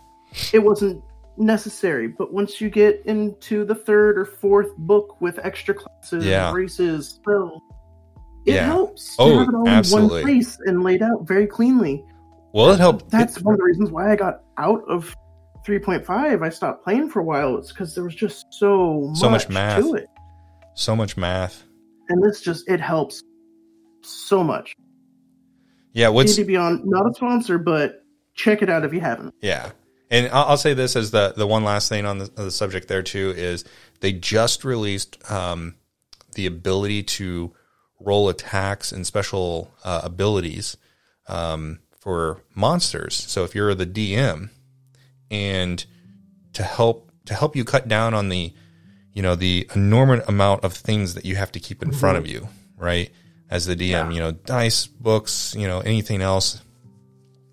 it 0.52 0.60
wasn't 0.60 1.02
necessary. 1.38 2.08
But 2.08 2.32
once 2.32 2.60
you 2.60 2.70
get 2.70 3.02
into 3.06 3.64
the 3.64 3.74
third 3.74 4.18
or 4.18 4.24
fourth 4.24 4.74
book 4.76 5.20
with 5.20 5.38
extra 5.44 5.74
classes, 5.74 6.24
Yeah. 6.24 6.52
races, 6.52 7.08
spells, 7.10 7.60
it 8.46 8.54
Yeah. 8.54 8.66
helps 8.66 9.16
to 9.16 9.22
Oh, 9.22 9.38
have 9.38 9.48
it 9.48 9.54
all 9.54 9.68
absolutely. 9.68 10.06
in 10.06 10.12
one 10.12 10.22
place 10.22 10.58
and 10.66 10.82
laid 10.82 11.02
out 11.02 11.26
very 11.26 11.46
cleanly. 11.46 12.04
Well, 12.52 12.70
it 12.70 12.78
helped. 12.80 13.10
That's 13.10 13.40
one 13.42 13.54
of 13.54 13.58
the 13.58 13.64
reasons 13.64 13.90
why 13.90 14.10
I 14.12 14.16
got 14.16 14.40
out 14.56 14.82
of 14.88 15.14
3.5. 15.66 16.42
I 16.42 16.48
stopped 16.48 16.84
playing 16.84 17.10
for 17.10 17.20
a 17.20 17.24
while. 17.24 17.56
It's 17.58 17.72
because 17.72 17.94
there 17.94 18.04
was 18.04 18.14
just 18.14 18.46
so 18.50 19.08
much, 19.08 19.18
So 19.18 19.28
much 19.30 19.48
math. 19.48 19.82
to 19.82 19.94
it, 19.94 20.06
so 20.74 20.94
much 20.96 21.16
math. 21.16 21.64
and 22.08 22.22
this 22.22 22.40
just 22.40 22.68
it 22.70 22.80
helps 22.80 23.20
so 24.02 24.44
much. 24.44 24.74
Yeah. 25.92 26.08
What's 26.10 26.36
D&D 26.36 26.46
Beyond, 26.46 26.82
not 26.84 27.10
a 27.10 27.14
sponsor, 27.14 27.58
but 27.58 28.04
check 28.34 28.62
it 28.62 28.70
out 28.70 28.84
if 28.84 28.92
you 28.94 29.00
haven't. 29.00 29.34
Yeah, 29.42 29.70
and 30.10 30.28
I'll, 30.28 30.44
I'll 30.50 30.56
say 30.56 30.74
this 30.74 30.96
as 30.96 31.10
the 31.10 31.34
the 31.36 31.46
one 31.46 31.64
last 31.64 31.88
thing 31.88 32.06
on 32.06 32.18
the, 32.18 32.26
the 32.26 32.50
subject 32.50 32.88
there 32.88 33.02
too 33.02 33.32
is 33.36 33.64
they 34.00 34.12
just 34.12 34.64
released 34.64 35.18
um, 35.30 35.74
the 36.34 36.46
ability 36.46 37.02
to 37.02 37.52
roll 38.00 38.28
attacks 38.28 38.92
and 38.92 39.06
special 39.06 39.72
uh, 39.84 40.02
abilities 40.04 40.76
um, 41.28 41.80
for 41.98 42.42
monsters. 42.54 43.14
So 43.14 43.44
if 43.44 43.54
you're 43.54 43.74
the 43.74 43.86
DM 43.86 44.50
and 45.30 45.84
to 46.52 46.62
help 46.62 47.10
to 47.26 47.34
help 47.34 47.56
you 47.56 47.64
cut 47.64 47.88
down 47.88 48.14
on 48.14 48.28
the 48.28 48.52
you 49.12 49.22
know 49.22 49.34
the 49.34 49.68
enormous 49.74 50.26
amount 50.28 50.64
of 50.64 50.72
things 50.72 51.14
that 51.14 51.24
you 51.24 51.36
have 51.36 51.52
to 51.52 51.60
keep 51.60 51.82
in 51.82 51.90
front 51.90 52.18
of 52.18 52.26
you, 52.26 52.48
right? 52.76 53.10
As 53.48 53.66
the 53.66 53.76
DM, 53.76 54.12
you 54.12 54.20
know, 54.20 54.32
dice, 54.32 54.86
books, 54.86 55.54
you 55.56 55.68
know, 55.68 55.78
anything 55.80 56.20
else 56.20 56.60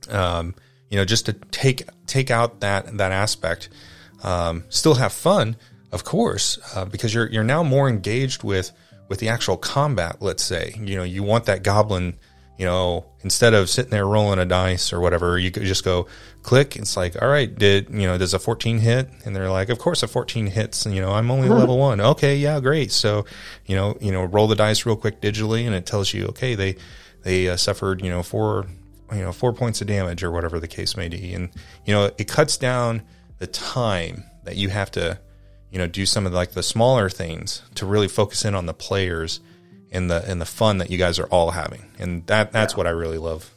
um, 0.10 0.56
you 0.94 1.00
know, 1.00 1.06
just 1.06 1.26
to 1.26 1.34
take 1.34 1.90
take 2.06 2.30
out 2.30 2.60
that 2.60 3.00
that 3.00 3.12
aspect. 3.12 3.68
Um, 4.22 4.64
still 4.70 4.94
have 4.94 5.12
fun, 5.12 5.56
of 5.92 6.04
course, 6.04 6.60
uh, 6.76 6.86
because 6.86 7.16
you're 7.16 7.28
you're 7.32 7.44
now 7.44 7.64
more 7.64 7.90
engaged 7.90 8.44
with 8.44 8.72
with 9.10 9.18
the 9.18 9.28
actual 9.28 9.58
combat. 9.58 10.18
Let's 10.20 10.44
say, 10.44 10.76
you 10.78 10.96
know, 10.96 11.02
you 11.02 11.24
want 11.24 11.46
that 11.46 11.64
goblin. 11.64 12.20
You 12.60 12.68
know, 12.68 13.06
instead 13.24 13.56
of 13.56 13.72
sitting 13.72 13.90
there 13.90 14.06
rolling 14.06 14.38
a 14.38 14.46
dice 14.46 14.94
or 14.94 15.00
whatever, 15.00 15.40
you 15.40 15.50
could 15.50 15.64
just 15.64 15.84
go 15.84 16.06
click. 16.44 16.76
It's 16.76 16.96
like, 16.96 17.20
all 17.20 17.28
right, 17.28 17.54
did 17.54 17.90
you 17.90 18.06
know, 18.06 18.20
does 18.20 18.36
a 18.36 18.40
14 18.40 18.78
hit? 18.78 19.10
And 19.26 19.36
they're 19.36 19.50
like, 19.50 19.70
of 19.70 19.80
course, 19.80 20.04
a 20.04 20.08
14 20.08 20.46
hits. 20.46 20.86
And, 20.86 20.94
you 20.94 21.02
know, 21.02 21.12
I'm 21.12 21.32
only 21.32 21.50
level 21.50 21.80
one. 21.80 22.00
Okay, 22.00 22.38
yeah, 22.38 22.60
great. 22.60 22.92
So, 22.92 23.26
you 23.66 23.76
know, 23.76 23.98
you 24.00 24.12
know, 24.12 24.26
roll 24.26 24.46
the 24.46 24.56
dice 24.56 24.86
real 24.86 24.96
quick 24.96 25.20
digitally, 25.20 25.66
and 25.66 25.74
it 25.74 25.88
tells 25.88 26.14
you, 26.14 26.28
okay, 26.28 26.54
they 26.54 26.76
they 27.24 27.50
uh, 27.50 27.58
suffered, 27.58 28.04
you 28.04 28.12
know, 28.12 28.22
four 28.22 28.68
you 29.12 29.20
know 29.20 29.32
four 29.32 29.54
points 29.54 29.82
of 29.82 29.88
damage 29.88 30.24
or 30.24 30.32
whatever 30.32 30.60
the 30.60 30.68
case 30.68 30.96
may 30.96 31.10
be 31.10 31.34
and 31.34 31.50
you 31.86 31.94
know 31.94 32.12
it 32.18 32.28
cuts 32.28 32.58
down 32.58 33.02
the 33.40 33.48
time 33.48 34.24
that 34.44 34.56
you 34.56 34.70
have 34.70 34.90
to 34.90 35.20
you 35.72 35.78
know 35.78 35.88
do 35.88 36.06
some 36.06 36.26
of 36.26 36.34
like 36.34 36.52
the 36.52 36.64
smaller 36.64 37.10
things 37.10 37.62
to 37.76 37.86
really 37.86 38.08
focus 38.08 38.46
in 38.46 38.56
on 38.56 38.66
the 38.66 38.74
players 38.74 39.40
and 39.92 40.10
the 40.10 40.24
and 40.30 40.40
the 40.42 40.46
fun 40.46 40.78
that 40.78 40.90
you 40.90 40.98
guys 40.98 41.20
are 41.20 41.28
all 41.28 41.52
having 41.52 41.84
and 42.00 42.26
that 42.28 42.52
that's 42.52 42.76
what 42.76 42.88
i 42.88 42.90
really 42.90 43.18
love 43.18 43.54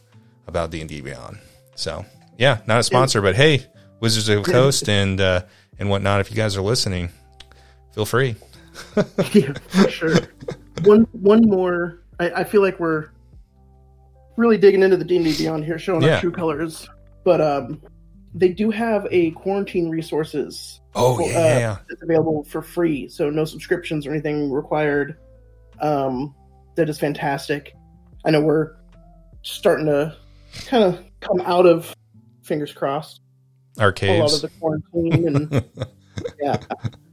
about 0.46 0.70
D 0.70 0.80
and 0.80 0.88
D 0.88 1.00
Beyond. 1.00 1.38
So 1.74 2.04
yeah, 2.38 2.58
not 2.66 2.80
a 2.80 2.82
sponsor, 2.82 3.20
but 3.20 3.34
hey, 3.34 3.66
Wizards 4.00 4.28
of 4.28 4.44
the 4.44 4.52
Coast 4.52 4.88
and 4.88 5.20
uh, 5.20 5.42
and 5.78 5.90
whatnot. 5.90 6.20
If 6.20 6.30
you 6.30 6.36
guys 6.36 6.56
are 6.56 6.62
listening, 6.62 7.10
feel 7.92 8.06
free. 8.06 8.36
yeah, 9.32 9.52
for 9.68 9.90
sure. 9.90 10.16
One 10.84 11.06
one 11.12 11.42
more. 11.48 12.02
I, 12.18 12.30
I 12.30 12.44
feel 12.44 12.62
like 12.62 12.78
we're 12.80 13.08
really 14.36 14.58
digging 14.58 14.82
into 14.82 14.96
the 14.96 15.04
D 15.04 15.16
and 15.16 15.24
D 15.24 15.36
Beyond 15.36 15.64
here, 15.64 15.78
showing 15.78 16.02
Yeah. 16.02 16.14
our 16.16 16.20
true 16.20 16.30
colors. 16.32 16.88
But 17.24 17.40
um, 17.40 17.82
they 18.34 18.50
do 18.50 18.70
have 18.70 19.06
a 19.10 19.30
quarantine 19.32 19.88
resources 19.88 20.80
Oh 20.94 21.18
yeah, 21.20 21.26
uh, 21.36 21.58
yeah, 21.58 21.76
that's 21.88 22.02
available 22.02 22.44
for 22.44 22.62
free, 22.62 23.08
so 23.08 23.28
no 23.28 23.44
subscriptions 23.44 24.06
or 24.06 24.12
anything 24.12 24.50
required. 24.50 25.18
Um, 25.80 26.34
that 26.76 26.88
is 26.88 26.98
fantastic. 26.98 27.74
I 28.24 28.30
know 28.30 28.40
we're 28.40 28.76
starting 29.42 29.86
to 29.86 30.16
kind 30.66 30.84
of 30.84 31.04
come 31.20 31.40
out 31.42 31.66
of, 31.66 31.94
fingers 32.42 32.72
crossed, 32.72 33.20
our 33.78 33.92
a 34.02 34.20
lot 34.20 34.32
of 34.32 34.40
the 34.40 34.48
quarantine 34.58 35.26
and 35.26 35.64
yeah, 36.40 36.56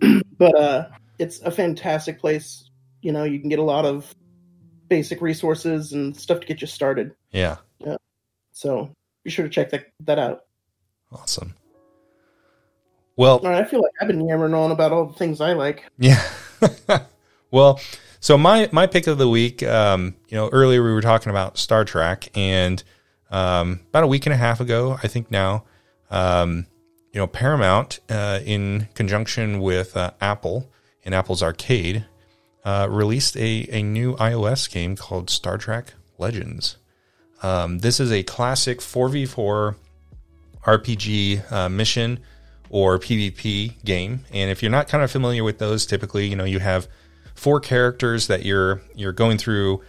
but 0.37 0.55
uh, 0.55 0.87
it's 1.19 1.41
a 1.41 1.51
fantastic 1.51 2.19
place. 2.19 2.69
You 3.01 3.11
know, 3.11 3.25
you 3.25 3.39
can 3.41 3.49
get 3.49 3.59
a 3.59 3.63
lot 3.63 3.85
of 3.85 4.13
basic 4.93 5.21
resources 5.21 5.93
and 5.93 6.15
stuff 6.15 6.39
to 6.39 6.45
get 6.45 6.61
you 6.61 6.67
started. 6.67 7.15
yeah, 7.31 7.57
Yeah. 7.79 7.97
So 8.51 8.93
be 9.23 9.31
sure 9.31 9.43
to 9.43 9.49
check 9.49 9.71
that 9.71 9.87
that 10.01 10.19
out. 10.19 10.43
awesome. 11.11 11.55
Well, 13.15 13.39
right, 13.39 13.59
I 13.59 13.63
feel 13.63 13.81
like 13.81 13.91
I've 13.99 14.07
been 14.07 14.27
yammering 14.27 14.53
on 14.53 14.69
about 14.69 14.91
all 14.91 15.07
the 15.07 15.13
things 15.13 15.41
I 15.41 15.53
like. 15.53 15.83
Yeah. 15.97 16.23
well, 17.51 17.79
so 18.19 18.37
my 18.37 18.69
my 18.71 18.85
pick 18.85 19.07
of 19.07 19.17
the 19.17 19.27
week, 19.27 19.63
um, 19.63 20.15
you 20.29 20.37
know, 20.37 20.49
earlier 20.49 20.83
we 20.83 20.93
were 20.93 21.01
talking 21.01 21.31
about 21.31 21.57
Star 21.57 21.85
Trek, 21.85 22.29
and 22.35 22.83
um, 23.31 23.79
about 23.89 24.03
a 24.03 24.07
week 24.07 24.27
and 24.27 24.33
a 24.33 24.37
half 24.37 24.59
ago, 24.59 24.99
I 25.01 25.07
think 25.07 25.31
now, 25.31 25.63
um, 26.11 26.67
you 27.11 27.19
know, 27.19 27.25
Paramount, 27.25 27.99
uh, 28.09 28.41
in 28.45 28.89
conjunction 28.93 29.59
with 29.59 29.97
uh, 29.97 30.11
Apple 30.21 30.71
and 31.03 31.15
Apple's 31.15 31.41
Arcade, 31.41 32.05
uh, 32.65 32.87
released 32.89 33.35
a 33.37 33.67
a 33.71 33.83
new 33.83 34.15
iOS 34.15 34.71
game 34.71 34.95
called 34.95 35.29
Star 35.29 35.57
Trek 35.57 35.93
Legends. 36.17 36.77
Um, 37.41 37.79
this 37.79 37.99
is 37.99 38.11
a 38.11 38.23
classic 38.23 38.81
four 38.81 39.09
v 39.09 39.25
four 39.25 39.75
RPG 40.65 41.51
uh, 41.51 41.69
mission 41.69 42.19
or 42.69 42.97
PvP 42.97 43.83
game. 43.83 44.25
And 44.31 44.49
if 44.49 44.63
you're 44.63 44.71
not 44.71 44.87
kind 44.87 45.03
of 45.03 45.11
familiar 45.11 45.43
with 45.43 45.59
those, 45.59 45.85
typically, 45.85 46.25
you 46.25 46.35
know, 46.35 46.45
you 46.45 46.59
have 46.59 46.87
four 47.35 47.59
characters 47.59 48.27
that 48.27 48.43
you're 48.45 48.81
you're 48.95 49.11
going 49.11 49.37
through 49.37 49.81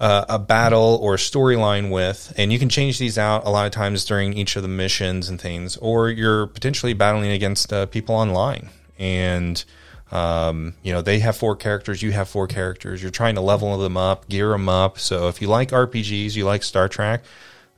uh, 0.00 0.24
a 0.28 0.38
battle 0.38 0.98
or 1.02 1.16
storyline 1.16 1.90
with, 1.90 2.32
and 2.36 2.52
you 2.52 2.58
can 2.58 2.68
change 2.68 2.98
these 2.98 3.18
out 3.18 3.44
a 3.44 3.50
lot 3.50 3.66
of 3.66 3.72
times 3.72 4.04
during 4.04 4.32
each 4.34 4.54
of 4.54 4.62
the 4.62 4.68
missions 4.68 5.28
and 5.28 5.40
things, 5.40 5.76
or 5.78 6.08
you're 6.08 6.46
potentially 6.46 6.92
battling 6.92 7.32
against 7.32 7.72
uh, 7.72 7.86
people 7.86 8.14
online, 8.14 8.68
and 8.98 9.64
um, 10.10 10.74
you 10.82 10.92
know 10.92 11.02
they 11.02 11.18
have 11.18 11.36
four 11.36 11.56
characters, 11.56 12.02
you 12.02 12.12
have 12.12 12.28
four 12.28 12.46
characters. 12.46 13.02
You're 13.02 13.10
trying 13.10 13.34
to 13.34 13.40
level 13.40 13.76
them 13.78 13.96
up, 13.96 14.28
gear 14.28 14.50
them 14.50 14.68
up. 14.68 14.98
So 14.98 15.28
if 15.28 15.42
you 15.42 15.48
like 15.48 15.70
RPGs, 15.70 16.34
you 16.34 16.44
like 16.44 16.62
Star 16.62 16.88
Trek, 16.88 17.24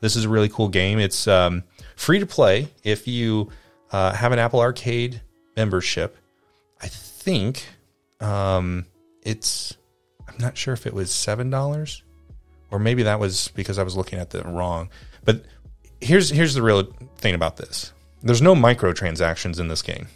this 0.01 0.17
is 0.17 0.25
a 0.25 0.29
really 0.29 0.49
cool 0.49 0.69
game. 0.69 0.99
It's 0.99 1.27
um, 1.29 1.65
free 1.97 2.19
to 2.19 2.27
play 2.27 2.69
if 2.85 3.07
you 3.07 3.51
uh, 3.93 4.13
have 4.13 4.33
an 4.33 4.39
Apple 4.39 4.61
Arcade 4.61 5.21
membership. 5.57 6.17
I 6.81 6.89
think 6.89 7.65
um, 8.21 8.87
it's. 9.23 9.77
I'm 10.29 10.39
not 10.39 10.57
sure 10.57 10.73
if 10.73 10.87
it 10.87 10.95
was 10.95 11.11
seven 11.11 11.51
dollars, 11.51 12.03
or 12.71 12.79
maybe 12.79 13.03
that 13.05 13.21
was 13.21 13.49
because 13.49 13.79
I 13.79 13.83
was 13.83 13.97
looking 13.97 14.19
at 14.19 14.31
the 14.31 14.43
wrong. 14.43 14.91
But 15.25 15.45
here's 16.01 16.31
here's 16.31 16.55
the 16.55 16.63
real 16.63 16.85
thing 17.19 17.35
about 17.35 17.57
this. 17.57 17.93
There's 18.23 18.43
no 18.43 18.55
microtransactions 18.55 19.59
in 19.59 19.69
this 19.69 19.83
game. 19.83 20.09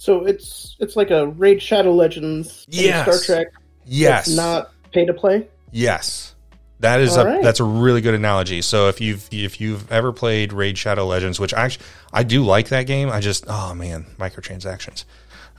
So 0.00 0.24
it's 0.24 0.76
it's 0.80 0.96
like 0.96 1.10
a 1.10 1.26
Raid 1.26 1.60
Shadow 1.60 1.92
Legends 1.92 2.64
Yes. 2.70 3.02
Star 3.02 3.18
Trek. 3.36 3.52
Yes, 3.84 4.34
not 4.34 4.72
pay 4.92 5.04
to 5.04 5.12
play. 5.12 5.46
Yes. 5.72 6.34
That 6.78 7.00
is 7.02 7.18
All 7.18 7.26
a 7.26 7.30
right. 7.32 7.42
that's 7.42 7.60
a 7.60 7.64
really 7.64 8.00
good 8.00 8.14
analogy. 8.14 8.62
So 8.62 8.88
if 8.88 9.02
you've 9.02 9.28
if 9.30 9.60
you've 9.60 9.92
ever 9.92 10.10
played 10.14 10.54
Raid 10.54 10.78
Shadow 10.78 11.04
Legends, 11.06 11.38
which 11.38 11.52
actually 11.52 11.84
I 12.14 12.22
do 12.22 12.42
like 12.42 12.70
that 12.70 12.86
game, 12.86 13.10
I 13.10 13.20
just 13.20 13.44
oh 13.46 13.74
man, 13.74 14.06
microtransactions. 14.18 15.04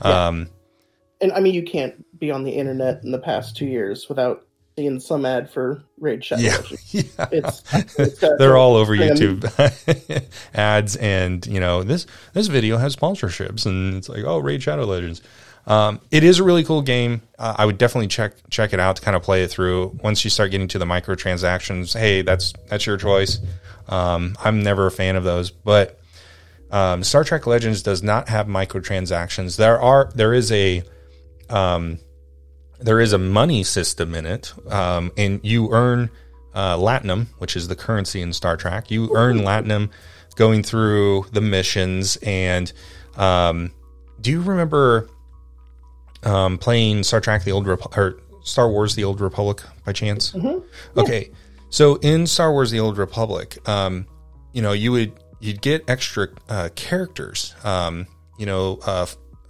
Um 0.02 0.50
And 1.22 1.32
I 1.34 1.39
mean, 1.39 1.54
you 1.54 1.62
can't 1.62 2.04
be 2.20 2.32
on 2.32 2.44
the 2.44 2.50
internet 2.52 3.04
in 3.04 3.12
the 3.12 3.20
past 3.20 3.56
two 3.56 3.68
years 3.68 4.10
without 4.10 4.44
seeing 4.76 4.99
some 4.99 5.26
ad 5.26 5.49
for 5.49 5.84
Raid 5.99 6.24
Shadow 6.24 6.41
yeah. 6.41 6.57
Legends. 6.57 6.93
yeah. 6.93 7.28
It's, 7.32 7.74
it's 7.99 8.19
They're 8.38 8.57
all 8.57 8.76
over 8.76 8.95
YouTube 8.95 9.45
ads 10.53 10.95
and 10.95 11.45
you 11.45 11.59
know 11.59 11.84
this 11.84 12.07
this 12.34 12.47
video 12.47 12.78
has 12.78 12.95
sponsorships 12.95 13.65
and 13.65 13.95
it's 13.95 14.09
like 14.09 14.24
oh 14.24 14.39
Raid 14.39 14.63
Shadow 14.63 14.86
Legends. 14.86 15.22
Um, 15.67 16.01
it 16.09 16.24
is 16.24 16.39
a 16.39 16.43
really 16.43 16.63
cool 16.63 16.82
game. 16.82 17.22
Uh, 17.38 17.53
I 17.57 17.65
would 17.65 17.78
definitely 17.78 18.07
check 18.07 18.34
check 18.49 18.74
it 18.74 18.80
out 18.80 18.95
to 18.95 19.01
kind 19.01 19.15
of 19.15 19.24
play 19.24 19.43
it 19.43 19.49
through. 19.49 19.99
Once 20.03 20.24
you 20.24 20.30
start 20.30 20.51
getting 20.51 20.67
to 20.69 20.80
the 20.80 20.86
microtransactions, 20.86 21.97
hey, 21.97 22.24
that's 22.24 22.53
that's 22.67 22.86
your 22.86 22.97
choice. 22.97 23.39
Um, 23.88 24.36
I'm 24.43 24.63
never 24.63 24.88
a 24.88 24.91
fan 24.91 25.15
of 25.15 25.24
those, 25.24 25.51
but 25.51 25.99
um, 26.72 27.03
Star 27.03 27.24
Trek 27.24 27.45
Legends 27.45 27.84
does 27.84 28.01
not 28.01 28.30
have 28.30 28.47
microtransactions. 28.47 29.57
There 29.57 29.80
are 29.80 30.09
there 30.15 30.34
is 30.34 30.51
a 30.51 30.84
um, 31.49 31.99
there 32.82 32.99
is 32.99 33.13
a 33.13 33.17
money 33.17 33.63
system 33.63 34.15
in 34.15 34.25
it, 34.25 34.53
um, 34.71 35.11
and 35.17 35.39
you 35.43 35.71
earn 35.71 36.09
uh, 36.53 36.75
latinum, 36.77 37.27
which 37.38 37.55
is 37.55 37.67
the 37.67 37.75
currency 37.75 38.21
in 38.21 38.34
Star 38.34 38.57
Trek. 38.57 38.91
You 38.91 39.15
earn 39.15 39.39
latinum 39.39 39.89
going 40.36 40.63
through 40.63 41.25
the 41.32 41.41
missions. 41.41 42.17
And 42.17 42.71
um, 43.17 43.71
do 44.19 44.32
you 44.32 44.41
remember 44.41 45.09
um, 46.23 46.57
playing 46.57 47.03
Star 47.03 47.21
Trek: 47.21 47.43
The 47.43 47.51
Old 47.51 47.67
or 47.67 48.19
Star 48.43 48.69
Wars: 48.69 48.95
The 48.95 49.03
Old 49.03 49.21
Republic 49.21 49.61
by 49.86 49.93
chance? 49.93 50.34
Okay, 50.97 51.32
so 51.69 51.95
in 51.97 52.27
Star 52.27 52.51
Wars: 52.51 52.71
The 52.71 52.79
Old 52.79 52.97
Republic, 52.97 53.57
um, 53.67 54.05
you 54.53 54.61
know, 54.61 54.73
you 54.73 54.91
would 54.91 55.13
you'd 55.39 55.61
get 55.61 55.89
extra 55.89 56.27
uh, 56.49 56.69
characters. 56.75 57.55
Um, 57.63 58.07
you 58.38 58.45
know, 58.45 58.79
uh, 58.86 59.05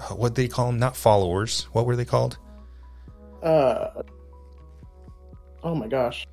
what 0.09 0.35
they 0.35 0.47
call 0.47 0.67
them? 0.67 0.79
Not 0.79 0.95
followers. 0.97 1.67
What 1.71 1.85
were 1.85 1.95
they 1.95 2.05
called? 2.05 2.37
Uh, 3.41 4.03
oh 5.63 5.75
my 5.75 5.87
gosh. 5.87 6.27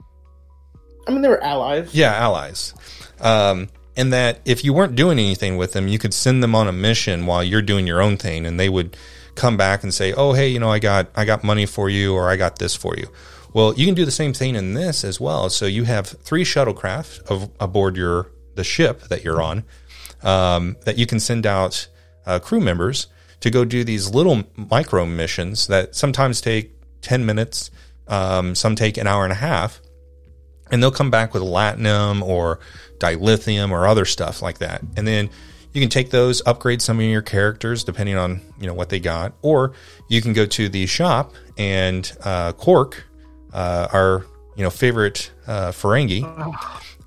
I 1.07 1.11
mean, 1.11 1.23
they 1.23 1.29
were 1.29 1.43
allies. 1.43 1.95
Yeah, 1.95 2.15
allies. 2.15 2.75
Um, 3.21 3.69
and 3.97 4.13
that 4.13 4.41
if 4.45 4.65
you 4.65 4.73
weren't 4.73 4.95
doing 4.95 5.19
anything 5.19 5.57
with 5.57 5.73
them, 5.73 5.89
you 5.89 5.99
could 5.99 6.15
send 6.15 6.43
them 6.43 6.55
on 6.55 6.69
a 6.69 6.73
mission 6.73 7.27
while 7.27 7.43
you're 7.43 7.63
doing 7.63 7.87
your 7.87 8.03
own 8.03 8.17
thing, 8.17 8.47
and 8.47 8.61
they 8.61 8.69
would 8.69 8.97
come 9.35 9.57
back 9.57 9.83
and 9.83 9.93
say, 9.93 10.13
"Oh, 10.13 10.35
hey, 10.35 10.49
you 10.49 10.61
know, 10.61 10.71
I 10.71 10.79
got 10.79 11.09
I 11.17 11.25
got 11.25 11.43
money 11.43 11.67
for 11.67 11.89
you, 11.89 12.15
or 12.15 12.29
I 12.29 12.37
got 12.37 12.59
this 12.59 12.75
for 12.75 12.95
you." 12.97 13.09
Well, 13.55 13.75
you 13.75 13.87
can 13.87 13.95
do 13.95 14.05
the 14.05 14.11
same 14.11 14.35
thing 14.35 14.55
in 14.55 14.75
this 14.75 15.03
as 15.03 15.19
well. 15.19 15.49
So 15.49 15.65
you 15.67 15.85
have 15.85 16.07
three 16.07 16.45
shuttlecraft 16.45 17.23
of, 17.31 17.51
aboard 17.59 17.97
your 17.97 18.31
the 18.55 18.65
ship 18.65 19.03
that 19.09 19.25
you're 19.25 19.41
on 19.41 19.65
um, 20.23 20.77
that 20.85 20.99
you 20.99 21.07
can 21.07 21.21
send 21.21 21.47
out 21.47 21.89
uh, 22.27 22.39
crew 22.39 22.61
members 22.61 23.07
to 23.41 23.51
go 23.51 23.65
do 23.65 23.85
these 23.85 24.11
little 24.11 24.45
micro 24.57 25.07
missions 25.07 25.69
that 25.69 25.95
sometimes 25.95 26.41
take 26.41 26.73
ten 27.01 27.26
minutes, 27.26 27.70
um, 28.07 28.55
some 28.55 28.74
take 28.74 28.96
an 28.96 29.07
hour 29.07 29.24
and 29.24 29.32
a 29.32 29.36
half 29.36 29.80
and 30.70 30.82
they'll 30.82 30.90
come 30.90 31.11
back 31.11 31.34
with 31.34 31.42
latinum 31.42 32.22
or 32.22 32.61
dilithium 32.99 33.70
or 33.70 33.86
other 33.86 34.05
stuff 34.05 34.42
like 34.42 34.59
that. 34.59 34.82
And 34.96 35.07
then 35.07 35.30
you 35.72 35.80
can 35.80 35.90
take 35.90 36.11
those, 36.11 36.42
upgrade 36.46 36.82
some 36.82 36.99
of 36.99 37.05
your 37.05 37.22
characters 37.22 37.84
depending 37.84 38.16
on 38.16 38.40
you 38.61 38.66
know 38.66 38.74
what 38.74 38.88
they 38.88 39.01
got, 39.01 39.34
or 39.42 39.72
you 40.09 40.22
can 40.22 40.32
go 40.32 40.46
to 40.46 40.68
the 40.68 40.86
shop 40.86 41.34
and 41.57 42.11
uh, 42.22 42.53
Quark, 42.53 43.05
uh, 43.53 43.88
our 43.92 44.24
you 44.57 44.64
know 44.64 44.70
favorite 44.70 45.30
uh, 45.46 45.70
Ferengi, 45.70 46.22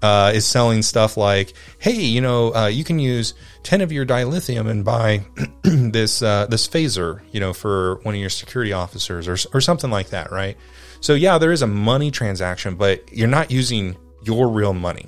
uh, 0.01 0.31
is 0.33 0.45
selling 0.45 0.81
stuff 0.81 1.15
like, 1.17 1.53
hey, 1.79 1.99
you 2.01 2.21
know, 2.21 2.53
uh, 2.55 2.67
you 2.67 2.83
can 2.83 2.97
use 2.99 3.33
ten 3.63 3.81
of 3.81 3.91
your 3.91 4.05
dilithium 4.05 4.69
and 4.69 4.83
buy 4.83 5.23
this 5.63 6.21
uh, 6.21 6.47
this 6.47 6.67
phaser, 6.67 7.21
you 7.31 7.39
know, 7.39 7.53
for 7.53 7.95
one 8.03 8.15
of 8.15 8.19
your 8.21 8.29
security 8.29 8.73
officers 8.73 9.27
or 9.27 9.37
or 9.55 9.61
something 9.61 9.91
like 9.91 10.09
that, 10.09 10.31
right? 10.31 10.57
So 11.01 11.13
yeah, 11.13 11.37
there 11.37 11.51
is 11.51 11.61
a 11.61 11.67
money 11.67 12.11
transaction, 12.11 12.75
but 12.75 13.11
you're 13.11 13.27
not 13.27 13.51
using 13.51 13.95
your 14.23 14.49
real 14.49 14.73
money. 14.73 15.07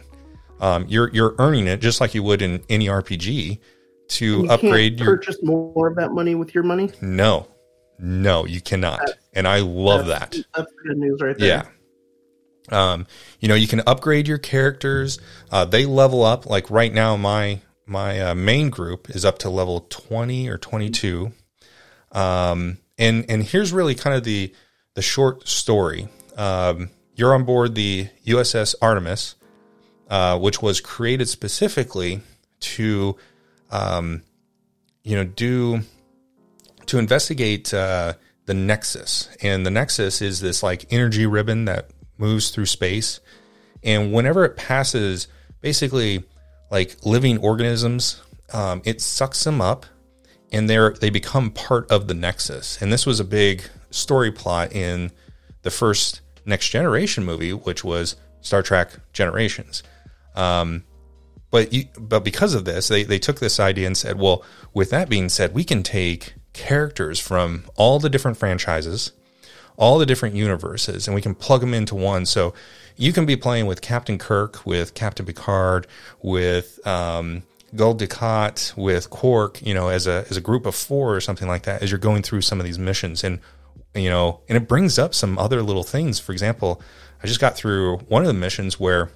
Um, 0.60 0.86
you're 0.88 1.10
you're 1.12 1.36
earning 1.39 1.68
it 1.68 1.82
just 1.82 2.00
like 2.02 2.14
you 2.16 2.24
would 2.24 2.41
in 2.41 2.64
any 2.70 2.88
RPG 2.88 3.60
to 4.10 4.26
You 4.26 4.50
upgrade 4.50 4.98
can't 4.98 5.00
your. 5.08 5.18
purchase 5.18 5.38
more 5.44 5.88
of 5.88 5.96
that 5.98 6.12
money 6.12 6.36
with 6.36 6.54
your 6.56 6.64
money. 6.64 6.91
No, 7.02 7.48
no, 8.00 8.46
you 8.46 8.62
cannot, 8.62 9.02
and 9.34 9.48
I 9.48 9.60
love 9.60 10.08
that. 10.08 10.32
That's- 10.32 10.44
That's 10.56 10.72
good 10.88 10.98
news 10.98 11.20
right 11.22 11.38
there. 11.38 11.48
Yeah. 11.48 11.66
Um, 12.70 13.07
you 13.39 13.47
know, 13.47 13.55
you 13.55 13.68
can 13.68 13.82
upgrade 13.86 14.28
your 14.28 14.38
characters. 14.38 15.20
Uh, 15.51 15.66
they 15.66 15.86
level 15.86 16.24
up. 16.24 16.45
Like 16.45 16.70
right 16.72 16.93
now, 16.93 17.18
my 17.18 17.61
my 17.86 18.20
uh, 18.22 18.36
main 18.36 18.70
group 18.70 19.09
is 19.09 19.26
up 19.26 19.39
to 19.39 19.49
level 19.49 19.82
twenty 19.89 20.47
or 20.47 20.57
twenty 20.57 20.89
two. 20.89 21.34
Um, 22.11 22.78
and 22.97 23.26
and 23.30 23.43
here's 23.43 23.74
really 23.74 23.95
kind 23.95 24.16
of 24.16 24.24
the 24.24 24.53
the 24.93 25.01
short 25.01 25.47
story. 25.47 26.07
Um, 26.38 26.89
you're 27.16 27.34
on 27.34 27.43
board 27.43 27.76
the 27.76 28.09
USS 28.26 28.76
Artemis, 28.82 29.36
uh, 30.09 30.38
which 30.39 30.61
was 30.61 30.82
created 30.82 31.30
specifically 31.30 32.22
to, 32.59 33.16
um, 33.72 34.24
you 35.03 35.16
know, 35.16 35.24
do 35.24 35.82
to 36.88 36.97
investigate 36.97 37.74
uh, 37.74 38.14
the 38.45 38.53
Nexus. 38.53 39.30
And 39.41 39.66
the 39.66 39.72
Nexus 39.72 40.22
is 40.22 40.39
this 40.41 40.64
like 40.64 40.91
energy 40.91 41.26
ribbon 41.26 41.66
that 41.66 41.89
moves 42.18 42.49
through 42.49 42.66
space, 42.66 43.20
and 43.84 44.14
whenever 44.14 44.45
it 44.45 44.55
passes, 44.55 45.28
basically 45.61 46.24
like 46.72 46.95
living 47.05 47.38
organisms, 47.38 48.22
um, 48.53 48.82
it 48.86 49.01
sucks 49.01 49.43
them 49.43 49.61
up, 49.61 49.86
and 50.51 50.70
they're 50.70 50.93
they 50.93 51.09
become 51.09 51.51
part 51.51 51.89
of 51.91 52.07
the 52.07 52.14
Nexus. 52.14 52.82
And 52.82 52.91
this 52.91 53.05
was 53.05 53.20
a 53.20 53.26
big 53.26 53.64
story 53.91 54.32
plot 54.32 54.74
in 54.74 55.11
the 55.64 55.72
first 55.72 56.22
Next 56.45 56.70
Generation 56.70 57.24
movie, 57.24 57.53
which 57.53 57.84
was 57.84 58.16
Star 58.41 58.61
Trek 58.61 58.91
Generations. 59.14 59.84
Um, 60.36 60.84
but 61.51 61.72
you, 61.72 61.86
but 61.99 62.24
because 62.24 62.53
of 62.53 62.66
this, 62.66 62.88
they 62.88 63.03
they 63.03 63.20
took 63.20 63.39
this 63.39 63.59
idea 63.59 63.88
and 63.88 63.97
said, 63.97 64.20
well, 64.20 64.43
with 64.74 64.89
that 64.89 65.09
being 65.09 65.30
said, 65.30 65.53
we 65.53 65.64
can 65.64 65.84
take 65.84 66.34
characters 66.53 67.20
from 67.20 67.66
all 67.76 67.99
the 67.99 68.09
different 68.09 68.38
franchises, 68.38 69.11
all 69.78 69.97
the 69.97 70.05
different 70.05 70.36
universes, 70.36 71.07
and 71.07 71.15
we 71.15 71.21
can 71.21 71.36
plug 71.36 71.61
them 71.61 71.74
into 71.74 71.95
one. 71.95 72.26
So 72.26 72.53
you 72.95 73.13
can 73.13 73.26
be 73.26 73.36
playing 73.36 73.65
with 73.65 73.82
Captain 73.82 74.17
Kirk, 74.17 74.65
with 74.65 74.93
Captain 74.93 75.26
Picard, 75.26 75.88
with 76.21 76.86
um, 76.86 77.43
Gul 77.76 77.95
Dukat, 77.95 78.76
with 78.78 79.09
Quark, 79.09 79.61
you 79.65 79.74
know, 79.74 79.89
as 79.89 80.07
a 80.07 80.26
as 80.30 80.38
a 80.38 80.41
group 80.41 80.65
of 80.65 80.76
four 80.76 81.15
or 81.15 81.21
something 81.21 81.47
like 81.47 81.63
that, 81.63 81.82
as 81.82 81.91
you're 81.91 81.99
going 81.99 82.21
through 82.21 82.41
some 82.41 82.59
of 82.59 82.65
these 82.65 82.80
missions, 82.80 83.24
and 83.24 83.39
you 83.95 84.09
know, 84.09 84.41
and 84.47 84.57
it 84.57 84.67
brings 84.67 84.99
up 84.99 85.13
some 85.13 85.38
other 85.38 85.61
little 85.61 85.84
things. 85.84 86.19
For 86.19 86.32
example, 86.32 86.82
I 87.24 87.28
just 87.28 87.39
got 87.39 87.55
through 87.55 87.97
one 88.09 88.21
of 88.21 88.28
the 88.28 88.34
missions 88.34 88.80
where 88.80 89.09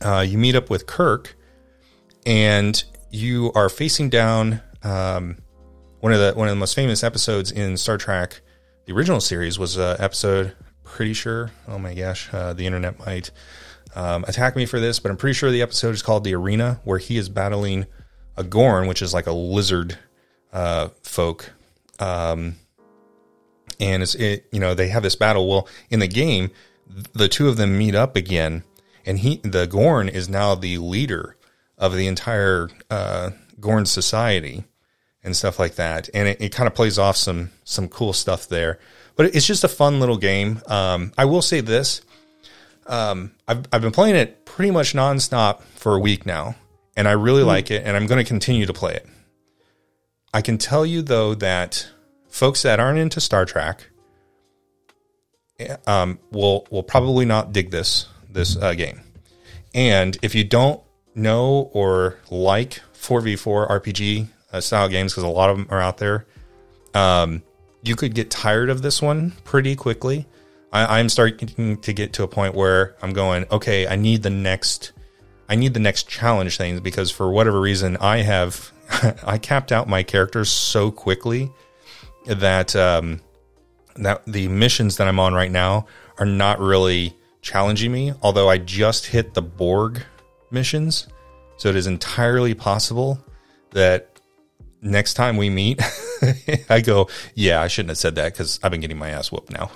uh, 0.00 0.24
you 0.26 0.38
meet 0.38 0.54
up 0.54 0.70
with 0.70 0.86
Kirk, 0.86 1.36
and 2.26 2.82
you 3.10 3.52
are 3.54 3.68
facing 3.68 4.10
down 4.10 4.60
um, 4.82 5.38
one 6.00 6.12
of 6.12 6.18
the 6.18 6.32
one 6.32 6.48
of 6.48 6.52
the 6.52 6.58
most 6.58 6.74
famous 6.74 7.04
episodes 7.04 7.52
in 7.52 7.76
Star 7.76 7.98
Trek. 7.98 8.40
The 8.84 8.92
original 8.92 9.20
series 9.20 9.58
was 9.58 9.76
an 9.76 9.96
episode. 10.00 10.54
Pretty 10.82 11.12
sure. 11.12 11.52
Oh 11.68 11.78
my 11.78 11.94
gosh, 11.94 12.28
uh, 12.32 12.52
the 12.52 12.66
internet 12.66 12.98
might 12.98 13.30
um, 13.94 14.24
attack 14.26 14.56
me 14.56 14.66
for 14.66 14.80
this, 14.80 14.98
but 14.98 15.10
I'm 15.10 15.16
pretty 15.16 15.34
sure 15.34 15.50
the 15.50 15.62
episode 15.62 15.94
is 15.94 16.02
called 16.02 16.24
"The 16.24 16.34
Arena," 16.34 16.80
where 16.84 16.98
he 16.98 17.16
is 17.16 17.28
battling 17.28 17.86
a 18.36 18.42
Gorn, 18.42 18.88
which 18.88 19.00
is 19.00 19.14
like 19.14 19.26
a 19.26 19.32
lizard 19.32 19.98
uh, 20.52 20.88
folk. 21.02 21.52
Um, 22.00 22.56
and 23.78 24.02
it's 24.02 24.16
it, 24.16 24.46
you 24.50 24.58
know 24.58 24.74
they 24.74 24.88
have 24.88 25.04
this 25.04 25.16
battle. 25.16 25.48
Well, 25.48 25.68
in 25.88 26.00
the 26.00 26.08
game, 26.08 26.50
the 27.12 27.28
two 27.28 27.48
of 27.48 27.56
them 27.56 27.78
meet 27.78 27.94
up 27.94 28.16
again, 28.16 28.64
and 29.06 29.20
he 29.20 29.36
the 29.44 29.66
Gorn 29.66 30.08
is 30.08 30.28
now 30.28 30.56
the 30.56 30.78
leader 30.78 31.36
of 31.78 31.94
the 31.94 32.08
entire 32.08 32.68
uh, 32.90 33.30
Gorn 33.60 33.86
society 33.86 34.64
and 35.24 35.36
stuff 35.36 35.58
like 35.58 35.76
that. 35.76 36.08
And 36.14 36.28
it, 36.28 36.40
it 36.40 36.52
kind 36.52 36.66
of 36.66 36.74
plays 36.74 36.98
off 36.98 37.16
some 37.16 37.50
some 37.64 37.88
cool 37.88 38.12
stuff 38.12 38.48
there. 38.48 38.78
But 39.14 39.34
it's 39.34 39.46
just 39.46 39.64
a 39.64 39.68
fun 39.68 40.00
little 40.00 40.16
game. 40.16 40.62
Um, 40.66 41.12
I 41.18 41.26
will 41.26 41.42
say 41.42 41.60
this: 41.60 42.02
um, 42.86 43.32
I've 43.46 43.64
I've 43.72 43.82
been 43.82 43.92
playing 43.92 44.16
it 44.16 44.44
pretty 44.44 44.70
much 44.70 44.94
nonstop 44.94 45.62
for 45.62 45.94
a 45.94 45.98
week 45.98 46.26
now, 46.26 46.56
and 46.96 47.06
I 47.06 47.12
really 47.12 47.42
mm. 47.42 47.46
like 47.46 47.70
it, 47.70 47.84
and 47.86 47.96
I'm 47.96 48.06
going 48.06 48.22
to 48.22 48.28
continue 48.28 48.66
to 48.66 48.72
play 48.72 48.94
it. 48.94 49.06
I 50.34 50.40
can 50.40 50.56
tell 50.58 50.86
you 50.86 51.02
though 51.02 51.34
that 51.34 51.88
folks 52.28 52.62
that 52.62 52.80
aren't 52.80 52.98
into 52.98 53.20
Star 53.20 53.44
Trek 53.44 53.88
um, 55.86 56.18
will 56.30 56.66
will 56.70 56.82
probably 56.82 57.24
not 57.24 57.52
dig 57.52 57.70
this 57.70 58.06
this 58.30 58.56
uh, 58.56 58.74
game. 58.74 59.00
And 59.74 60.16
if 60.22 60.34
you 60.34 60.44
don't 60.44 60.80
know 61.14 61.70
or 61.72 62.18
like 62.30 62.80
4v4 62.94 63.68
RPG 63.68 64.28
uh, 64.52 64.60
style 64.60 64.88
games, 64.88 65.12
because 65.12 65.24
a 65.24 65.28
lot 65.28 65.50
of 65.50 65.56
them 65.56 65.66
are 65.70 65.80
out 65.80 65.98
there, 65.98 66.26
um, 66.94 67.42
you 67.82 67.96
could 67.96 68.14
get 68.14 68.30
tired 68.30 68.70
of 68.70 68.82
this 68.82 69.02
one 69.02 69.32
pretty 69.44 69.74
quickly. 69.76 70.26
I, 70.72 70.98
I'm 70.98 71.08
starting 71.08 71.78
to 71.78 71.92
get 71.92 72.12
to 72.14 72.22
a 72.22 72.28
point 72.28 72.54
where 72.54 72.96
I'm 73.02 73.12
going, 73.12 73.46
okay, 73.50 73.86
I 73.86 73.96
need 73.96 74.22
the 74.22 74.30
next, 74.30 74.92
I 75.48 75.54
need 75.54 75.74
the 75.74 75.80
next 75.80 76.08
challenge 76.08 76.56
things 76.56 76.80
because 76.80 77.10
for 77.10 77.30
whatever 77.30 77.60
reason 77.60 77.96
I 77.98 78.18
have, 78.18 78.72
I 79.24 79.38
capped 79.38 79.72
out 79.72 79.88
my 79.88 80.02
characters 80.02 80.50
so 80.50 80.90
quickly 80.90 81.50
that 82.26 82.74
um, 82.76 83.20
that 83.96 84.24
the 84.26 84.48
missions 84.48 84.96
that 84.96 85.08
I'm 85.08 85.18
on 85.18 85.34
right 85.34 85.50
now 85.50 85.86
are 86.18 86.26
not 86.26 86.60
really 86.60 87.16
challenging 87.40 87.92
me. 87.92 88.12
Although 88.22 88.48
I 88.48 88.58
just 88.58 89.06
hit 89.06 89.34
the 89.34 89.42
Borg 89.42 90.02
missions, 90.50 91.08
so 91.56 91.68
it 91.68 91.76
is 91.76 91.86
entirely 91.86 92.54
possible 92.54 93.18
that 93.70 94.11
next 94.82 95.14
time 95.14 95.36
we 95.36 95.48
meet, 95.48 95.80
I 96.68 96.80
go, 96.80 97.08
yeah, 97.34 97.62
I 97.62 97.68
shouldn't 97.68 97.90
have 97.90 97.98
said 97.98 98.16
that 98.16 98.32
because 98.32 98.58
I've 98.62 98.70
been 98.70 98.80
getting 98.80 98.98
my 98.98 99.10
ass 99.10 99.30
whooped 99.30 99.52
now. 99.52 99.70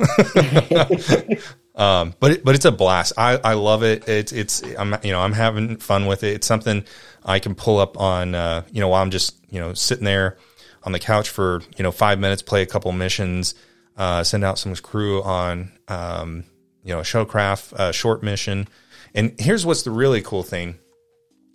um, 1.74 2.14
but 2.18 2.32
it, 2.32 2.44
but 2.44 2.54
it's 2.54 2.64
a 2.64 2.72
blast. 2.72 3.12
I, 3.16 3.38
I 3.42 3.54
love 3.54 3.82
it. 3.82 4.08
It's 4.08 4.32
it's 4.32 4.62
I'm 4.76 4.96
you 5.02 5.12
know 5.12 5.20
I'm 5.20 5.32
having 5.32 5.76
fun 5.78 6.06
with 6.06 6.24
it. 6.24 6.34
It's 6.34 6.46
something 6.46 6.84
I 7.24 7.38
can 7.38 7.54
pull 7.54 7.78
up 7.78 7.98
on 7.98 8.34
uh, 8.34 8.64
you 8.70 8.80
know 8.80 8.88
while 8.88 9.02
I'm 9.02 9.10
just 9.10 9.36
you 9.48 9.60
know 9.60 9.72
sitting 9.74 10.04
there 10.04 10.36
on 10.82 10.92
the 10.92 10.98
couch 10.98 11.30
for 11.30 11.62
you 11.76 11.82
know 11.82 11.92
five 11.92 12.18
minutes, 12.18 12.42
play 12.42 12.62
a 12.62 12.66
couple 12.66 12.92
missions, 12.92 13.54
uh, 13.96 14.24
send 14.24 14.44
out 14.44 14.58
some 14.58 14.74
crew 14.76 15.22
on 15.22 15.72
um, 15.88 16.44
you 16.82 16.92
know 16.92 17.00
a 17.00 17.04
shuttlecraft 17.04 17.72
uh, 17.74 17.92
short 17.92 18.22
mission. 18.22 18.68
And 19.14 19.34
here's 19.38 19.64
what's 19.64 19.82
the 19.82 19.90
really 19.90 20.20
cool 20.20 20.42
thing 20.42 20.78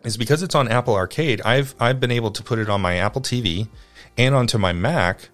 is 0.03 0.17
because 0.17 0.43
it's 0.43 0.55
on 0.55 0.67
Apple 0.67 0.95
Arcade, 0.95 1.41
I've 1.41 1.75
I've 1.79 1.99
been 1.99 2.11
able 2.11 2.31
to 2.31 2.43
put 2.43 2.59
it 2.59 2.69
on 2.69 2.81
my 2.81 2.97
Apple 2.97 3.21
TV 3.21 3.67
and 4.17 4.35
onto 4.35 4.57
my 4.57 4.73
Mac, 4.73 5.29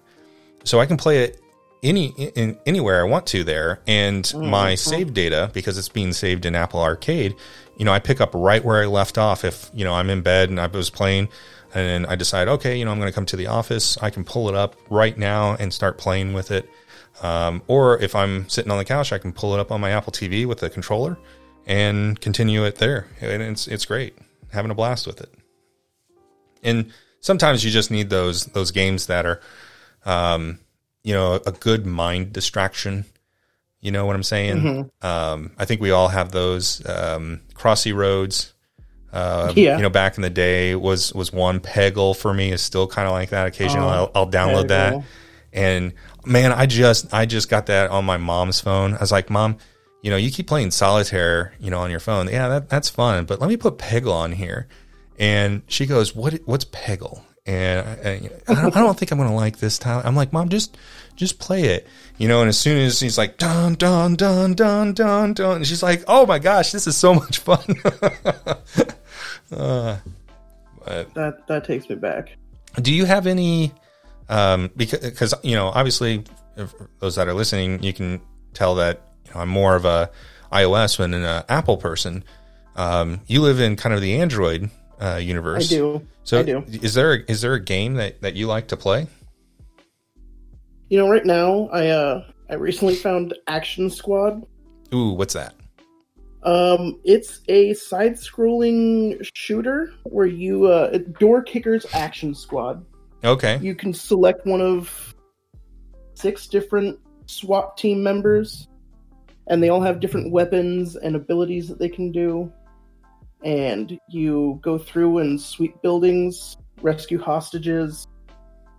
so 0.64 0.80
I 0.80 0.86
can 0.86 0.96
play 0.96 1.24
it 1.24 1.40
any 1.82 2.08
in, 2.08 2.58
anywhere 2.66 3.00
I 3.00 3.08
want 3.08 3.26
to 3.28 3.44
there. 3.44 3.80
And 3.86 4.24
mm-hmm. 4.24 4.50
my 4.50 4.74
save 4.74 5.14
data, 5.14 5.50
because 5.52 5.78
it's 5.78 5.88
being 5.88 6.12
saved 6.12 6.44
in 6.46 6.54
Apple 6.54 6.80
Arcade, 6.80 7.34
you 7.76 7.84
know, 7.84 7.92
I 7.92 7.98
pick 7.98 8.20
up 8.20 8.30
right 8.34 8.64
where 8.64 8.82
I 8.82 8.86
left 8.86 9.18
off. 9.18 9.44
If 9.44 9.70
you 9.74 9.84
know 9.84 9.94
I'm 9.94 10.10
in 10.10 10.22
bed 10.22 10.50
and 10.50 10.60
I 10.60 10.66
was 10.66 10.90
playing, 10.90 11.28
and 11.74 12.06
I 12.06 12.14
decide, 12.14 12.48
okay, 12.48 12.76
you 12.76 12.84
know, 12.84 12.92
I'm 12.92 12.98
going 12.98 13.10
to 13.10 13.14
come 13.14 13.26
to 13.26 13.36
the 13.36 13.46
office, 13.46 13.98
I 13.98 14.10
can 14.10 14.24
pull 14.24 14.48
it 14.48 14.54
up 14.54 14.76
right 14.90 15.16
now 15.16 15.54
and 15.54 15.72
start 15.72 15.98
playing 15.98 16.32
with 16.32 16.50
it. 16.50 16.68
Um, 17.22 17.62
or 17.66 18.00
if 18.00 18.14
I'm 18.14 18.48
sitting 18.48 18.70
on 18.70 18.78
the 18.78 18.84
couch, 18.84 19.12
I 19.12 19.18
can 19.18 19.32
pull 19.32 19.54
it 19.54 19.60
up 19.60 19.72
on 19.72 19.80
my 19.80 19.90
Apple 19.90 20.12
TV 20.12 20.46
with 20.46 20.58
the 20.60 20.70
controller 20.70 21.18
and 21.66 22.20
continue 22.20 22.64
it 22.64 22.76
there. 22.76 23.08
And 23.20 23.42
it's 23.42 23.66
it's 23.66 23.84
great 23.84 24.16
having 24.50 24.70
a 24.70 24.74
blast 24.74 25.06
with 25.06 25.20
it. 25.20 25.32
And 26.62 26.92
sometimes 27.20 27.64
you 27.64 27.70
just 27.70 27.90
need 27.90 28.10
those 28.10 28.46
those 28.46 28.70
games 28.70 29.06
that 29.06 29.26
are, 29.26 29.40
um, 30.04 30.58
you 31.02 31.14
know, 31.14 31.34
a 31.34 31.52
good 31.52 31.86
mind 31.86 32.32
distraction. 32.32 33.04
You 33.80 33.92
know 33.92 34.06
what 34.06 34.16
I'm 34.16 34.24
saying? 34.24 34.56
Mm-hmm. 34.56 35.06
Um, 35.06 35.52
I 35.56 35.64
think 35.64 35.80
we 35.80 35.92
all 35.92 36.08
have 36.08 36.32
those. 36.32 36.84
Um, 36.84 37.42
Crossy 37.54 37.94
Roads, 37.94 38.52
uh, 39.12 39.52
yeah. 39.54 39.76
you 39.76 39.82
know, 39.82 39.90
back 39.90 40.16
in 40.16 40.22
the 40.22 40.30
day 40.30 40.74
was 40.74 41.14
was 41.14 41.32
one. 41.32 41.60
Peggle 41.60 42.16
for 42.16 42.34
me 42.34 42.50
is 42.52 42.60
still 42.60 42.86
kind 42.86 43.06
of 43.06 43.12
like 43.12 43.30
that. 43.30 43.46
Occasionally, 43.46 43.86
oh, 43.86 43.90
I'll, 43.90 44.10
I'll, 44.14 44.30
download 44.30 44.64
Peggle. 44.64 44.68
that, 44.68 45.04
and 45.52 45.92
man, 46.26 46.52
I 46.52 46.66
just 46.66 47.14
I 47.14 47.24
just 47.24 47.48
got 47.48 47.66
that 47.66 47.90
on 47.90 48.04
my 48.04 48.16
mom's 48.16 48.60
phone. 48.60 48.94
I 48.94 48.98
was 48.98 49.12
like, 49.12 49.30
Mom, 49.30 49.58
you 50.02 50.10
know, 50.10 50.16
you 50.16 50.30
keep 50.30 50.46
playing 50.46 50.70
solitaire, 50.70 51.54
you 51.58 51.70
know, 51.70 51.80
on 51.80 51.90
your 51.90 52.00
phone. 52.00 52.28
Yeah, 52.28 52.48
that, 52.48 52.68
that's 52.68 52.88
fun, 52.88 53.24
but 53.24 53.40
let 53.40 53.48
me 53.48 53.56
put 53.56 53.78
Peggle 53.78 54.12
on 54.12 54.32
here. 54.32 54.68
And 55.18 55.62
she 55.66 55.86
goes, 55.86 56.14
"What? 56.14 56.34
What's 56.44 56.64
Peggle?" 56.66 57.22
And 57.44 57.88
I, 57.88 58.30
I, 58.46 58.54
don't, 58.54 58.76
I 58.76 58.80
don't 58.80 58.96
think 58.96 59.10
I'm 59.10 59.18
going 59.18 59.30
to 59.30 59.34
like 59.34 59.58
this 59.58 59.78
time. 59.78 60.02
I'm 60.04 60.14
like, 60.14 60.32
"Mom, 60.32 60.48
just 60.48 60.76
just 61.16 61.40
play 61.40 61.64
it." 61.64 61.88
You 62.18 62.28
know, 62.28 62.40
and 62.40 62.48
as 62.48 62.58
soon 62.58 62.78
as 62.78 63.00
he's 63.00 63.18
like, 63.18 63.36
"Dun 63.36 63.74
dun 63.74 64.14
dun 64.14 64.54
dun 64.54 64.92
dun 64.92 65.32
dun," 65.32 65.56
and 65.56 65.66
she's 65.66 65.82
like, 65.82 66.04
"Oh 66.06 66.24
my 66.24 66.38
gosh, 66.38 66.70
this 66.70 66.86
is 66.86 66.96
so 66.96 67.14
much 67.14 67.38
fun." 67.38 67.58
uh, 69.50 69.96
but, 70.84 71.14
that 71.14 71.46
that 71.48 71.64
takes 71.64 71.88
me 71.88 71.96
back. 71.96 72.36
Do 72.80 72.94
you 72.94 73.04
have 73.06 73.26
any? 73.26 73.72
Um, 74.28 74.70
because 74.76 75.00
because 75.00 75.34
you 75.42 75.56
know, 75.56 75.66
obviously, 75.66 76.22
those 77.00 77.16
that 77.16 77.26
are 77.26 77.34
listening, 77.34 77.82
you 77.82 77.92
can 77.92 78.20
tell 78.54 78.76
that 78.76 79.07
I'm 79.34 79.48
more 79.48 79.76
of 79.76 79.84
a 79.84 80.10
iOS 80.52 80.98
than 80.98 81.14
an 81.14 81.44
Apple 81.48 81.76
person. 81.76 82.24
Um, 82.76 83.20
you 83.26 83.42
live 83.42 83.60
in 83.60 83.76
kind 83.76 83.94
of 83.94 84.00
the 84.00 84.20
Android 84.20 84.70
uh, 85.00 85.16
universe. 85.16 85.66
I 85.66 85.76
do. 85.76 86.06
So, 86.24 86.40
I 86.40 86.42
do. 86.42 86.64
is 86.66 86.94
there 86.94 87.14
is 87.14 87.40
there 87.40 87.54
a 87.54 87.60
game 87.60 87.94
that, 87.94 88.20
that 88.22 88.34
you 88.34 88.46
like 88.46 88.68
to 88.68 88.76
play? 88.76 89.06
You 90.88 90.98
know, 90.98 91.08
right 91.08 91.24
now 91.24 91.68
I 91.72 91.88
uh 91.88 92.24
I 92.50 92.54
recently 92.54 92.94
found 92.94 93.34
Action 93.46 93.90
Squad. 93.90 94.46
Ooh, 94.94 95.12
what's 95.12 95.34
that? 95.34 95.54
Um, 96.44 97.00
it's 97.04 97.40
a 97.48 97.74
side-scrolling 97.74 99.28
shooter 99.34 99.92
where 100.04 100.26
you 100.26 100.66
uh 100.66 100.98
Door 101.18 101.42
Kickers 101.42 101.86
Action 101.92 102.34
Squad. 102.34 102.84
Okay. 103.24 103.58
You 103.60 103.74
can 103.74 103.92
select 103.92 104.46
one 104.46 104.60
of 104.60 105.14
six 106.14 106.46
different 106.46 106.98
SWAT 107.26 107.76
team 107.76 108.02
members 108.02 108.68
and 109.48 109.62
they 109.62 109.70
all 109.70 109.80
have 109.80 110.00
different 110.00 110.30
weapons 110.30 110.96
and 110.96 111.16
abilities 111.16 111.68
that 111.68 111.78
they 111.78 111.88
can 111.88 112.12
do. 112.12 112.52
and 113.44 114.00
you 114.08 114.58
go 114.62 114.76
through 114.76 115.18
and 115.18 115.40
sweep 115.40 115.80
buildings, 115.80 116.56
rescue 116.82 117.20
hostages, 117.20 118.04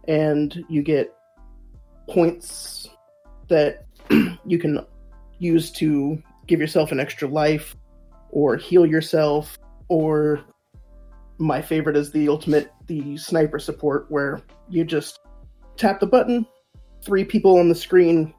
and 0.09 0.65
you 0.67 0.81
get 0.81 1.15
points 2.09 2.89
that 3.47 3.85
you 4.45 4.59
can 4.59 4.85
use 5.37 5.71
to 5.71 6.21
give 6.47 6.59
yourself 6.59 6.91
an 6.91 6.99
extra 6.99 7.27
life 7.27 7.75
or 8.31 8.57
heal 8.57 8.85
yourself 8.85 9.57
or 9.87 10.41
my 11.37 11.61
favorite 11.61 11.95
is 11.95 12.11
the 12.11 12.27
ultimate 12.27 12.71
the 12.87 13.15
sniper 13.17 13.59
support 13.59 14.07
where 14.09 14.41
you 14.67 14.83
just 14.83 15.19
tap 15.77 15.99
the 15.99 16.07
button 16.07 16.45
three 17.03 17.23
people 17.23 17.57
on 17.57 17.69
the 17.69 17.75
screen 17.75 18.33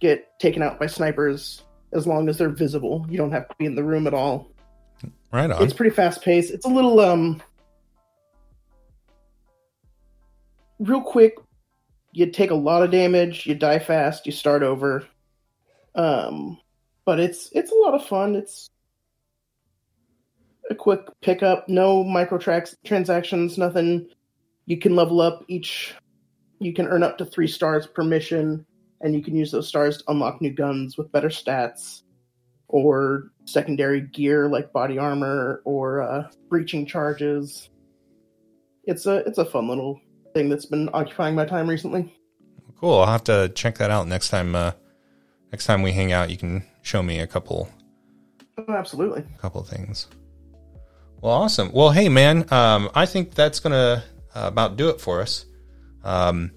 get 0.00 0.38
taken 0.38 0.62
out 0.62 0.78
by 0.78 0.86
snipers 0.86 1.64
as 1.92 2.06
long 2.06 2.28
as 2.28 2.38
they're 2.38 2.48
visible. 2.48 3.06
You 3.08 3.18
don't 3.18 3.32
have 3.32 3.48
to 3.48 3.54
be 3.58 3.66
in 3.66 3.74
the 3.74 3.84
room 3.84 4.06
at 4.06 4.14
all. 4.14 4.50
Right 5.32 5.50
on. 5.50 5.62
it's 5.62 5.74
pretty 5.74 5.94
fast 5.94 6.22
paced. 6.22 6.50
It's 6.52 6.64
a 6.64 6.70
little 6.70 7.00
um 7.00 7.42
real 10.78 11.02
quick 11.02 11.34
you 12.12 12.30
take 12.30 12.50
a 12.50 12.54
lot 12.54 12.82
of 12.82 12.90
damage 12.90 13.46
you 13.46 13.54
die 13.54 13.78
fast 13.78 14.26
you 14.26 14.32
start 14.32 14.62
over. 14.62 15.06
Um 15.94 16.58
but 17.04 17.20
it's 17.20 17.50
it's 17.52 17.72
a 17.72 17.74
lot 17.74 17.94
of 17.94 18.06
fun. 18.06 18.34
It's 18.36 18.70
a 20.70 20.74
quick 20.74 21.00
pickup. 21.20 21.68
No 21.68 22.02
micro 22.02 22.38
tracks 22.38 22.74
transactions 22.84 23.58
nothing. 23.58 24.08
You 24.64 24.78
can 24.78 24.96
level 24.96 25.20
up 25.20 25.44
each 25.48 25.94
you 26.58 26.72
can 26.72 26.88
earn 26.88 27.02
up 27.02 27.18
to 27.18 27.24
three 27.24 27.46
stars 27.46 27.86
per 27.86 28.02
mission 28.02 28.64
and 29.00 29.14
you 29.14 29.22
can 29.22 29.36
use 29.36 29.50
those 29.50 29.68
stars 29.68 29.98
to 29.98 30.04
unlock 30.08 30.40
new 30.40 30.52
guns 30.52 30.96
with 30.96 31.10
better 31.12 31.28
stats 31.28 32.02
or 32.68 33.30
secondary 33.44 34.00
gear 34.00 34.48
like 34.48 34.72
body 34.72 34.98
armor 34.98 35.62
or 35.64 36.02
uh, 36.02 36.28
breaching 36.48 36.84
charges 36.84 37.70
it's 38.84 39.06
a 39.06 39.16
it's 39.18 39.38
a 39.38 39.44
fun 39.44 39.68
little 39.68 40.00
thing 40.34 40.48
that's 40.48 40.66
been 40.66 40.88
occupying 40.92 41.34
my 41.34 41.44
time 41.44 41.68
recently 41.68 42.14
Cool. 42.80 43.00
I'll 43.00 43.06
have 43.06 43.24
to 43.24 43.50
check 43.54 43.78
that 43.78 43.90
out 43.90 44.06
next 44.06 44.28
time. 44.28 44.54
Uh, 44.54 44.72
next 45.50 45.66
time 45.66 45.82
we 45.82 45.92
hang 45.92 46.12
out, 46.12 46.30
you 46.30 46.36
can 46.36 46.64
show 46.82 47.02
me 47.02 47.18
a 47.18 47.26
couple 47.26 47.68
oh, 48.56 48.72
absolutely 48.72 49.24
A 49.34 49.38
couple 49.38 49.62
things. 49.64 50.06
Well, 51.20 51.32
awesome. 51.32 51.72
Well, 51.72 51.90
hey, 51.90 52.08
man, 52.08 52.50
um, 52.52 52.90
I 52.94 53.04
think 53.04 53.34
that's 53.34 53.58
gonna 53.58 54.04
uh, 54.34 54.44
about 54.46 54.76
do 54.76 54.88
it 54.90 55.00
for 55.00 55.20
us. 55.20 55.44
Um, 56.04 56.52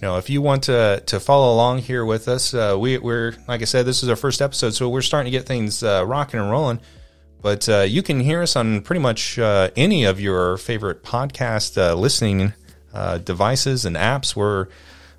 you 0.00 0.06
know, 0.06 0.16
if 0.16 0.30
you 0.30 0.40
want 0.40 0.64
to 0.64 1.02
to 1.06 1.18
follow 1.18 1.52
along 1.52 1.78
here 1.78 2.04
with 2.04 2.28
us, 2.28 2.54
uh, 2.54 2.76
we, 2.78 2.98
we're 2.98 3.34
like 3.48 3.62
I 3.62 3.64
said, 3.64 3.84
this 3.84 4.02
is 4.02 4.08
our 4.08 4.16
first 4.16 4.40
episode, 4.40 4.70
so 4.74 4.88
we're 4.88 5.02
starting 5.02 5.32
to 5.32 5.36
get 5.36 5.46
things 5.46 5.82
uh, 5.82 6.04
rocking 6.06 6.38
and 6.38 6.50
rolling. 6.50 6.80
But 7.42 7.68
uh, 7.68 7.80
you 7.80 8.02
can 8.02 8.20
hear 8.20 8.42
us 8.42 8.54
on 8.54 8.82
pretty 8.82 9.00
much 9.00 9.38
uh, 9.38 9.70
any 9.76 10.04
of 10.04 10.20
your 10.20 10.56
favorite 10.56 11.02
podcast 11.02 11.76
uh, 11.76 11.94
listening 11.94 12.52
uh, 12.92 13.18
devices 13.18 13.84
and 13.84 13.96
apps. 13.96 14.36
We're 14.36 14.68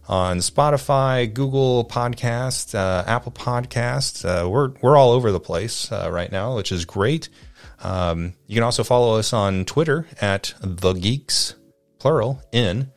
on 0.08 0.38
Spotify, 0.38 1.32
Google 1.34 1.84
Podcast, 1.86 2.74
Apple 2.74 3.34
Podcast. 3.34 4.24
We're 4.50 4.72
we're 4.82 4.96
all 4.96 5.12
over 5.12 5.32
the 5.32 5.42
place 5.42 5.92
right 5.92 6.32
now, 6.32 6.56
which 6.56 6.72
is 6.72 6.86
great. 6.86 7.28
Um, 7.82 8.34
you 8.48 8.56
can 8.56 8.64
also 8.64 8.84
follow 8.84 9.18
us 9.18 9.34
on 9.34 9.66
Twitter 9.66 10.08
at 10.22 10.54
the 10.62 10.94
Geeks 10.94 11.56
plural 12.00 12.42
in, 12.52 12.92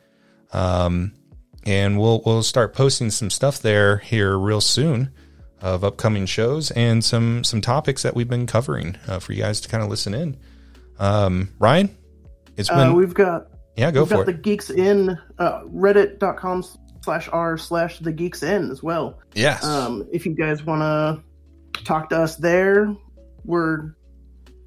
um, 0.51 1.13
and 1.65 1.99
we'll 1.99 2.21
we'll 2.25 2.43
start 2.43 2.73
posting 2.73 3.09
some 3.09 3.29
stuff 3.29 3.61
there 3.61 3.97
here 3.97 4.37
real 4.37 4.61
soon 4.61 5.11
of 5.61 5.83
upcoming 5.83 6.25
shows 6.25 6.71
and 6.71 7.03
some 7.03 7.43
some 7.43 7.61
topics 7.61 8.03
that 8.03 8.15
we've 8.15 8.27
been 8.27 8.45
covering 8.45 8.97
uh, 9.07 9.19
for 9.19 9.33
you 9.33 9.41
guys 9.41 9.61
to 9.61 9.69
kind 9.69 9.83
of 9.83 9.89
listen 9.89 10.13
in. 10.13 10.37
Um, 10.99 11.53
Ryan, 11.59 11.95
it's 12.57 12.69
been 12.69 12.79
uh, 12.79 12.93
we've 12.93 13.13
got 13.13 13.47
yeah, 13.75 13.91
go 13.91 14.01
we've 14.01 14.09
for 14.09 14.15
got 14.15 14.21
it. 14.21 14.25
the 14.25 14.33
geeks 14.33 14.69
in 14.69 15.17
uh, 15.39 15.61
reddit.com 15.63 16.63
slash 17.03 17.29
r 17.31 17.57
slash 17.57 17.99
the 17.99 18.13
geeks 18.13 18.43
in 18.43 18.71
as 18.71 18.81
well 18.81 19.19
yes, 19.33 19.63
um, 19.63 20.07
if 20.11 20.25
you 20.25 20.33
guys 20.33 20.63
want 20.63 20.81
to 20.81 21.83
talk 21.83 22.09
to 22.09 22.17
us 22.17 22.37
there 22.37 22.95
we're 23.43 23.93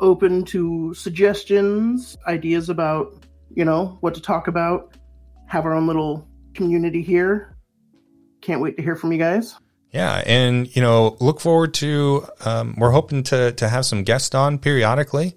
open 0.01 0.45
to 0.45 0.93
suggestions 0.93 2.19
ideas 2.27 2.69
about 2.69 3.25
you 3.55 3.65
know 3.65 3.97
what 4.01 4.15
to 4.15 4.21
talk 4.21 4.49
about 4.49 4.95
have 5.47 5.65
our 5.65 5.75
own 5.75 5.87
little 5.87 6.29
community 6.57 7.03
here 7.03 7.57
can't 8.41 8.61
wait 8.61 8.77
to 8.77 8.83
hear 8.83 8.97
from 8.97 9.13
you 9.13 9.19
guys 9.19 9.57
Yeah, 9.93 10.23
and 10.27 10.75
you 10.77 10.83
know, 10.83 11.17
look 11.21 11.41
forward 11.41 11.73
to. 11.75 12.27
Um, 12.45 12.75
we're 12.77 12.91
hoping 12.91 13.23
to 13.25 13.53
to 13.53 13.69
have 13.69 13.87
some 13.87 14.03
guests 14.03 14.35
on 14.35 14.59
periodically. 14.59 15.37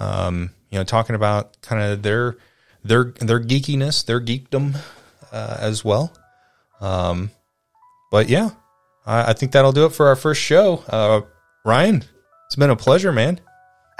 Um, 0.00 0.50
you 0.70 0.78
know, 0.78 0.84
talking 0.84 1.14
about 1.14 1.60
kind 1.60 1.80
of 1.80 2.02
their 2.02 2.36
their 2.82 3.14
their 3.20 3.38
geekiness, 3.38 4.04
their 4.04 4.20
geekdom 4.20 4.74
uh, 5.30 5.56
as 5.60 5.84
well. 5.84 6.12
Um, 6.80 7.30
but 8.10 8.28
yeah, 8.28 8.50
I, 9.06 9.30
I 9.30 9.32
think 9.34 9.52
that'll 9.52 9.72
do 9.72 9.86
it 9.86 9.92
for 9.92 10.08
our 10.08 10.16
first 10.16 10.40
show. 10.40 10.82
Uh, 10.88 11.20
Ryan, 11.64 12.02
it's 12.46 12.56
been 12.56 12.70
a 12.70 12.76
pleasure, 12.76 13.12
man. 13.12 13.40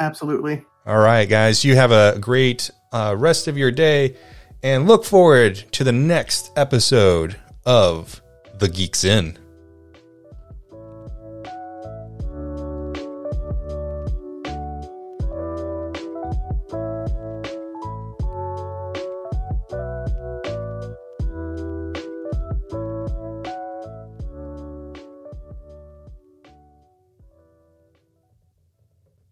absolutely 0.00 0.64
All 0.86 0.98
right, 0.98 1.28
guys, 1.28 1.64
you 1.64 1.76
have 1.76 1.92
a 1.92 2.18
great 2.18 2.70
uh, 2.92 3.14
rest 3.16 3.46
of 3.46 3.57
your 3.57 3.70
day, 3.70 4.16
and 4.65 4.89
look 4.89 5.05
forward 5.05 5.57
to 5.73 5.85
the 5.85 5.93
next 5.93 6.51
episode 6.57 7.37
of 7.67 8.23
The 8.59 8.69
Geeks 8.69 9.05
In. 9.05 9.39